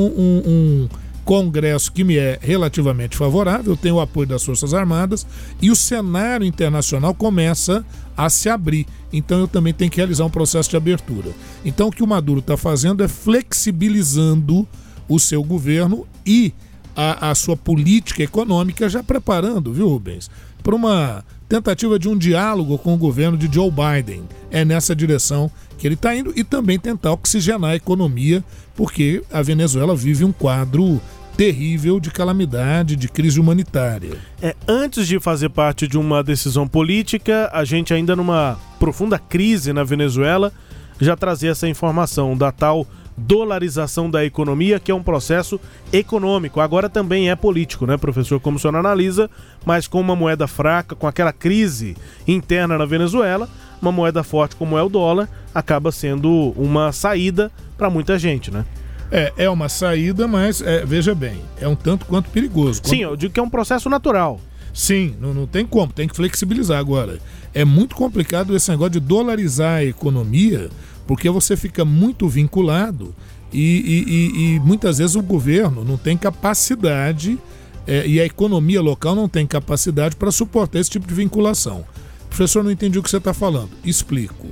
um 0.45 0.89
Congresso 1.23 1.91
que 1.91 2.03
me 2.03 2.17
é 2.17 2.37
relativamente 2.41 3.15
favorável, 3.15 3.77
tenho 3.77 3.95
o 3.95 4.01
apoio 4.01 4.27
das 4.27 4.43
Forças 4.43 4.73
Armadas 4.73 5.25
e 5.61 5.71
o 5.71 5.75
cenário 5.75 6.45
internacional 6.45 7.13
começa 7.13 7.85
a 8.15 8.29
se 8.29 8.49
abrir. 8.49 8.85
Então 9.11 9.39
eu 9.39 9.47
também 9.47 9.73
tenho 9.73 9.89
que 9.89 9.97
realizar 9.97 10.25
um 10.25 10.29
processo 10.29 10.69
de 10.69 10.77
abertura. 10.77 11.31
Então 11.63 11.87
o 11.87 11.91
que 11.91 12.03
o 12.03 12.07
Maduro 12.07 12.39
está 12.39 12.57
fazendo 12.57 13.03
é 13.03 13.07
flexibilizando 13.07 14.67
o 15.07 15.19
seu 15.19 15.43
governo 15.43 16.05
e 16.25 16.53
a, 16.95 17.31
a 17.31 17.35
sua 17.35 17.57
política 17.57 18.23
econômica, 18.23 18.89
já 18.89 19.01
preparando, 19.01 19.73
viu, 19.73 19.87
Rubens, 19.87 20.29
para 20.61 20.75
uma 20.75 21.23
tentativa 21.47 21.99
de 21.99 22.09
um 22.09 22.17
diálogo 22.17 22.77
com 22.77 22.93
o 22.93 22.97
governo 22.97 23.37
de 23.37 23.53
Joe 23.53 23.71
Biden. 23.71 24.23
É 24.49 24.63
nessa 24.63 24.95
direção 24.95 25.51
que 25.77 25.87
ele 25.87 25.95
está 25.95 26.15
indo 26.15 26.33
e 26.35 26.43
também 26.43 26.79
tentar 26.79 27.11
oxigenar 27.11 27.71
a 27.71 27.75
economia, 27.75 28.43
porque 28.75 29.23
a 29.31 29.41
Venezuela 29.41 29.95
vive 29.95 30.23
um 30.23 30.31
quadro 30.31 31.01
terrível 31.35 31.99
de 31.99 32.11
calamidade, 32.11 32.95
de 32.95 33.07
crise 33.07 33.39
humanitária. 33.39 34.17
É, 34.41 34.55
antes 34.67 35.07
de 35.07 35.19
fazer 35.19 35.49
parte 35.49 35.87
de 35.87 35.97
uma 35.97 36.23
decisão 36.23 36.67
política, 36.67 37.49
a 37.51 37.65
gente 37.65 37.93
ainda 37.93 38.15
numa 38.15 38.57
profunda 38.79 39.17
crise 39.17 39.73
na 39.73 39.83
Venezuela 39.83 40.51
já 40.99 41.15
trazia 41.15 41.51
essa 41.51 41.67
informação 41.67 42.37
da 42.37 42.51
tal 42.51 42.87
dolarização 43.17 44.09
da 44.09 44.25
economia, 44.25 44.79
que 44.79 44.91
é 44.91 44.95
um 44.95 45.03
processo 45.03 45.59
econômico. 45.91 46.59
Agora 46.59 46.89
também 46.89 47.29
é 47.29 47.35
político, 47.35 47.85
né, 47.85 47.97
professor? 47.97 48.39
Como 48.39 48.57
o 48.57 48.59
senhor 48.59 48.75
analisa, 48.75 49.29
mas 49.65 49.87
com 49.87 49.99
uma 49.99 50.15
moeda 50.15 50.47
fraca, 50.47 50.95
com 50.95 51.07
aquela 51.07 51.33
crise 51.33 51.95
interna 52.27 52.77
na 52.77 52.85
Venezuela, 52.85 53.49
uma 53.81 53.91
moeda 53.91 54.23
forte 54.23 54.55
como 54.55 54.77
é 54.77 54.83
o 54.83 54.89
dólar 54.89 55.29
acaba 55.53 55.91
sendo 55.91 56.53
uma 56.55 56.91
saída 56.91 57.51
para 57.77 57.89
muita 57.89 58.17
gente, 58.17 58.49
né? 58.49 58.65
É, 59.11 59.31
é 59.37 59.49
uma 59.49 59.69
saída, 59.69 60.27
mas 60.27 60.61
é, 60.61 60.83
veja 60.85 61.13
bem, 61.13 61.39
é 61.61 61.67
um 61.67 61.75
tanto 61.75 62.05
quanto 62.05 62.29
perigoso. 62.31 62.81
Sim, 62.83 63.03
eu 63.03 63.15
digo 63.15 63.33
que 63.33 63.39
é 63.39 63.43
um 63.43 63.49
processo 63.49 63.89
natural. 63.89 64.39
Sim, 64.73 65.15
não, 65.19 65.33
não 65.35 65.45
tem 65.45 65.65
como, 65.67 65.93
tem 65.93 66.07
que 66.07 66.15
flexibilizar 66.15 66.79
agora. 66.79 67.19
É 67.53 67.63
muito 67.63 67.95
complicado 67.95 68.55
esse 68.55 68.71
negócio 68.71 68.93
de 68.93 68.99
dolarizar 68.99 69.75
a 69.75 69.85
economia, 69.85 70.69
porque 71.07 71.29
você 71.29 71.55
fica 71.57 71.83
muito 71.85 72.27
vinculado 72.27 73.13
e, 73.51 73.59
e- 73.59 74.13
e- 74.13 74.55
e 74.55 74.59
muitas 74.59 74.97
vezes 74.97 75.15
o 75.15 75.21
governo 75.21 75.83
não 75.83 75.97
tem 75.97 76.17
capacidade 76.17 77.37
é, 77.85 78.07
e 78.07 78.19
a 78.19 78.25
economia 78.25 78.81
local 78.81 79.13
não 79.15 79.27
tem 79.27 79.45
capacidade 79.45 80.15
para 80.15 80.31
suportar 80.31 80.79
esse 80.79 80.89
tipo 80.89 81.05
de 81.07 81.13
vinculação. 81.13 81.83
Professor, 82.29 82.63
não 82.63 82.71
entendi 82.71 82.97
o 82.97 83.03
que 83.03 83.09
você 83.09 83.17
está 83.17 83.33
falando. 83.33 83.69
Explico. 83.83 84.47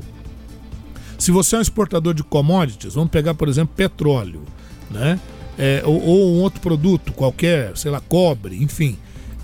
Se 1.18 1.32
você 1.32 1.56
é 1.56 1.60
um 1.60 1.62
exportador 1.62 2.14
de 2.14 2.24
commodities, 2.24 2.94
vamos 2.96 3.10
pegar, 3.12 3.34
por 3.34 3.48
exemplo, 3.48 3.74
petróleo, 3.76 4.42
né? 4.90 5.20
É, 5.58 5.82
ou, 5.86 6.02
ou 6.04 6.36
um 6.36 6.42
outro 6.42 6.60
produto 6.62 7.12
qualquer, 7.14 7.76
sei 7.78 7.92
lá, 7.92 8.00
cobre, 8.02 8.62
enfim. 8.62 8.98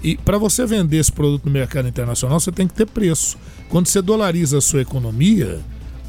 E 0.03 0.17
para 0.17 0.37
você 0.37 0.65
vender 0.65 0.97
esse 0.97 1.11
produto 1.11 1.45
no 1.45 1.51
mercado 1.51 1.87
internacional, 1.87 2.39
você 2.39 2.51
tem 2.51 2.67
que 2.67 2.73
ter 2.73 2.85
preço. 2.87 3.37
Quando 3.69 3.87
você 3.87 4.01
dolariza 4.01 4.57
a 4.57 4.61
sua 4.61 4.81
economia, 4.81 5.59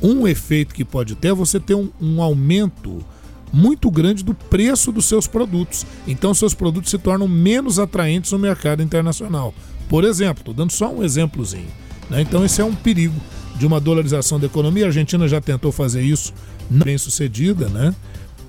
um 0.02 0.26
efeito 0.26 0.74
que 0.74 0.84
pode 0.84 1.14
ter 1.14 1.28
é 1.28 1.34
você 1.34 1.58
ter 1.58 1.74
um, 1.74 1.90
um 2.00 2.22
aumento 2.22 3.04
muito 3.52 3.90
grande 3.90 4.22
do 4.22 4.34
preço 4.34 4.92
dos 4.92 5.06
seus 5.06 5.26
produtos. 5.26 5.86
Então, 6.06 6.34
seus 6.34 6.54
produtos 6.54 6.90
se 6.90 6.98
tornam 6.98 7.26
menos 7.26 7.78
atraentes 7.78 8.32
no 8.32 8.38
mercado 8.38 8.82
internacional. 8.82 9.54
Por 9.88 10.04
exemplo, 10.04 10.40
estou 10.40 10.54
dando 10.54 10.70
só 10.70 10.92
um 10.92 11.02
exemplozinho. 11.02 11.68
né? 12.10 12.20
Então, 12.20 12.44
esse 12.44 12.60
é 12.60 12.64
um 12.64 12.74
perigo 12.74 13.18
de 13.56 13.66
uma 13.66 13.80
dolarização 13.80 14.38
da 14.38 14.46
economia. 14.46 14.84
A 14.84 14.88
Argentina 14.88 15.26
já 15.26 15.40
tentou 15.40 15.72
fazer 15.72 16.02
isso, 16.02 16.32
não 16.70 16.84
bem 16.84 16.98
sucedida, 16.98 17.68
né? 17.68 17.94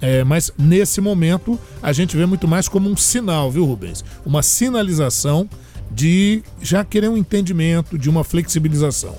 É, 0.01 0.23
mas 0.23 0.51
nesse 0.57 1.01
momento 1.01 1.59
a 1.83 1.91
gente 1.91 2.15
vê 2.15 2.25
muito 2.25 2.47
mais 2.47 2.69
como 2.69 2.89
um 2.89 2.95
sinal, 2.95 3.51
viu, 3.51 3.65
Rubens? 3.65 4.03
Uma 4.25 4.41
sinalização 4.41 5.49
de 5.91 6.41
já 6.61 6.85
querer 6.85 7.09
um 7.09 7.17
entendimento, 7.17 7.97
de 7.97 8.09
uma 8.09 8.23
flexibilização. 8.23 9.15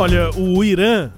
Olha, 0.00 0.30
o 0.34 0.64
Irã 0.64 1.10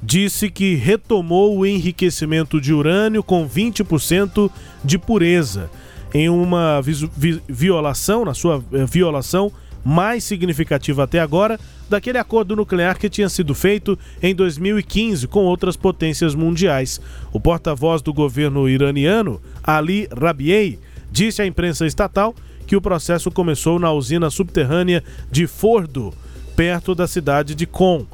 disse 0.00 0.48
que 0.48 0.76
retomou 0.76 1.58
o 1.58 1.66
enriquecimento 1.66 2.60
de 2.60 2.72
urânio 2.72 3.20
com 3.20 3.48
20% 3.48 4.48
de 4.84 4.96
pureza. 4.96 5.68
em 6.14 6.26
uma 6.30 6.80
vi- 6.80 7.42
violação, 7.46 8.24
na 8.24 8.32
sua 8.32 8.64
eh, 8.72 8.86
violação 8.86 9.52
mais 9.84 10.24
significativa 10.24 11.02
até 11.04 11.20
agora, 11.20 11.60
daquele 11.90 12.16
acordo 12.16 12.56
nuclear 12.56 12.96
que 12.98 13.10
tinha 13.10 13.28
sido 13.28 13.54
feito 13.54 13.98
em 14.22 14.34
2015 14.34 15.26
com 15.26 15.40
outras 15.40 15.76
potências 15.76 16.34
mundiais. 16.34 16.98
O 17.30 17.38
porta-voz 17.38 18.00
do 18.00 18.14
governo 18.14 18.66
iraniano, 18.68 19.38
Ali 19.62 20.08
Rabiei, 20.18 20.78
disse 21.12 21.42
à 21.42 21.46
imprensa 21.46 21.86
estatal 21.86 22.34
que 22.66 22.74
o 22.76 22.80
processo 22.80 23.30
começou 23.30 23.78
na 23.78 23.92
usina 23.92 24.30
subterrânea 24.30 25.04
de 25.30 25.46
Fordo, 25.46 26.14
perto 26.56 26.94
da 26.94 27.06
cidade 27.06 27.54
de 27.54 27.66
Qom. 27.66 28.06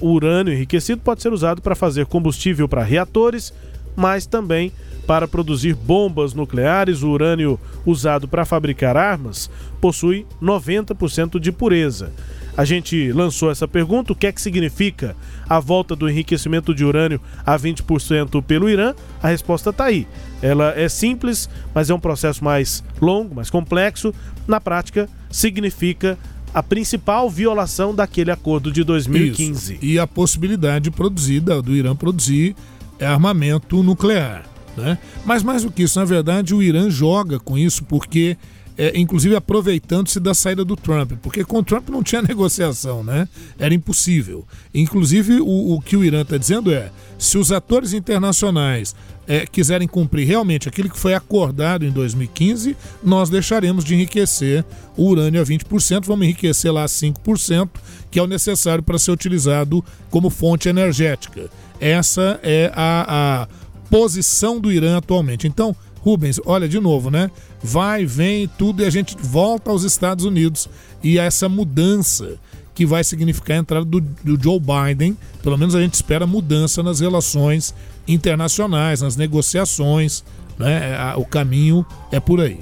O 0.00 0.10
urânio 0.10 0.52
enriquecido 0.52 1.00
pode 1.00 1.22
ser 1.22 1.32
usado 1.32 1.62
para 1.62 1.74
fazer 1.74 2.06
combustível 2.06 2.68
para 2.68 2.82
reatores, 2.82 3.52
mas 3.96 4.26
também 4.26 4.72
para 5.06 5.28
produzir 5.28 5.74
bombas 5.74 6.34
nucleares. 6.34 7.02
O 7.02 7.10
urânio 7.10 7.58
usado 7.86 8.28
para 8.28 8.44
fabricar 8.44 8.96
armas 8.96 9.50
possui 9.80 10.26
90% 10.42 11.38
de 11.38 11.52
pureza. 11.52 12.12
A 12.56 12.64
gente 12.64 13.10
lançou 13.12 13.50
essa 13.50 13.66
pergunta: 13.66 14.12
o 14.12 14.16
que 14.16 14.26
é 14.26 14.32
que 14.32 14.40
significa 14.40 15.16
a 15.48 15.58
volta 15.58 15.96
do 15.96 16.08
enriquecimento 16.08 16.74
de 16.74 16.84
urânio 16.84 17.20
a 17.44 17.58
20% 17.58 18.42
pelo 18.42 18.68
Irã? 18.68 18.94
A 19.22 19.28
resposta 19.28 19.70
está 19.70 19.84
aí. 19.84 20.06
Ela 20.40 20.72
é 20.78 20.88
simples, 20.88 21.48
mas 21.74 21.90
é 21.90 21.94
um 21.94 22.00
processo 22.00 22.44
mais 22.44 22.84
longo, 23.00 23.34
mais 23.34 23.50
complexo. 23.50 24.14
Na 24.46 24.60
prática, 24.60 25.08
significa 25.30 26.18
a 26.54 26.62
principal 26.62 27.28
violação 27.28 27.92
daquele 27.94 28.30
acordo 28.30 28.70
de 28.70 28.84
2015. 28.84 29.74
Isso. 29.74 29.84
E 29.84 29.98
a 29.98 30.06
possibilidade 30.06 30.84
de 30.84 30.90
produzir, 30.92 31.40
da- 31.40 31.60
do 31.60 31.74
Irã 31.74 31.94
produzir 31.96 32.54
armamento 33.00 33.82
nuclear. 33.82 34.44
Né? 34.76 34.98
Mas 35.24 35.42
mais 35.42 35.62
do 35.62 35.70
que 35.70 35.82
isso, 35.82 35.98
na 35.98 36.04
verdade, 36.04 36.54
o 36.54 36.62
Irã 36.62 36.88
joga 36.90 37.38
com 37.38 37.56
isso 37.58 37.84
porque, 37.84 38.36
é, 38.76 38.98
inclusive 38.98 39.36
aproveitando-se 39.36 40.18
da 40.18 40.34
saída 40.34 40.64
do 40.64 40.76
Trump, 40.76 41.12
porque 41.22 41.44
com 41.44 41.58
o 41.58 41.64
Trump 41.64 41.88
não 41.88 42.02
tinha 42.02 42.20
negociação, 42.22 43.04
né? 43.04 43.28
Era 43.58 43.74
impossível. 43.74 44.46
Inclusive, 44.74 45.40
o, 45.40 45.74
o 45.74 45.80
que 45.80 45.96
o 45.96 46.04
Irã 46.04 46.22
está 46.22 46.36
dizendo 46.36 46.72
é: 46.72 46.90
se 47.18 47.38
os 47.38 47.52
atores 47.52 47.92
internacionais 47.92 48.94
é, 49.26 49.46
quiserem 49.46 49.88
cumprir 49.88 50.26
realmente 50.26 50.68
aquilo 50.68 50.90
que 50.90 50.98
foi 50.98 51.14
acordado 51.14 51.84
em 51.84 51.90
2015, 51.90 52.76
nós 53.02 53.30
deixaremos 53.30 53.84
de 53.84 53.94
enriquecer 53.94 54.64
o 54.96 55.08
urânio 55.08 55.40
a 55.40 55.44
20%, 55.44 56.04
vamos 56.04 56.26
enriquecer 56.26 56.72
lá 56.72 56.84
5%, 56.84 57.68
que 58.10 58.18
é 58.18 58.22
o 58.22 58.26
necessário 58.26 58.82
para 58.82 58.98
ser 58.98 59.12
utilizado 59.12 59.84
como 60.10 60.30
fonte 60.30 60.68
energética. 60.68 61.48
Essa 61.80 62.38
é 62.42 62.70
a, 62.74 63.44
a 63.44 63.48
posição 63.88 64.60
do 64.60 64.72
Irã 64.72 64.96
atualmente. 64.96 65.46
Então, 65.46 65.74
Rubens, 66.04 66.38
olha 66.44 66.68
de 66.68 66.78
novo, 66.78 67.10
né? 67.10 67.30
Vai, 67.62 68.04
vem 68.04 68.46
tudo 68.46 68.82
e 68.82 68.86
a 68.86 68.90
gente 68.90 69.16
volta 69.18 69.70
aos 69.70 69.84
Estados 69.84 70.26
Unidos 70.26 70.68
e 71.02 71.18
a 71.18 71.24
essa 71.24 71.48
mudança 71.48 72.36
que 72.74 72.84
vai 72.84 73.02
significar 73.02 73.56
a 73.56 73.60
entrada 73.60 73.86
do, 73.86 74.00
do 74.00 74.38
Joe 74.42 74.60
Biden. 74.60 75.16
Pelo 75.42 75.56
menos 75.56 75.74
a 75.74 75.80
gente 75.80 75.94
espera 75.94 76.26
mudança 76.26 76.82
nas 76.82 77.00
relações 77.00 77.74
internacionais, 78.06 79.00
nas 79.00 79.16
negociações. 79.16 80.22
Né? 80.58 81.14
O 81.16 81.24
caminho 81.24 81.86
é 82.12 82.20
por 82.20 82.38
aí. 82.38 82.60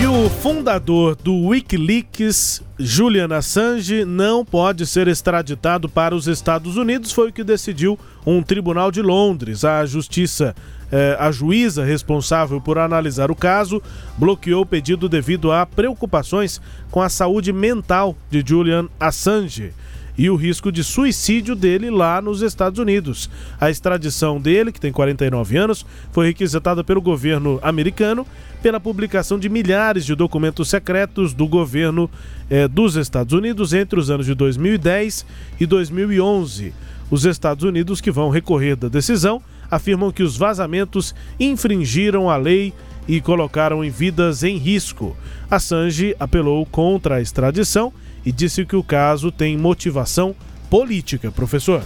E 0.00 0.06
o 0.06 0.30
fundador 0.30 1.16
do 1.16 1.34
Wikileaks, 1.48 2.62
Julian 2.78 3.34
Assange, 3.36 4.04
não 4.04 4.44
pode 4.44 4.86
ser 4.86 5.08
extraditado 5.08 5.88
para 5.88 6.14
os 6.14 6.28
Estados 6.28 6.76
Unidos, 6.76 7.10
foi 7.10 7.30
o 7.30 7.32
que 7.32 7.42
decidiu 7.42 7.98
um 8.24 8.40
tribunal 8.40 8.92
de 8.92 9.02
Londres. 9.02 9.64
A 9.64 9.84
justiça, 9.84 10.54
eh, 10.92 11.16
a 11.18 11.32
juíza 11.32 11.84
responsável 11.84 12.60
por 12.60 12.78
analisar 12.78 13.28
o 13.28 13.34
caso, 13.34 13.82
bloqueou 14.16 14.62
o 14.62 14.66
pedido 14.66 15.08
devido 15.08 15.50
a 15.50 15.66
preocupações 15.66 16.60
com 16.92 17.02
a 17.02 17.08
saúde 17.08 17.52
mental 17.52 18.16
de 18.30 18.44
Julian 18.46 18.86
Assange 19.00 19.72
e 20.18 20.28
o 20.28 20.34
risco 20.34 20.72
de 20.72 20.82
suicídio 20.82 21.54
dele 21.54 21.88
lá 21.88 22.20
nos 22.20 22.42
Estados 22.42 22.80
Unidos. 22.80 23.30
A 23.60 23.70
extradição 23.70 24.40
dele, 24.40 24.72
que 24.72 24.80
tem 24.80 24.92
49 24.92 25.56
anos, 25.56 25.86
foi 26.10 26.26
requisitada 26.26 26.82
pelo 26.82 27.00
governo 27.00 27.60
americano 27.62 28.26
pela 28.60 28.80
publicação 28.80 29.38
de 29.38 29.48
milhares 29.48 30.04
de 30.04 30.16
documentos 30.16 30.68
secretos 30.68 31.32
do 31.32 31.46
governo 31.46 32.10
eh, 32.50 32.66
dos 32.66 32.96
Estados 32.96 33.32
Unidos 33.32 33.72
entre 33.72 34.00
os 34.00 34.10
anos 34.10 34.26
de 34.26 34.34
2010 34.34 35.24
e 35.60 35.66
2011. 35.66 36.74
Os 37.08 37.24
Estados 37.24 37.62
Unidos, 37.62 38.00
que 38.00 38.10
vão 38.10 38.30
recorrer 38.30 38.74
da 38.74 38.88
decisão, 38.88 39.40
afirmam 39.70 40.10
que 40.10 40.24
os 40.24 40.36
vazamentos 40.36 41.14
infringiram 41.38 42.28
a 42.28 42.36
lei 42.36 42.74
e 43.06 43.20
colocaram 43.20 43.80
vidas 43.88 44.42
em 44.42 44.58
risco. 44.58 45.16
Assange 45.50 46.16
apelou 46.18 46.66
contra 46.66 47.16
a 47.16 47.20
extradição 47.20 47.92
e 48.28 48.32
disse 48.32 48.62
que 48.66 48.76
o 48.76 48.82
caso 48.84 49.32
tem 49.32 49.56
motivação 49.56 50.36
política, 50.68 51.32
professor. 51.32 51.82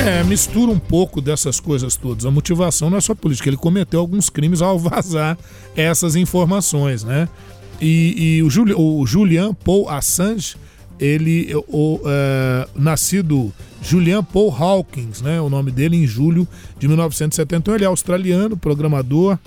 É, 0.00 0.24
mistura 0.24 0.72
um 0.72 0.78
pouco 0.78 1.20
dessas 1.20 1.60
coisas 1.60 1.96
todas. 1.96 2.24
A 2.24 2.30
motivação 2.30 2.88
não 2.88 2.96
é 2.96 3.00
só 3.02 3.14
política, 3.14 3.50
ele 3.50 3.58
cometeu 3.58 4.00
alguns 4.00 4.30
crimes 4.30 4.62
ao 4.62 4.78
vazar 4.78 5.36
essas 5.76 6.16
informações, 6.16 7.04
né? 7.04 7.28
E, 7.78 8.36
e 8.38 8.42
o, 8.42 8.48
Juli- 8.48 8.72
o 8.74 9.04
Julian 9.06 9.52
Paul 9.52 9.86
Assange, 9.90 10.56
ele, 10.98 11.54
o, 11.68 12.00
é, 12.06 12.66
nascido 12.74 13.52
Julian 13.82 14.24
Paul 14.24 14.50
Hawkins, 14.56 15.20
né? 15.20 15.42
O 15.42 15.50
nome 15.50 15.70
dele 15.70 15.94
em 15.98 16.06
julho 16.06 16.48
de 16.78 16.88
1971. 16.88 17.74
Ele 17.74 17.84
é 17.84 17.86
australiano, 17.86 18.56
programador 18.56 19.38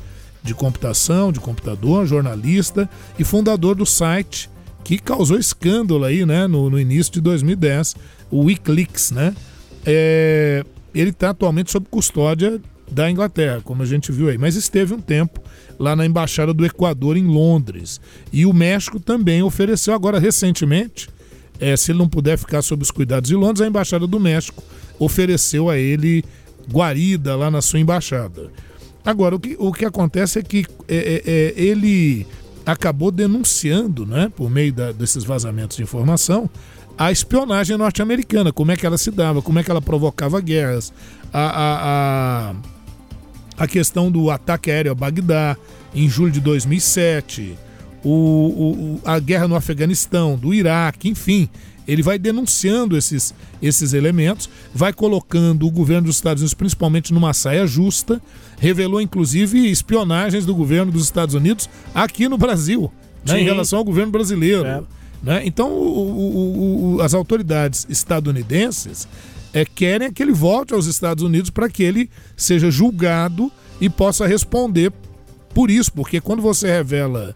de 0.43 0.53
computação, 0.53 1.32
de 1.32 1.39
computador, 1.39 2.05
jornalista 2.05 2.88
e 3.17 3.23
fundador 3.23 3.73
do 3.73 3.86
site 3.86 4.47
que 4.84 4.97
causou 4.97 5.38
escândalo 5.38 6.03
aí, 6.03 6.25
né? 6.25 6.47
No, 6.47 6.69
no 6.69 6.80
início 6.80 7.13
de 7.13 7.21
2010, 7.21 7.95
o 8.32 8.43
Wikileaks, 8.43 9.11
né? 9.11 9.36
É, 9.86 10.63
ele 10.93 11.11
está 11.11 11.30
atualmente 11.30 11.71
sob 11.71 11.88
custódia 11.89 12.59
da 12.91 13.09
Inglaterra, 13.09 13.61
como 13.63 13.84
a 13.84 13.86
gente 13.86 14.11
viu 14.11 14.30
aí, 14.30 14.38
mas 14.38 14.55
esteve 14.55 14.93
um 14.93 14.99
tempo 14.99 15.39
lá 15.77 15.95
na 15.95 16.05
Embaixada 16.05 16.53
do 16.53 16.65
Equador 16.65 17.15
em 17.15 17.27
Londres. 17.27 18.01
E 18.34 18.45
o 18.45 18.53
México 18.53 18.99
também 18.99 19.43
ofereceu 19.43 19.93
agora 19.93 20.19
recentemente, 20.19 21.07
é, 21.59 21.75
se 21.77 21.91
ele 21.91 21.99
não 21.99 22.09
puder 22.09 22.38
ficar 22.38 22.61
sob 22.61 22.82
os 22.82 22.89
cuidados 22.89 23.30
de 23.30 23.36
Londres, 23.36 23.61
a 23.61 23.67
Embaixada 23.67 24.07
do 24.07 24.19
México 24.19 24.63
ofereceu 24.97 25.69
a 25.69 25.77
ele 25.77 26.23
guarida 26.71 27.36
lá 27.36 27.49
na 27.49 27.61
sua 27.61 27.80
embaixada. 27.80 28.51
Agora, 29.03 29.36
o 29.36 29.39
que, 29.39 29.55
o 29.57 29.71
que 29.71 29.86
acontece 29.86 30.39
é 30.39 30.43
que 30.43 30.65
é, 30.88 30.95
é, 30.95 31.23
é, 31.25 31.53
ele 31.55 32.27
acabou 32.66 33.12
denunciando, 33.12 34.05
né, 34.05 34.32
por 34.36 34.49
meio 34.49 34.72
da- 34.74 34.91
desses 34.91 35.24
vazamentos 35.24 35.78
de 35.78 35.84
informação, 35.84 36.49
a 36.97 37.12
espionagem 37.12 37.78
norte-americana, 37.78 38.51
como 38.51 38.72
é 38.72 38.76
que 38.76 38.86
ela 38.86 38.97
se 38.97 39.10
dava, 39.12 39.41
como 39.41 39.57
é 39.60 39.64
que 39.64 39.72
ela 39.72 39.82
provocava 39.82 40.39
guerras, 40.41 40.91
a, 41.32 41.39
a, 41.39 42.49
a, 42.51 43.64
a 43.64 43.68
questão 43.68 44.12
do 44.12 44.30
ataque 44.30 44.70
aéreo 44.70 44.91
a 44.91 44.95
Bagdá 44.95 45.55
em 45.95 46.07
julho 46.10 46.32
de 46.32 46.39
2007, 46.41 47.57
o, 48.03 48.10
o- 48.10 49.01
a 49.05 49.20
guerra 49.20 49.47
no 49.47 49.55
Afeganistão, 49.55 50.36
do 50.38 50.53
Iraque, 50.53 51.10
enfim. 51.10 51.49
Ele 51.91 52.03
vai 52.03 52.19
denunciando 52.19 52.95
esses, 52.97 53.33
esses 53.61 53.93
elementos, 53.93 54.49
vai 54.73 54.93
colocando 54.93 55.65
o 55.65 55.71
governo 55.71 56.07
dos 56.07 56.17
Estados 56.17 56.41
Unidos, 56.41 56.53
principalmente, 56.53 57.13
numa 57.13 57.33
saia 57.33 57.65
justa, 57.65 58.21
revelou 58.59 59.01
inclusive 59.01 59.69
espionagens 59.69 60.45
do 60.45 60.53
governo 60.55 60.91
dos 60.91 61.03
Estados 61.03 61.35
Unidos 61.35 61.69
aqui 61.95 62.27
no 62.29 62.37
Brasil, 62.37 62.91
né, 63.25 63.41
em 63.41 63.43
relação 63.43 63.79
ao 63.79 63.85
governo 63.85 64.11
brasileiro. 64.11 64.65
É. 64.65 64.83
né? 65.21 65.41
Então, 65.45 65.69
o- 65.71 66.09
o- 66.09 66.95
o- 66.95 67.01
as 67.01 67.13
autoridades 67.13 67.85
estadunidenses 67.89 69.07
é, 69.53 69.65
querem 69.65 70.11
que 70.13 70.21
ele 70.23 70.31
volte 70.31 70.73
aos 70.73 70.85
Estados 70.85 71.23
Unidos 71.23 71.49
para 71.49 71.67
que 71.69 71.81
ele 71.83 72.09
seja 72.37 72.69
julgado 72.69 73.51
e 73.81 73.89
possa 73.89 74.27
responder 74.27 74.93
por 75.53 75.71
isso, 75.71 75.91
porque 75.91 76.21
quando 76.21 76.41
você 76.41 76.67
revela 76.67 77.35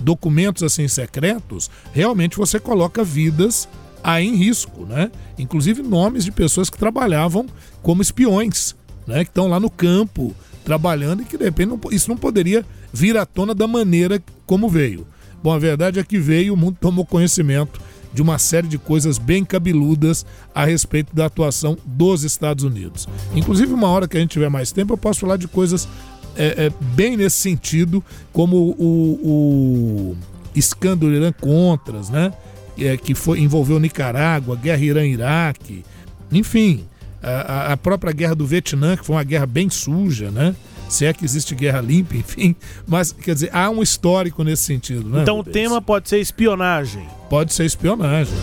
documentos 0.00 0.62
assim 0.64 0.88
secretos, 0.88 1.70
realmente 1.92 2.36
você 2.36 2.58
coloca 2.58 3.04
vidas 3.04 3.68
aí 4.02 4.26
em 4.26 4.34
risco, 4.36 4.84
né? 4.86 5.10
Inclusive 5.38 5.82
nomes 5.82 6.24
de 6.24 6.32
pessoas 6.32 6.68
que 6.70 6.78
trabalhavam 6.78 7.46
como 7.82 8.02
espiões, 8.02 8.74
né? 9.06 9.24
Que 9.24 9.30
estão 9.30 9.48
lá 9.48 9.58
no 9.60 9.70
campo 9.70 10.34
trabalhando 10.64 11.22
e 11.22 11.24
que 11.24 11.36
de 11.36 11.44
repente 11.44 11.68
não- 11.68 11.80
isso 11.90 12.08
não 12.08 12.16
poderia 12.16 12.64
vir 12.92 13.16
à 13.16 13.26
tona 13.26 13.54
da 13.54 13.66
maneira 13.66 14.22
como 14.46 14.68
veio. 14.68 15.06
Bom, 15.42 15.52
a 15.52 15.58
verdade 15.58 15.98
é 15.98 16.04
que 16.04 16.18
veio, 16.18 16.54
o 16.54 16.56
mundo 16.56 16.76
tomou 16.80 17.04
conhecimento 17.04 17.80
de 18.14 18.20
uma 18.22 18.38
série 18.38 18.68
de 18.68 18.78
coisas 18.78 19.16
bem 19.18 19.44
cabeludas 19.44 20.24
a 20.54 20.64
respeito 20.66 21.14
da 21.16 21.26
atuação 21.26 21.76
dos 21.84 22.22
Estados 22.24 22.62
Unidos. 22.62 23.08
Inclusive, 23.34 23.72
uma 23.72 23.88
hora 23.88 24.06
que 24.06 24.16
a 24.16 24.20
gente 24.20 24.30
tiver 24.32 24.50
mais 24.50 24.70
tempo, 24.70 24.92
eu 24.92 24.98
posso 24.98 25.20
falar 25.20 25.36
de 25.38 25.48
coisas 25.48 25.88
é, 26.36 26.66
é, 26.66 26.72
bem 26.94 27.16
nesse 27.16 27.36
sentido, 27.38 28.04
como 28.32 28.56
o, 28.78 30.12
o 30.12 30.16
escândalo 30.54 31.12
Irã-Contras, 31.12 32.08
né? 32.10 32.32
É, 32.78 32.96
que 32.96 33.14
foi, 33.14 33.40
envolveu 33.40 33.78
Nicarágua, 33.78 34.56
guerra 34.56 34.80
Irã-Iraque, 34.82 35.84
enfim, 36.30 36.84
a, 37.22 37.72
a- 37.72 37.76
própria 37.76 38.12
guerra 38.12 38.34
do 38.34 38.46
Vietnã, 38.46 38.96
que 38.96 39.04
foi 39.04 39.14
uma 39.16 39.22
guerra 39.24 39.46
bem 39.46 39.68
suja, 39.68 40.30
né? 40.30 40.54
se 40.88 41.06
é 41.06 41.12
que 41.14 41.24
existe 41.24 41.54
guerra 41.54 41.80
limpa, 41.80 42.14
enfim. 42.16 42.54
Mas, 42.86 43.12
quer 43.12 43.32
dizer, 43.34 43.50
há 43.52 43.70
um 43.70 43.82
histórico 43.82 44.44
nesse 44.44 44.62
sentido, 44.64 45.08
né? 45.08 45.22
Então 45.22 45.38
o 45.38 45.44
tema 45.44 45.80
pode 45.80 46.08
ser 46.08 46.18
espionagem. 46.18 47.06
Pode 47.30 47.54
ser 47.54 47.64
espionagem. 47.64 48.34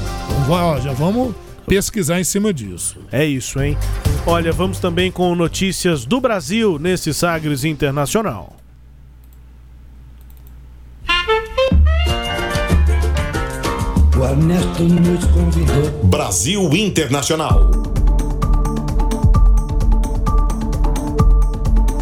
Então, 0.44 0.52
ó, 0.52 0.80
já 0.80 0.92
vamos 0.94 1.36
pesquisar 1.68 2.20
em 2.20 2.24
cima 2.24 2.52
disso. 2.52 2.98
É 3.12 3.24
isso, 3.24 3.62
hein? 3.62 3.78
Olha, 4.26 4.52
vamos 4.52 4.80
também 4.80 5.12
com 5.12 5.36
notícias 5.36 6.06
do 6.06 6.20
Brasil 6.20 6.80
nesse 6.80 7.14
Sagres 7.14 7.64
Internacional. 7.64 8.56
O 14.20 14.26
Ernesto 14.26 14.84
nos 14.84 15.24
convidou. 15.28 16.04
Brasil 16.04 16.70
Internacional. 16.74 17.72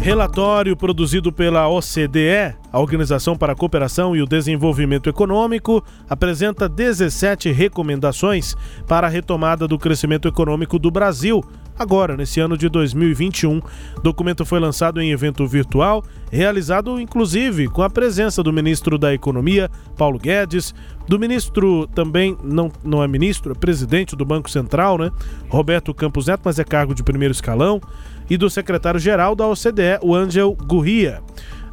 Relatório 0.02 0.76
produzido 0.76 1.30
pela 1.32 1.68
OCDE, 1.68 2.56
a 2.72 2.80
Organização 2.80 3.36
para 3.36 3.52
a 3.52 3.54
Cooperação 3.54 4.16
e 4.16 4.22
o 4.22 4.26
Desenvolvimento 4.26 5.08
Econômico, 5.08 5.84
apresenta 6.10 6.68
17 6.68 7.52
recomendações 7.52 8.56
para 8.88 9.06
a 9.06 9.10
retomada 9.10 9.68
do 9.68 9.78
crescimento 9.78 10.26
econômico 10.26 10.76
do 10.76 10.90
Brasil, 10.90 11.44
agora 11.78 12.16
nesse 12.16 12.40
ano 12.40 12.56
de 12.56 12.68
2021. 12.68 13.58
O 13.58 14.00
documento 14.02 14.44
foi 14.44 14.58
lançado 14.58 15.00
em 15.00 15.10
evento 15.10 15.46
virtual, 15.46 16.04
realizado 16.30 17.00
inclusive 17.00 17.68
com 17.68 17.82
a 17.82 17.90
presença 17.90 18.42
do 18.42 18.52
ministro 18.52 18.98
da 18.98 19.14
Economia, 19.14 19.70
Paulo 19.96 20.18
Guedes, 20.18 20.74
do 21.06 21.18
ministro 21.18 21.86
também, 21.94 22.36
não, 22.42 22.70
não 22.84 23.02
é 23.02 23.08
ministro, 23.08 23.52
é 23.52 23.54
presidente 23.54 24.14
do 24.14 24.24
Banco 24.24 24.50
Central, 24.50 24.98
né? 24.98 25.10
Roberto 25.48 25.94
Campos 25.94 26.26
Neto, 26.26 26.42
mas 26.44 26.58
é 26.58 26.64
cargo 26.64 26.94
de 26.94 27.02
primeiro 27.02 27.32
escalão, 27.32 27.80
e 28.28 28.36
do 28.36 28.50
secretário-geral 28.50 29.34
da 29.34 29.46
OCDE, 29.46 29.98
o 30.02 30.14
Angel 30.14 30.54
Gurria. 30.54 31.22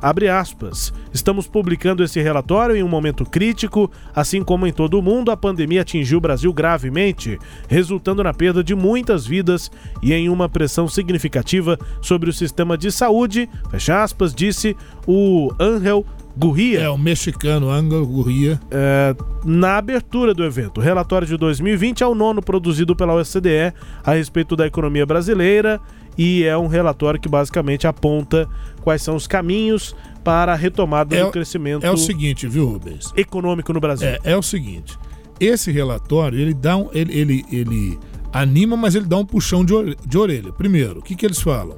Abre 0.02 0.30
aspas. 0.30 0.94
Estamos 1.14 1.48
publicando 1.48 2.04
esse 2.04 2.22
relatório 2.22 2.76
em 2.76 2.84
um 2.84 2.88
momento 2.88 3.26
crítico, 3.26 3.90
assim 4.14 4.44
como 4.44 4.68
em 4.68 4.74
todo 4.74 5.00
o 5.00 5.02
mundo, 5.02 5.32
a 5.32 5.38
pandemia 5.38 5.82
atingiu 5.82 6.18
o 6.18 6.22
Brasil 6.22 6.52
gravemente, 6.54 7.40
resultando 7.68 8.24
na 8.24 8.34
perda 8.34 8.64
de 8.64 8.76
muitas 8.76 9.26
vidas 9.26 9.72
e 10.02 10.14
em 10.14 10.30
uma 10.30 10.50
pressão 10.50 10.88
significativa 10.88 11.78
sobre 12.02 12.30
o 12.30 12.34
sistema 12.34 12.78
de 12.78 12.92
saúde, 12.92 13.50
fecha 13.70 14.04
aspas, 14.04 14.34
disse 14.34 14.76
o 15.08 15.52
Angel 15.60 16.06
Gurria. 16.38 16.82
É, 16.82 16.90
o 16.90 16.98
mexicano 16.98 17.70
Angel 17.70 18.06
Gurria. 18.06 18.60
É, 18.70 19.16
na 19.46 19.78
abertura 19.78 20.34
do 20.34 20.44
evento. 20.44 20.80
O 20.80 20.84
relatório 20.84 21.26
de 21.26 21.38
2020 21.38 22.04
é 22.04 22.08
o 22.08 22.14
nono 22.14 22.42
produzido 22.42 22.96
pela 22.96 23.14
OCDE 23.14 23.74
a 24.04 24.14
respeito 24.14 24.56
da 24.56 24.68
economia 24.68 25.06
brasileira 25.06 25.80
e 26.18 26.44
é 26.44 26.58
um 26.58 26.68
relatório 26.68 27.20
que 27.20 27.28
basicamente 27.30 27.86
aponta 27.88 28.48
quais 28.82 29.02
são 29.02 29.16
os 29.16 29.28
caminhos 29.28 29.96
para 30.24 30.54
a 30.54 30.56
retomada 30.56 31.16
É 31.16 31.24
do 31.24 31.32
crescimento 31.32 31.86
É 31.86 31.92
o 31.92 31.98
seguinte, 31.98 32.48
viu, 32.48 32.68
Rubens? 32.68 33.14
econômico 33.16 33.72
no 33.74 33.80
Brasil. 33.80 34.08
É, 34.08 34.20
é 34.24 34.38
o 34.38 34.42
seguinte. 34.42 34.98
Esse 35.40 35.72
relatório, 35.72 36.40
ele 36.40 36.54
dá 36.54 36.78
um, 36.78 36.90
ele, 36.94 37.14
ele, 37.20 37.46
ele 37.52 38.00
anima, 38.32 38.76
mas 38.78 38.96
ele 38.96 39.06
dá 39.06 39.18
um 39.18 39.26
puxão 39.26 39.64
de 39.66 39.74
ore- 39.74 39.98
de 40.06 40.18
orelha. 40.18 40.52
Primeiro, 40.54 41.00
o 41.00 41.02
que, 41.04 41.16
que 41.16 41.26
eles 41.26 41.42
falam? 41.42 41.78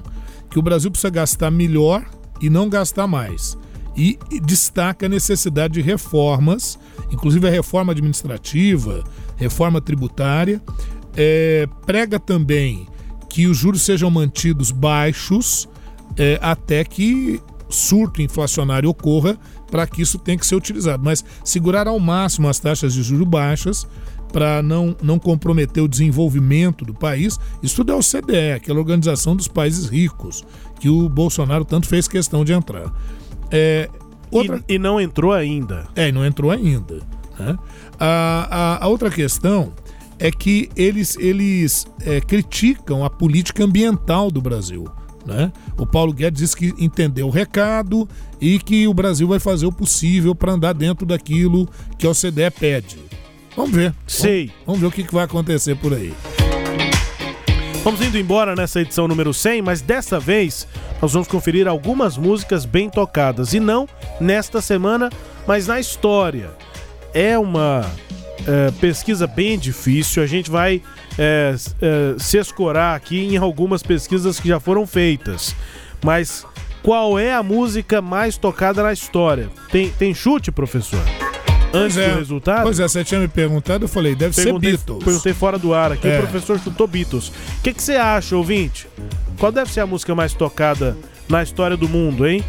Que 0.49 0.59
o 0.59 0.61
Brasil 0.61 0.89
precisa 0.91 1.09
gastar 1.09 1.49
melhor 1.51 2.05
e 2.39 2.49
não 2.49 2.69
gastar 2.69 3.07
mais. 3.07 3.57
E, 3.95 4.17
e 4.31 4.39
destaca 4.39 5.07
a 5.07 5.09
necessidade 5.09 5.73
de 5.73 5.81
reformas, 5.81 6.77
inclusive 7.11 7.47
a 7.47 7.51
reforma 7.51 7.91
administrativa, 7.93 9.03
reforma 9.35 9.81
tributária. 9.81 10.61
É, 11.15 11.67
prega 11.85 12.19
também 12.19 12.87
que 13.29 13.47
os 13.47 13.57
juros 13.57 13.81
sejam 13.81 14.09
mantidos 14.09 14.71
baixos 14.71 15.67
é, 16.17 16.39
até 16.41 16.83
que 16.83 17.41
surto 17.69 18.21
inflacionário 18.21 18.89
ocorra 18.89 19.37
para 19.69 19.85
que 19.85 20.01
isso 20.01 20.17
tenha 20.17 20.37
que 20.37 20.47
ser 20.47 20.55
utilizado. 20.55 21.03
Mas 21.03 21.23
segurar 21.43 21.87
ao 21.87 21.99
máximo 21.99 22.47
as 22.47 22.59
taxas 22.59 22.93
de 22.93 23.03
juros 23.03 23.27
baixas 23.27 23.87
para 24.31 24.61
não, 24.61 24.95
não 25.01 25.19
comprometer 25.19 25.83
o 25.83 25.87
desenvolvimento 25.87 26.85
do 26.85 26.93
país. 26.93 27.39
Isso 27.61 27.77
tudo 27.77 27.93
é 27.93 27.95
o 27.95 27.99
CDE, 27.99 28.53
aquela 28.55 28.79
organização 28.79 29.35
dos 29.35 29.47
países 29.47 29.87
ricos, 29.87 30.43
que 30.79 30.89
o 30.89 31.07
Bolsonaro 31.09 31.65
tanto 31.65 31.87
fez 31.87 32.07
questão 32.07 32.43
de 32.43 32.53
entrar. 32.53 32.91
É, 33.49 33.89
outra... 34.29 34.63
E, 34.67 34.75
e 34.75 34.79
não 34.79 34.99
entrou 34.99 35.31
ainda. 35.31 35.87
É, 35.95 36.09
e 36.09 36.11
não 36.11 36.25
entrou 36.25 36.51
ainda. 36.51 36.99
né? 37.39 37.57
A, 37.99 38.77
a, 38.79 38.85
a 38.85 38.87
outra 38.87 39.09
questão 39.09 39.73
é 40.19 40.31
que 40.31 40.69
eles, 40.75 41.15
eles 41.17 41.85
é, 42.05 42.19
criticam 42.19 43.03
a 43.03 43.09
política 43.09 43.63
ambiental 43.63 44.31
do 44.31 44.41
Brasil. 44.41 44.85
Né? 45.25 45.51
O 45.77 45.85
Paulo 45.85 46.13
Guedes 46.13 46.39
disse 46.39 46.55
que 46.55 46.73
entendeu 46.77 47.27
o 47.27 47.29
recado 47.29 48.07
e 48.39 48.57
que 48.59 48.87
o 48.87 48.93
Brasil 48.93 49.27
vai 49.27 49.39
fazer 49.39 49.65
o 49.65 49.71
possível 49.71 50.33
para 50.33 50.53
andar 50.53 50.73
dentro 50.73 51.05
daquilo 51.05 51.67
que 51.97 52.07
a 52.07 52.11
OCDE 52.11 52.49
pede. 52.57 52.97
Vamos 53.55 53.71
ver. 53.71 53.93
Sei. 54.07 54.45
Vamos, 54.47 54.65
vamos 54.65 54.79
ver 54.79 54.87
o 54.87 54.91
que, 54.91 55.13
vai 55.13 55.25
acontecer 55.25 55.75
por 55.75 55.93
aí. 55.93 56.13
Vamos 57.83 58.01
indo 58.01 58.17
embora 58.17 58.55
nessa 58.55 58.81
edição 58.81 59.07
número 59.07 59.33
100, 59.33 59.61
mas 59.61 59.81
dessa 59.81 60.19
vez 60.19 60.67
nós 61.01 61.13
vamos 61.13 61.27
conferir 61.27 61.67
algumas 61.67 62.17
músicas 62.17 62.65
bem 62.65 62.89
tocadas. 62.89 63.53
E 63.53 63.59
não 63.59 63.87
nesta 64.19 64.61
semana, 64.61 65.09
mas 65.47 65.67
na 65.67 65.79
história. 65.79 66.51
É 67.13 67.37
uma 67.37 67.89
é, 68.45 68.71
pesquisa 68.79 69.25
bem 69.27 69.57
difícil. 69.57 70.21
A 70.21 70.27
gente 70.27 70.49
vai 70.51 70.81
é, 71.17 71.55
é, 71.81 72.15
se 72.19 72.37
escorar 72.37 72.95
aqui 72.95 73.19
em 73.33 73.37
algumas 73.37 73.81
pesquisas 73.81 74.39
que 74.39 74.47
já 74.47 74.59
foram 74.59 74.85
feitas. 74.85 75.55
Mas 76.03 76.45
qual 76.83 77.17
é 77.17 77.33
a 77.33 77.41
música 77.41 78.01
mais 78.01 78.37
tocada 78.37 78.83
na 78.83 78.93
história? 78.93 79.49
Tem, 79.71 79.89
tem 79.89 80.13
chute, 80.13 80.51
professor? 80.51 80.99
Antes 81.73 81.97
é. 81.97 82.09
do 82.11 82.19
resultado? 82.19 82.63
Pois 82.63 82.79
é, 82.79 82.87
você 82.87 83.03
tinha 83.03 83.19
me 83.19 83.27
perguntado, 83.27 83.83
eu 83.83 83.89
falei, 83.89 84.15
deve 84.15 84.33
Perguntei, 84.35 84.71
ser 84.71 84.77
Beatles. 84.77 85.03
perguntei 85.03 85.33
fora 85.33 85.57
do 85.59 85.73
ar 85.73 85.91
aqui, 85.91 86.07
É. 86.07 86.17
o 86.19 86.21
professor 86.21 86.57
chutou 86.59 86.87
Beatles. 86.87 87.27
O 87.27 87.61
que, 87.61 87.73
que 87.73 87.83
você 87.83 87.95
acha, 87.95 88.37
ouvinte? 88.37 88.87
Qual 89.37 89.51
deve 89.51 89.71
ser 89.71 89.81
a 89.81 89.85
música 89.85 90.15
mais 90.15 90.33
tocada 90.33 90.95
na 91.27 91.43
história 91.43 91.75
do 91.75 91.89
mundo, 91.89 92.25
hein? 92.25 92.41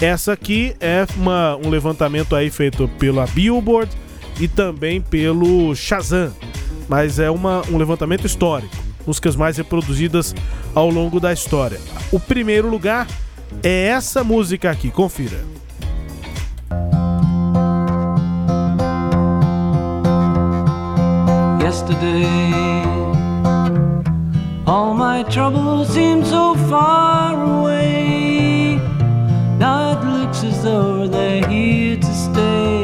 Essa 0.00 0.32
aqui 0.32 0.74
é 0.80 1.06
uma- 1.16 1.56
um 1.56 1.70
levantamento 1.70 2.34
aí 2.34 2.50
feito 2.50 2.88
pela 2.98 3.26
Billboard 3.28 3.90
e 4.40 4.48
também 4.48 5.00
pelo 5.00 5.74
Shazam. 5.74 6.32
Mas 6.88 7.18
é 7.18 7.30
uma- 7.30 7.62
um 7.70 7.76
levantamento 7.76 8.26
histórico. 8.26 8.74
Músicas 9.06 9.36
mais 9.36 9.56
reproduzidas 9.56 10.34
ao 10.74 10.88
longo 10.90 11.20
da 11.20 11.32
história. 11.32 11.80
O 12.10 12.18
primeiro 12.18 12.68
lugar 12.68 13.06
é 13.62 13.86
essa 13.88 14.24
música 14.24 14.70
aqui, 14.70 14.90
confira. 14.90 15.40
yesterday. 21.60 22.82
All 24.66 24.94
my 24.94 25.22
troubles 25.24 25.88
seem 25.88 26.24
so 26.24 26.54
far 26.70 27.34
away. 27.34 28.78
Now 29.58 29.92
it 29.92 30.04
looks 30.06 30.42
as 30.44 30.62
though 30.62 31.06
they're 31.08 31.46
here 31.48 31.96
to 31.96 32.12
stay. 32.26 32.83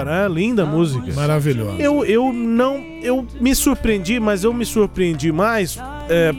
Linda, 0.00 0.04
né? 0.04 0.28
Linda 0.28 0.66
música. 0.66 1.12
Maravilhosa. 1.14 1.80
Eu, 1.82 2.04
eu 2.04 2.32
não. 2.32 2.76
Eu 3.02 3.26
me 3.40 3.54
surpreendi, 3.54 4.18
mas 4.20 4.44
eu 4.44 4.52
me 4.52 4.64
surpreendi 4.64 5.30
mais. 5.32 5.78
é, 6.08 6.32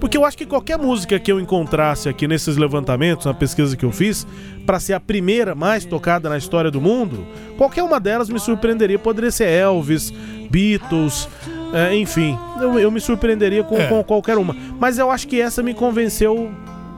porque 0.00 0.16
eu 0.16 0.24
acho 0.24 0.36
que 0.38 0.46
qualquer 0.46 0.78
música 0.78 1.18
que 1.18 1.30
eu 1.32 1.40
encontrasse 1.40 2.08
aqui 2.08 2.28
nesses 2.28 2.56
levantamentos, 2.56 3.26
na 3.26 3.34
pesquisa 3.34 3.76
que 3.76 3.84
eu 3.84 3.90
fiz, 3.90 4.24
para 4.64 4.78
ser 4.78 4.92
a 4.92 5.00
primeira 5.00 5.56
mais 5.56 5.84
tocada 5.84 6.28
na 6.28 6.38
história 6.38 6.70
do 6.70 6.80
mundo, 6.80 7.26
qualquer 7.56 7.82
uma 7.82 7.98
delas 7.98 8.28
me 8.30 8.38
surpreenderia. 8.38 8.96
Poderia 8.96 9.32
ser 9.32 9.48
Elvis, 9.48 10.12
Beatles, 10.48 11.28
é, 11.72 11.96
enfim. 11.96 12.38
Eu, 12.60 12.78
eu 12.78 12.90
me 12.92 13.00
surpreenderia 13.00 13.64
com, 13.64 13.76
É. 13.76 13.86
com 13.88 14.02
qualquer 14.04 14.38
uma. 14.38 14.54
Mas 14.78 14.98
eu 14.98 15.10
acho 15.10 15.26
que 15.26 15.40
essa 15.40 15.64
me 15.64 15.74
convenceu 15.74 16.48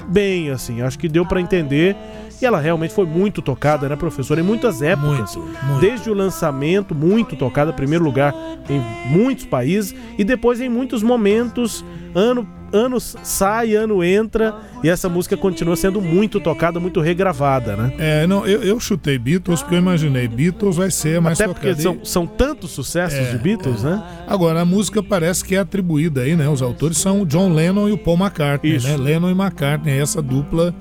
bem, 0.06 0.50
assim. 0.50 0.82
Acho 0.82 0.98
que 0.98 1.08
deu 1.08 1.24
pra 1.24 1.40
entender. 1.40 1.96
E 2.40 2.46
ela 2.46 2.58
realmente 2.60 2.94
foi 2.94 3.04
muito 3.06 3.42
tocada, 3.42 3.88
né, 3.88 3.96
professora? 3.96 4.40
Em 4.40 4.44
muitas 4.44 4.80
épocas. 4.82 5.38
Desde 5.80 6.10
o 6.10 6.14
lançamento, 6.14 6.94
muito 6.94 7.36
tocada, 7.36 7.72
primeiro 7.72 8.04
lugar 8.04 8.34
em 8.68 8.80
muitos 9.10 9.44
países. 9.44 9.94
E 10.16 10.24
depois 10.24 10.60
em 10.60 10.68
muitos 10.68 11.02
momentos, 11.02 11.84
ano, 12.14 12.48
anos 12.72 13.16
sai, 13.22 13.74
ano 13.74 14.02
entra. 14.02 14.54
E 14.82 14.88
essa 14.88 15.06
música 15.08 15.36
continua 15.36 15.76
sendo 15.76 16.00
muito 16.00 16.40
tocada, 16.40 16.80
muito 16.80 17.00
regravada, 17.02 17.76
né? 17.76 17.92
É, 17.98 18.26
não, 18.26 18.46
eu, 18.46 18.62
eu 18.62 18.80
chutei 18.80 19.18
Beatles 19.18 19.60
porque 19.60 19.74
eu 19.74 19.78
imaginei 19.80 20.26
Beatles 20.26 20.76
vai 20.76 20.90
ser 20.90 21.20
mais 21.20 21.38
Até 21.38 21.52
porque 21.52 21.74
tocada. 21.74 21.82
são, 21.82 21.98
são 22.04 22.26
tantos 22.26 22.70
sucessos 22.70 23.18
É, 23.18 23.32
de 23.32 23.36
Beatles, 23.38 23.82
né? 23.82 24.02
Agora, 24.26 24.62
a 24.62 24.64
música 24.64 25.02
parece 25.02 25.44
que 25.44 25.54
é 25.54 25.58
atribuída 25.58 26.22
aí, 26.22 26.34
né? 26.34 26.48
Os 26.48 26.62
autores 26.62 26.96
são 26.96 27.20
o 27.20 27.26
John 27.26 27.52
Lennon 27.52 27.88
e 27.88 27.92
o 27.92 27.98
Paul 27.98 28.16
McCartney, 28.16 28.76
Isso. 28.76 28.88
né? 28.88 28.96
Lennon 28.96 29.28
e 29.28 29.32
McCartney, 29.32 29.98
essa 29.98 30.22
dupla 30.22 30.74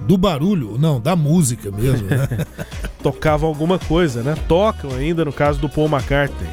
do 0.00 0.16
barulho, 0.16 0.76
não, 0.78 1.00
da 1.00 1.14
música 1.14 1.70
mesmo, 1.70 2.08
né? 2.08 2.28
Tocavam 3.02 3.48
alguma 3.48 3.78
coisa, 3.78 4.22
né? 4.22 4.34
Tocam 4.48 4.90
ainda 4.92 5.24
no 5.24 5.32
caso 5.32 5.60
do 5.60 5.68
Paul 5.68 5.88
McCartney. 5.88 6.48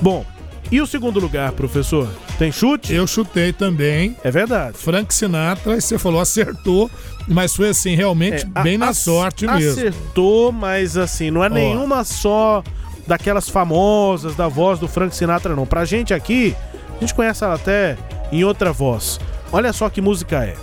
Bom, 0.00 0.24
e 0.70 0.80
o 0.80 0.86
segundo 0.86 1.20
lugar, 1.20 1.52
professor? 1.52 2.08
Tem 2.38 2.50
chute? 2.50 2.94
Eu 2.94 3.06
chutei 3.06 3.52
também. 3.52 4.16
É 4.24 4.30
verdade. 4.30 4.78
Frank 4.78 5.12
Sinatra, 5.12 5.76
e 5.76 5.80
você 5.80 5.98
falou, 5.98 6.20
acertou, 6.20 6.90
mas 7.28 7.54
foi 7.54 7.68
assim, 7.68 7.94
realmente 7.94 8.46
É, 8.54 8.62
bem 8.62 8.78
na 8.78 8.94
sorte 8.94 9.46
mesmo. 9.46 9.72
Acertou, 9.72 10.50
mas 10.50 10.96
assim, 10.96 11.30
não 11.30 11.44
é 11.44 11.48
nenhuma 11.48 12.04
só 12.04 12.64
daquelas 13.06 13.48
famosas 13.48 14.34
da 14.34 14.48
voz 14.48 14.78
do 14.78 14.88
Frank 14.88 15.14
Sinatra, 15.14 15.54
não. 15.54 15.66
Pra 15.66 15.84
gente 15.84 16.14
aqui, 16.14 16.56
a 16.96 17.00
gente 17.00 17.14
conhece 17.14 17.44
ela 17.44 17.54
até 17.54 17.98
em 18.32 18.42
outra 18.42 18.72
voz. 18.72 19.20
Olha 19.52 19.72
só 19.72 19.90
que 19.90 20.00
música 20.00 20.42
é. 20.44 20.56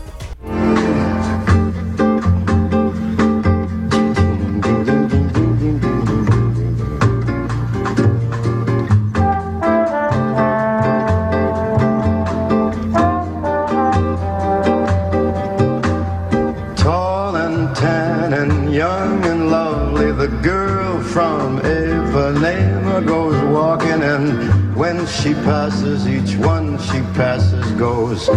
Goes, 28.20 28.30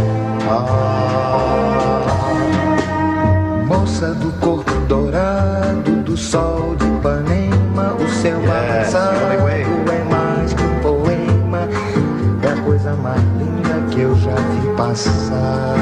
ah. 0.49 2.07
Moça 3.66 4.14
do 4.14 4.30
corpo 4.41 4.72
dourado, 4.87 6.03
do 6.03 6.16
sol 6.16 6.76
de 6.76 6.87
Ipanema, 6.87 7.95
o 7.95 8.09
seu 8.09 8.41
Yes, 8.41 8.95
é 8.95 10.05
mais 10.11 10.53
que 10.53 10.62
um 10.62 10.80
poema, 10.80 11.68
é 12.43 12.49
a 12.49 12.57
coisa 12.62 12.95
mais 12.97 13.22
linda 13.39 13.80
que 13.91 14.01
eu 14.01 14.14
já 14.16 14.35
vi 14.35 14.68
passar. 14.76 15.76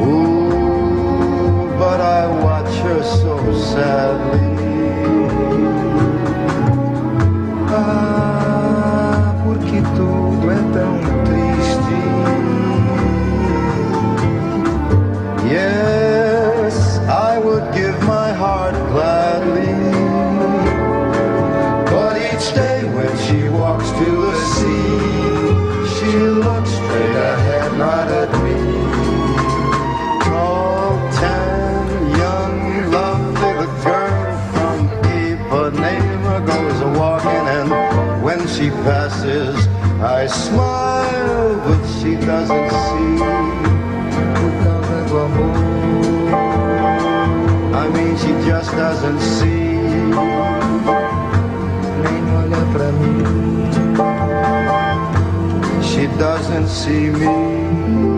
Ooh, 0.00 1.68
but 1.78 2.00
I 2.00 2.26
watch 2.44 2.78
her 2.82 3.02
so 3.02 3.52
sadly. 3.54 4.05
I 39.98 40.26
smile, 40.26 41.56
but 41.64 41.86
she 41.86 42.16
doesn't 42.16 42.70
see. 42.70 43.22
I 47.74 47.88
mean, 47.94 48.16
she 48.18 48.32
just 48.46 48.72
doesn't 48.72 49.20
see. 49.20 49.56
She 55.88 56.06
doesn't 56.18 56.68
see 56.68 57.10
me. 57.10 58.15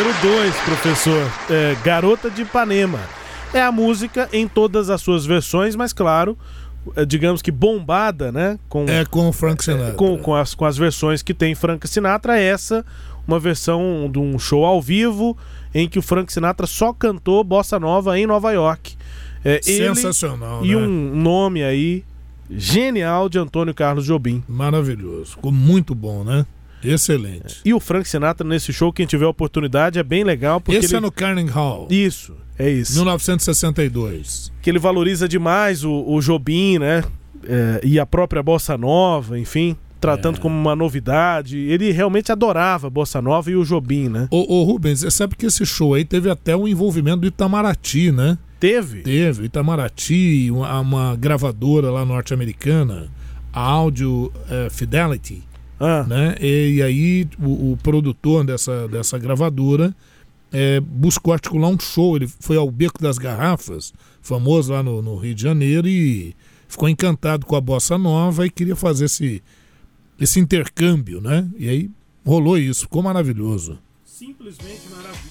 Número 0.00 0.18
2, 0.22 0.56
professor. 0.64 1.30
É, 1.50 1.76
Garota 1.84 2.30
de 2.30 2.42
Ipanema. 2.42 2.98
É 3.52 3.60
a 3.60 3.70
música 3.70 4.28
em 4.32 4.48
todas 4.48 4.88
as 4.88 5.02
suas 5.02 5.26
versões, 5.26 5.76
mas 5.76 5.92
claro, 5.92 6.38
é, 6.96 7.04
digamos 7.04 7.42
que 7.42 7.50
bombada, 7.50 8.32
né? 8.32 8.58
Com, 8.68 8.86
É 8.88 9.04
com 9.04 9.28
o 9.28 9.32
Frank 9.32 9.62
Sinatra. 9.62 9.92
com, 9.94 10.16
com 10.18 10.34
as, 10.34 10.54
com 10.54 10.64
as 10.64 10.78
versões 10.78 11.20
que 11.22 11.34
tem 11.34 11.54
Frank 11.54 11.86
Sinatra, 11.86 12.38
essa, 12.38 12.84
uma 13.28 13.38
versão 13.38 14.08
de 14.10 14.18
um 14.18 14.38
show 14.38 14.64
ao 14.64 14.80
vivo 14.80 15.36
em 15.74 15.86
que 15.86 15.98
o 15.98 16.02
Frank 16.02 16.32
Sinatra 16.32 16.66
só 16.66 16.94
cantou 16.94 17.44
Bossa 17.44 17.78
Nova 17.78 18.18
em 18.18 18.26
Nova 18.26 18.52
York. 18.52 18.96
É, 19.44 19.60
ele 19.66 19.94
Sensacional, 19.94 20.64
E 20.64 20.74
né? 20.74 20.76
um 20.76 21.14
nome 21.14 21.62
aí 21.62 22.04
genial 22.48 23.28
de 23.28 23.38
Antônio 23.38 23.74
Carlos 23.74 24.06
Jobim. 24.06 24.42
Maravilhoso. 24.48 25.32
Ficou 25.32 25.52
muito 25.52 25.94
bom, 25.94 26.24
né? 26.24 26.46
Excelente. 26.82 27.60
E 27.64 27.74
o 27.74 27.80
Frank 27.80 28.08
Sinatra 28.08 28.46
nesse 28.46 28.72
show, 28.72 28.92
quem 28.92 29.06
tiver 29.06 29.26
oportunidade, 29.26 29.98
é 29.98 30.02
bem 30.02 30.24
legal. 30.24 30.60
Porque 30.60 30.78
Esse 30.78 30.88
ele... 30.94 30.96
é 30.96 31.00
no 31.00 31.12
Carnegie 31.12 31.50
Hall. 31.50 31.86
Isso, 31.90 32.34
é 32.58 32.70
isso. 32.70 32.94
1962. 32.94 34.52
Que 34.62 34.70
ele 34.70 34.78
valoriza 34.78 35.28
demais 35.28 35.84
o, 35.84 36.04
o 36.06 36.20
Jobim, 36.20 36.78
né? 36.78 37.04
É, 37.44 37.80
e 37.82 37.98
a 37.98 38.04
própria 38.04 38.42
Bossa 38.42 38.76
Nova, 38.76 39.38
enfim, 39.38 39.76
tratando 40.00 40.36
É. 40.38 40.40
como 40.40 40.54
uma 40.54 40.76
novidade. 40.76 41.58
Ele 41.58 41.90
realmente 41.90 42.30
adorava 42.30 42.86
a 42.86 42.90
Bossa 42.90 43.20
Nova 43.22 43.50
e 43.50 43.56
o 43.56 43.64
Jobim, 43.64 44.08
né? 44.08 44.28
Ô, 44.30 44.60
ô 44.60 44.64
Rubens, 44.64 45.00
você 45.00 45.10
sabe 45.10 45.36
que 45.36 45.46
esse 45.46 45.64
show 45.64 45.94
aí 45.94 46.04
teve 46.04 46.30
até 46.30 46.54
o 46.54 46.68
envolvimento 46.68 47.18
do 47.18 47.26
Itamaraty, 47.26 48.12
né? 48.12 48.36
Teve? 48.58 49.00
Teve. 49.00 49.44
Itamaraty, 49.46 50.50
uma, 50.50 50.80
uma 50.80 51.16
gravadora 51.16 51.90
lá 51.90 52.04
norte-americana, 52.04 53.08
a 53.52 53.60
Audio 53.62 54.30
eh, 54.50 54.68
Fidelity, 54.70 55.42
Ah. 55.80 56.04
né? 56.06 56.36
E, 56.40 56.74
e 56.76 56.82
aí 56.82 57.26
o, 57.42 57.72
o 57.72 57.76
produtor 57.82 58.44
dessa, 58.44 58.86
dessa 58.86 59.18
gravadora 59.18 59.96
eh, 60.52 60.78
buscou 60.80 61.32
articular 61.32 61.68
um 61.68 61.80
show. 61.80 62.16
Ele 62.16 62.28
foi 62.38 62.56
ao 62.58 62.70
Beco 62.70 63.00
das 63.02 63.16
Garrafas, 63.16 63.92
famoso 64.20 64.72
lá 64.72 64.82
no, 64.82 65.00
no 65.00 65.16
Rio 65.16 65.34
de 65.34 65.42
Janeiro, 65.42 65.88
e 65.88 66.36
ficou 66.68 66.88
encantado 66.88 67.46
com 67.46 67.56
a 67.56 67.60
bossa 67.60 67.96
nova 67.96 68.46
e 68.46 68.50
queria 68.50 68.76
fazer 68.76 69.06
esse, 69.06 69.42
esse 70.20 70.38
intercâmbio, 70.38 71.20
né? 71.20 71.48
E 71.58 71.68
aí 71.68 71.90
rolou 72.26 72.58
isso, 72.58 72.82
ficou 72.82 73.02
maravilhoso. 73.02 73.78
Simplesmente 74.04 74.82
maravilhoso. 74.90 75.30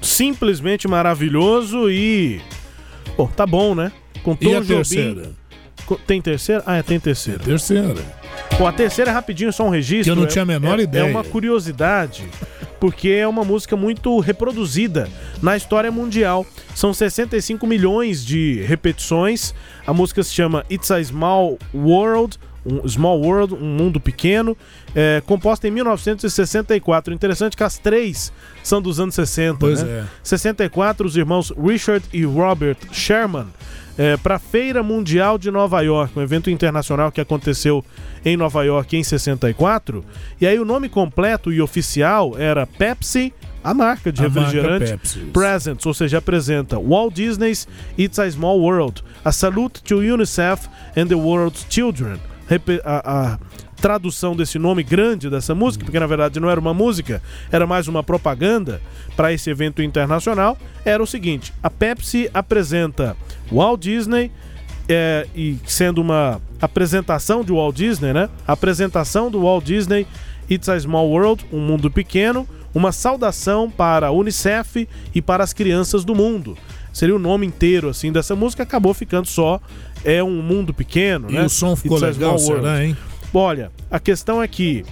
Simplesmente 0.00 0.88
maravilhoso 0.88 1.90
e. 1.90 2.40
Bom, 3.16 3.26
tá 3.26 3.44
bom, 3.44 3.74
né? 3.74 3.90
Com 4.22 4.36
E 4.40 4.46
a 4.54 4.60
Jobim. 4.60 4.66
terceira? 4.68 5.32
Tem 6.06 6.22
terceira? 6.22 6.62
Ah, 6.64 6.76
é, 6.76 6.82
tem 6.82 7.00
terceira. 7.00 7.40
Terceira. 7.40 8.19
Bom, 8.58 8.66
a 8.66 8.72
terceira 8.72 9.10
é 9.10 9.14
rapidinho, 9.14 9.52
só 9.52 9.64
um 9.66 9.70
registro. 9.70 10.04
Que 10.04 10.10
eu 10.10 10.16
não 10.16 10.24
é- 10.24 10.26
tinha 10.26 10.42
a 10.42 10.46
menor 10.46 10.78
é- 10.78 10.82
ideia. 10.82 11.02
É 11.04 11.10
uma 11.10 11.24
curiosidade, 11.24 12.24
porque 12.78 13.08
é 13.08 13.26
uma 13.26 13.44
música 13.44 13.74
muito 13.76 14.18
reproduzida 14.20 15.08
na 15.42 15.56
história 15.56 15.90
mundial. 15.90 16.44
São 16.74 16.92
65 16.92 17.66
milhões 17.66 18.24
de 18.24 18.62
repetições. 18.66 19.54
A 19.86 19.92
música 19.94 20.22
se 20.22 20.32
chama 20.34 20.64
It's 20.70 20.90
a 20.90 21.02
Small 21.02 21.58
World. 21.74 22.38
Um 22.66 22.86
Small 22.86 23.18
World, 23.22 23.54
um 23.54 23.64
mundo 23.74 23.98
pequeno, 23.98 24.54
é, 24.94 25.22
composta 25.24 25.66
em 25.66 25.70
1964. 25.70 27.14
Interessante 27.14 27.56
que 27.56 27.64
as 27.64 27.78
três 27.78 28.30
são 28.62 28.82
dos 28.82 29.00
anos 29.00 29.14
60. 29.14 29.58
Pois 29.58 29.82
né? 29.82 30.00
é. 30.00 30.04
64, 30.22 31.06
os 31.06 31.16
irmãos 31.16 31.50
Richard 31.58 32.04
e 32.12 32.22
Robert 32.24 32.76
Sherman 32.92 33.46
para 34.22 34.36
a 34.36 34.38
Feira 34.38 34.82
Mundial 34.82 35.36
de 35.38 35.50
Nova 35.50 35.80
York, 35.82 36.18
um 36.18 36.22
evento 36.22 36.50
internacional 36.50 37.12
que 37.12 37.20
aconteceu 37.20 37.84
em 38.24 38.36
Nova 38.36 38.62
York 38.64 38.96
em 38.96 39.02
64. 39.02 40.04
E 40.40 40.46
aí 40.46 40.58
o 40.58 40.64
nome 40.64 40.88
completo 40.88 41.52
e 41.52 41.60
oficial 41.60 42.38
era 42.38 42.66
Pepsi 42.66 43.32
a 43.62 43.74
marca 43.74 44.10
de 44.10 44.24
A 44.24 44.28
marca 44.28 44.40
refrigerante 44.40 44.98
isso. 45.02 45.20
Presents, 45.32 45.84
ou 45.84 45.94
seja, 45.94 46.18
apresenta 46.18 46.78
Walt 46.78 47.14
Disney's 47.14 47.68
It's 47.98 48.18
a 48.18 48.30
Small 48.30 48.60
World, 48.60 49.02
a 49.24 49.32
salute 49.32 49.82
to 49.82 49.96
UNICEF 49.96 50.68
and 50.96 51.08
the 51.08 51.14
World's 51.14 51.66
Children. 51.68 52.18
A, 52.84 53.32
a 53.34 53.38
tradução 53.80 54.36
desse 54.36 54.58
nome 54.58 54.82
grande 54.82 55.30
dessa 55.30 55.54
música, 55.54 55.84
porque 55.84 55.98
na 55.98 56.06
verdade 56.06 56.38
não 56.38 56.50
era 56.50 56.60
uma 56.60 56.74
música, 56.74 57.22
era 57.50 57.66
mais 57.66 57.88
uma 57.88 58.02
propaganda 58.02 58.80
para 59.16 59.32
esse 59.32 59.50
evento 59.50 59.82
internacional, 59.82 60.56
era 60.84 61.02
o 61.02 61.06
seguinte: 61.06 61.52
a 61.62 61.70
Pepsi 61.70 62.30
apresenta 62.32 63.16
Walt 63.50 63.80
Disney 63.80 64.30
é, 64.88 65.26
e 65.34 65.56
sendo 65.66 66.00
uma 66.00 66.40
apresentação 66.60 67.42
de 67.42 67.52
Walt 67.52 67.74
Disney, 67.76 68.12
né? 68.12 68.28
A 68.46 68.52
apresentação 68.52 69.30
do 69.30 69.42
Walt 69.42 69.64
Disney 69.64 70.06
It's 70.50 70.68
a 70.68 70.78
Small 70.78 71.08
World, 71.08 71.46
um 71.52 71.60
mundo 71.60 71.90
pequeno, 71.90 72.46
uma 72.74 72.92
saudação 72.92 73.70
para 73.70 74.08
a 74.08 74.10
UNICEF 74.10 74.88
e 75.14 75.22
para 75.22 75.44
as 75.44 75.52
crianças 75.52 76.04
do 76.04 76.14
mundo. 76.14 76.56
Seria 76.92 77.14
o 77.14 77.20
nome 77.20 77.46
inteiro 77.46 77.88
assim 77.88 78.10
dessa 78.10 78.34
música, 78.34 78.64
acabou 78.64 78.92
ficando 78.92 79.28
só 79.28 79.60
é 80.04 80.22
um 80.22 80.42
mundo 80.42 80.72
pequeno, 80.74 81.30
E 81.30 81.34
né? 81.34 81.44
o 81.44 81.48
som 81.48 81.76
ficou 81.76 81.98
It's 81.98 82.16
legal, 82.16 82.38
será, 82.38 82.84
hein? 82.84 82.96
Olha, 83.32 83.70
a 83.90 83.98
questão 84.00 84.42
é 84.42 84.48
que 84.48 84.84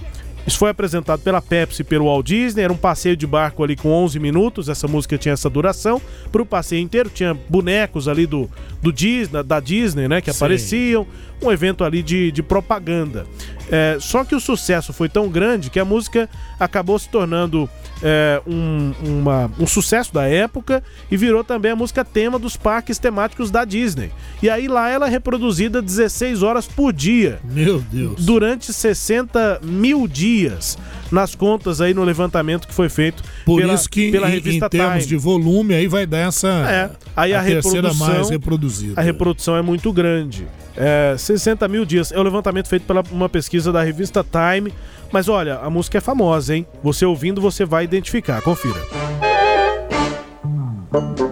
isso 0.47 0.57
foi 0.57 0.69
apresentado 0.69 1.21
pela 1.21 1.41
Pepsi 1.41 1.81
e 1.81 1.85
pelo 1.85 2.05
Walt 2.05 2.25
Disney, 2.25 2.63
era 2.63 2.73
um 2.73 2.77
passeio 2.77 3.15
de 3.15 3.27
barco 3.27 3.63
ali 3.63 3.75
com 3.75 3.89
11 3.89 4.19
minutos, 4.19 4.69
essa 4.69 4.87
música 4.87 5.17
tinha 5.17 5.33
essa 5.33 5.49
duração. 5.49 6.01
Para 6.31 6.41
o 6.41 6.45
passeio 6.45 6.81
inteiro 6.81 7.09
tinha 7.09 7.37
bonecos 7.47 8.07
ali 8.07 8.25
do, 8.25 8.49
do 8.81 8.91
Disney, 8.91 9.43
da 9.43 9.59
Disney, 9.59 10.07
né, 10.07 10.21
que 10.21 10.31
Sim. 10.31 10.37
apareciam, 10.37 11.07
um 11.41 11.51
evento 11.51 11.83
ali 11.83 12.01
de, 12.03 12.31
de 12.31 12.43
propaganda. 12.43 13.25
É, 13.71 13.97
só 13.99 14.23
que 14.23 14.33
o 14.33 14.39
sucesso 14.39 14.91
foi 14.91 15.07
tão 15.07 15.29
grande 15.29 15.69
que 15.69 15.79
a 15.79 15.85
música 15.85 16.27
acabou 16.59 16.97
se 16.97 17.07
tornando 17.07 17.69
é, 18.01 18.41
um, 18.47 18.93
uma- 19.03 19.51
um 19.59 19.67
sucesso 19.67 20.11
da 20.13 20.23
época 20.25 20.81
e 21.11 21.15
virou 21.15 21.43
também 21.43 21.71
a 21.71 21.75
música 21.75 22.03
tema 22.03 22.39
dos 22.39 22.57
parques 22.57 22.97
temáticos 22.97 23.51
da 23.51 23.63
Disney. 23.65 24.11
E 24.41 24.49
aí 24.49 24.67
lá 24.67 24.89
ela 24.89 25.05
é 25.07 25.09
reproduzida 25.09 25.81
16 25.83 26.41
horas 26.41 26.65
por 26.65 26.91
dia 26.91 27.39
Meu 27.43 27.79
Deus. 27.79 28.25
durante 28.25 28.73
60 28.73 29.59
mil 29.63 30.07
dias 30.07 30.77
nas 31.11 31.35
contas 31.35 31.81
aí 31.81 31.93
no 31.93 32.03
levantamento 32.03 32.67
que 32.67 32.73
foi 32.73 32.89
feito 32.89 33.23
Por 33.45 33.61
pela, 33.61 33.73
isso 33.73 33.89
que 33.89 34.11
pela 34.11 34.27
em, 34.27 34.31
revista 34.31 34.65
em 34.65 34.69
termos 34.69 35.05
Time. 35.05 35.07
de 35.07 35.17
volume 35.17 35.73
aí 35.73 35.87
vai 35.87 36.05
dar 36.05 36.19
essa 36.19 36.47
É, 36.47 36.91
aí 37.15 37.33
a, 37.33 37.43
terceira 37.43 37.89
reprodução, 37.89 38.07
mais 38.15 38.29
reproduzida. 38.29 38.99
a 38.99 39.03
reprodução 39.03 39.55
é 39.55 39.61
muito 39.61 39.91
grande. 39.91 40.47
É, 40.77 41.15
60 41.17 41.67
mil 41.67 41.83
dias. 41.83 42.11
É 42.11 42.17
o 42.17 42.23
levantamento 42.23 42.67
feito 42.67 42.83
pela 42.83 43.03
uma 43.11 43.27
pesquisa 43.27 43.71
da 43.71 43.83
revista 43.83 44.23
Time. 44.23 44.73
Mas 45.11 45.27
olha, 45.27 45.57
a 45.57 45.69
música 45.69 45.97
é 45.97 46.01
famosa, 46.01 46.55
hein? 46.55 46.65
Você 46.81 47.05
ouvindo, 47.05 47.41
você 47.41 47.65
vai 47.65 47.83
identificar. 47.83 48.41
Confira. 48.41 48.79
It's 50.91 51.28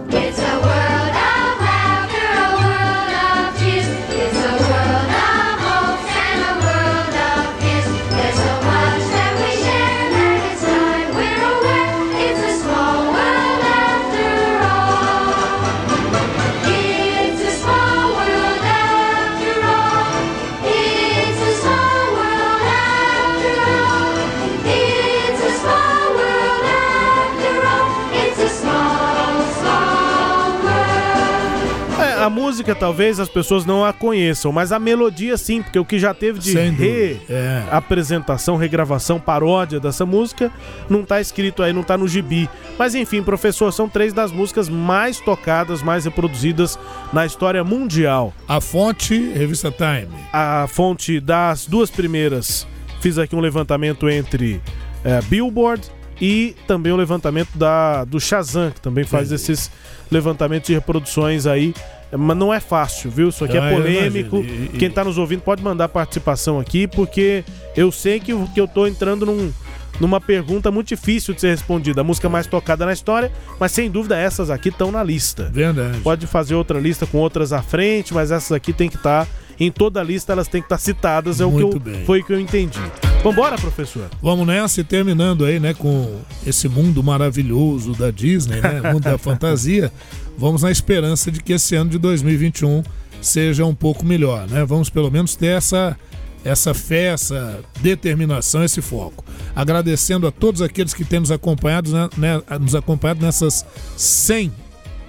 a 32.28 32.30
música 32.30 32.74
talvez 32.74 33.18
as 33.18 33.28
pessoas 33.28 33.64
não 33.64 33.82
a 33.82 33.92
conheçam, 33.92 34.52
mas 34.52 34.70
a 34.70 34.78
melodia 34.78 35.34
sim, 35.38 35.62
porque 35.62 35.78
o 35.78 35.84
que 35.84 35.98
já 35.98 36.12
teve 36.12 36.38
de 36.38 36.52
dúvida, 36.52 37.22
é. 37.30 37.64
reapresentação, 37.70 38.56
regravação, 38.56 39.18
paródia 39.18 39.80
dessa 39.80 40.04
música, 40.04 40.52
não 40.90 41.04
tá 41.04 41.22
escrito 41.22 41.62
aí, 41.62 41.72
não 41.72 41.82
tá 41.82 41.96
no 41.96 42.06
gibi. 42.06 42.48
Mas 42.78 42.94
enfim, 42.94 43.22
professor, 43.22 43.72
são 43.72 43.88
três 43.88 44.12
das 44.12 44.30
músicas 44.30 44.68
mais 44.68 45.18
tocadas, 45.18 45.82
mais 45.82 46.04
reproduzidas 46.04 46.78
na 47.14 47.24
história 47.24 47.64
mundial. 47.64 48.34
A 48.46 48.60
fonte, 48.60 49.32
revista 49.32 49.72
Time. 49.72 50.14
A 50.30 50.66
fonte 50.68 51.20
das 51.20 51.64
duas 51.66 51.90
primeiras, 51.90 52.66
fiz 53.00 53.16
aqui 53.16 53.34
um 53.34 53.40
levantamento 53.40 54.06
entre 54.06 54.60
é, 55.02 55.22
Billboard 55.22 55.90
e 56.20 56.54
também 56.66 56.92
o 56.92 56.96
levantamento 56.96 57.56
da, 57.56 58.04
do 58.04 58.20
Shazam, 58.20 58.70
que 58.70 58.82
também 58.82 59.04
faz 59.04 59.32
esses 59.32 59.70
levantamentos 60.10 60.66
de 60.66 60.74
reproduções 60.74 61.46
aí. 61.46 61.72
Mas 62.16 62.36
não 62.36 62.52
é 62.54 62.60
fácil, 62.60 63.10
viu? 63.10 63.28
Isso 63.28 63.44
aqui 63.44 63.58
Ah, 63.58 63.70
é 63.70 63.74
polêmico. 63.74 64.38
E- 64.38 64.70
e- 64.74 64.78
Quem 64.78 64.90
tá 64.90 65.04
nos 65.04 65.18
ouvindo 65.18 65.42
pode 65.42 65.62
mandar 65.62 65.88
participação 65.88 66.58
aqui, 66.58 66.86
porque 66.86 67.44
eu 67.76 67.92
sei 67.92 68.18
que, 68.18 68.32
que 68.54 68.60
eu 68.60 68.66
tô 68.66 68.86
entrando 68.86 69.26
num, 69.26 69.52
numa 70.00 70.20
pergunta 70.20 70.70
muito 70.70 70.88
difícil 70.88 71.34
de 71.34 71.40
ser 71.42 71.48
respondida. 71.50 72.00
A 72.00 72.04
música 72.04 72.28
mais 72.28 72.46
tocada 72.46 72.86
na 72.86 72.92
história, 72.92 73.30
mas 73.60 73.72
sem 73.72 73.90
dúvida 73.90 74.16
essas 74.16 74.48
aqui 74.48 74.70
estão 74.70 74.90
na 74.90 75.02
lista. 75.04 75.50
Verdade. 75.52 75.98
Pode 76.00 76.26
fazer 76.26 76.54
outra 76.54 76.78
lista 76.80 77.04
com 77.06 77.18
outras 77.18 77.52
à 77.52 77.60
frente, 77.62 78.14
mas 78.14 78.30
essas 78.30 78.52
aqui 78.52 78.72
tem 78.72 78.88
que 78.88 78.96
estar. 78.96 79.26
em 79.60 79.72
toda 79.72 80.00
a 80.00 80.04
lista 80.04 80.32
elas 80.32 80.46
têm 80.46 80.62
que 80.62 80.66
estar 80.66 80.78
citadas, 80.78 81.40
é 81.40 81.44
o 81.44 81.48
que 81.50 81.54
Muito 81.62 81.76
eu, 81.78 81.80
bem. 81.80 82.04
foi 82.04 82.20
o 82.20 82.24
que 82.24 82.32
eu 82.32 82.38
entendi. 82.38 82.78
Vambora, 83.24 83.56
professor? 83.58 84.04
Vamos 84.22 84.46
nessa 84.46 84.80
e 84.80 84.84
terminando 84.84 85.44
aí, 85.44 85.58
né, 85.58 85.74
com 85.74 86.20
esse 86.46 86.68
mundo 86.68 87.02
maravilhoso 87.02 87.92
da 87.92 88.12
Disney, 88.12 88.60
né, 88.60 88.80
mundo 88.92 89.02
da 89.02 89.18
fantasia. 89.18 89.90
Vamos 90.38 90.62
na 90.62 90.70
esperança 90.70 91.30
de 91.32 91.42
que 91.42 91.52
esse 91.52 91.74
ano 91.74 91.90
de 91.90 91.98
2021 91.98 92.84
seja 93.20 93.66
um 93.66 93.74
pouco 93.74 94.06
melhor, 94.06 94.46
né? 94.48 94.64
Vamos 94.64 94.88
pelo 94.88 95.10
menos 95.10 95.34
ter 95.34 95.48
essa 95.48 95.96
essa 96.44 96.72
fé, 96.72 97.06
essa 97.08 97.60
determinação, 97.82 98.62
esse 98.62 98.80
foco. 98.80 99.24
Agradecendo 99.56 100.26
a 100.26 100.30
todos 100.30 100.62
aqueles 100.62 100.94
que 100.94 101.04
têm 101.04 101.18
nos 101.18 101.32
acompanhado, 101.32 101.90
né, 101.92 102.08
né, 102.16 102.42
nos 102.60 102.76
acompanhado 102.76 103.20
nessas 103.20 103.66
100 103.96 104.52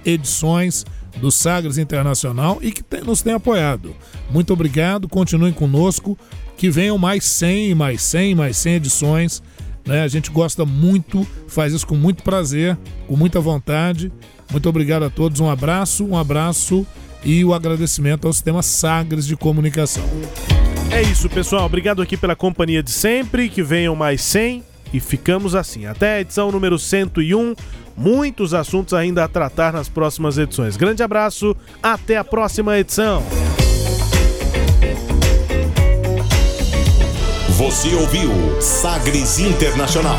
edições 0.04 0.84
do 1.18 1.30
Sagres 1.30 1.78
Internacional 1.78 2.58
e 2.60 2.72
que 2.72 2.82
tem- 2.82 3.02
nos 3.02 3.22
tem 3.22 3.32
apoiado. 3.32 3.94
Muito 4.30 4.52
obrigado, 4.52 5.08
continuem 5.08 5.52
conosco, 5.52 6.18
que 6.56 6.68
venham 6.68 6.98
mais 6.98 7.24
100, 7.24 7.74
mais 7.76 8.02
100, 8.02 8.34
mais 8.34 8.56
100 8.56 8.74
edições. 8.74 9.42
Né? 9.86 10.02
A 10.02 10.08
gente 10.08 10.30
gosta 10.30 10.64
muito, 10.66 11.26
faz 11.46 11.72
isso 11.72 11.86
com 11.86 11.96
muito 11.96 12.22
prazer, 12.24 12.76
com 13.06 13.16
muita 13.16 13.40
vontade. 13.40 14.12
Muito 14.50 14.68
obrigado 14.68 15.04
a 15.04 15.10
todos, 15.10 15.40
um 15.40 15.48
abraço, 15.48 16.04
um 16.04 16.16
abraço 16.16 16.86
e 17.24 17.44
o 17.44 17.54
agradecimento 17.54 18.26
ao 18.26 18.32
sistema 18.32 18.62
Sagres 18.62 19.26
de 19.26 19.36
Comunicação. 19.36 20.04
É 20.90 21.02
isso, 21.02 21.28
pessoal. 21.28 21.66
Obrigado 21.66 22.02
aqui 22.02 22.16
pela 22.16 22.34
companhia 22.34 22.82
de 22.82 22.90
sempre. 22.90 23.48
Que 23.48 23.62
venham 23.62 23.94
mais 23.94 24.20
100 24.22 24.64
e 24.92 24.98
ficamos 24.98 25.54
assim. 25.54 25.86
Até 25.86 26.16
a 26.16 26.20
edição 26.20 26.50
número 26.50 26.78
101. 26.78 27.54
Muitos 27.96 28.54
assuntos 28.54 28.94
ainda 28.94 29.24
a 29.24 29.28
tratar 29.28 29.72
nas 29.72 29.88
próximas 29.88 30.38
edições. 30.38 30.76
Grande 30.76 31.02
abraço, 31.02 31.56
até 31.82 32.16
a 32.16 32.24
próxima 32.24 32.78
edição. 32.78 33.22
Você 37.56 37.94
ouviu 37.94 38.30
Sagres 38.60 39.38
Internacional. 39.38 40.18